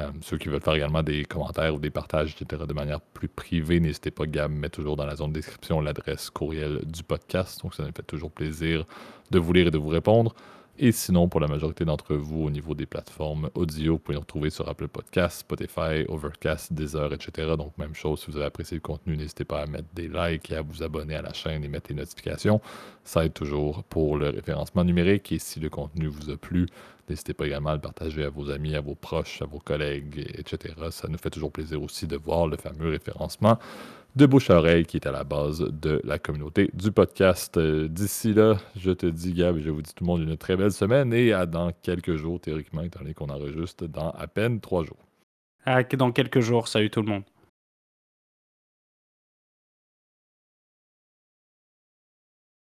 Euh, 0.00 0.10
ceux 0.22 0.38
qui 0.38 0.48
veulent 0.48 0.60
faire 0.60 0.74
également 0.74 1.02
des 1.02 1.24
commentaires 1.24 1.74
ou 1.74 1.78
des 1.78 1.90
partages, 1.90 2.36
etc., 2.38 2.62
de 2.66 2.74
manière 2.74 3.00
plus 3.00 3.28
privée, 3.28 3.80
n'hésitez 3.80 4.10
pas, 4.10 4.26
Gab 4.26 4.50
met 4.50 4.70
toujours 4.70 4.96
dans 4.96 5.06
la 5.06 5.16
zone 5.16 5.30
de 5.30 5.34
description 5.34 5.80
l'adresse 5.80 6.30
courriel 6.30 6.80
du 6.84 7.02
podcast. 7.02 7.62
Donc, 7.62 7.74
ça 7.74 7.84
nous 7.84 7.92
fait 7.94 8.02
toujours 8.02 8.30
plaisir 8.30 8.84
de 9.30 9.38
vous 9.38 9.52
lire 9.52 9.68
et 9.68 9.70
de 9.70 9.78
vous 9.78 9.88
répondre. 9.88 10.34
Et 10.76 10.90
sinon, 10.90 11.28
pour 11.28 11.38
la 11.38 11.46
majorité 11.46 11.84
d'entre 11.84 12.16
vous, 12.16 12.42
au 12.46 12.50
niveau 12.50 12.74
des 12.74 12.86
plateformes 12.86 13.48
audio, 13.54 13.92
vous 13.92 13.98
pouvez 14.00 14.16
nous 14.16 14.22
retrouver 14.22 14.50
sur 14.50 14.68
Apple 14.68 14.88
Podcasts, 14.88 15.40
Spotify, 15.40 16.04
Overcast, 16.08 16.72
Deezer, 16.72 17.12
etc. 17.12 17.54
Donc, 17.56 17.78
même 17.78 17.94
chose, 17.94 18.20
si 18.20 18.30
vous 18.30 18.36
avez 18.36 18.46
apprécié 18.46 18.76
le 18.76 18.80
contenu, 18.80 19.16
n'hésitez 19.16 19.44
pas 19.44 19.62
à 19.62 19.66
mettre 19.66 19.88
des 19.94 20.08
likes 20.08 20.50
et 20.50 20.56
à 20.56 20.62
vous 20.62 20.82
abonner 20.82 21.14
à 21.14 21.22
la 21.22 21.32
chaîne 21.32 21.62
et 21.62 21.68
mettre 21.68 21.90
les 21.90 21.96
notifications. 21.96 22.60
Ça 23.04 23.24
aide 23.24 23.34
toujours 23.34 23.84
pour 23.84 24.16
le 24.16 24.30
référencement 24.30 24.82
numérique. 24.82 25.30
Et 25.30 25.38
si 25.38 25.60
le 25.60 25.70
contenu 25.70 26.08
vous 26.08 26.28
a 26.30 26.36
plu, 26.36 26.66
n'hésitez 27.08 27.34
pas 27.34 27.46
également 27.46 27.70
à 27.70 27.74
le 27.74 27.80
partager 27.80 28.24
à 28.24 28.30
vos 28.30 28.50
amis, 28.50 28.74
à 28.74 28.80
vos 28.80 28.96
proches, 28.96 29.42
à 29.42 29.46
vos 29.46 29.60
collègues, 29.60 30.26
etc. 30.36 30.74
Ça 30.90 31.06
nous 31.06 31.18
fait 31.18 31.30
toujours 31.30 31.52
plaisir 31.52 31.80
aussi 31.84 32.08
de 32.08 32.16
voir 32.16 32.48
le 32.48 32.56
fameux 32.56 32.90
référencement 32.90 33.60
de 34.16 34.26
bouche 34.26 34.50
à 34.50 34.58
oreille 34.58 34.84
qui 34.86 34.96
est 34.96 35.06
à 35.06 35.12
la 35.12 35.24
base 35.24 35.60
de 35.60 36.00
la 36.04 36.18
communauté 36.18 36.70
du 36.72 36.92
podcast. 36.92 37.56
Euh, 37.56 37.88
d'ici 37.88 38.32
là, 38.32 38.58
je 38.76 38.92
te 38.92 39.06
dis, 39.06 39.32
Gab, 39.32 39.58
je 39.58 39.70
vous 39.70 39.82
dis 39.82 39.92
tout 39.94 40.04
le 40.04 40.06
monde 40.06 40.22
une 40.22 40.36
très 40.36 40.56
belle 40.56 40.72
semaine 40.72 41.12
et 41.12 41.32
à 41.32 41.46
dans 41.46 41.72
quelques 41.82 42.14
jours, 42.16 42.40
théoriquement, 42.40 42.82
étant 42.82 43.00
donné 43.00 43.14
qu'on 43.14 43.28
enregistre 43.28 43.86
dans 43.86 44.10
à 44.10 44.26
peine 44.26 44.60
trois 44.60 44.84
jours. 44.84 44.98
dans 45.96 46.12
quelques 46.12 46.40
jours. 46.40 46.68
Salut 46.68 46.90
tout 46.90 47.02
le 47.02 47.08
monde. 47.08 47.24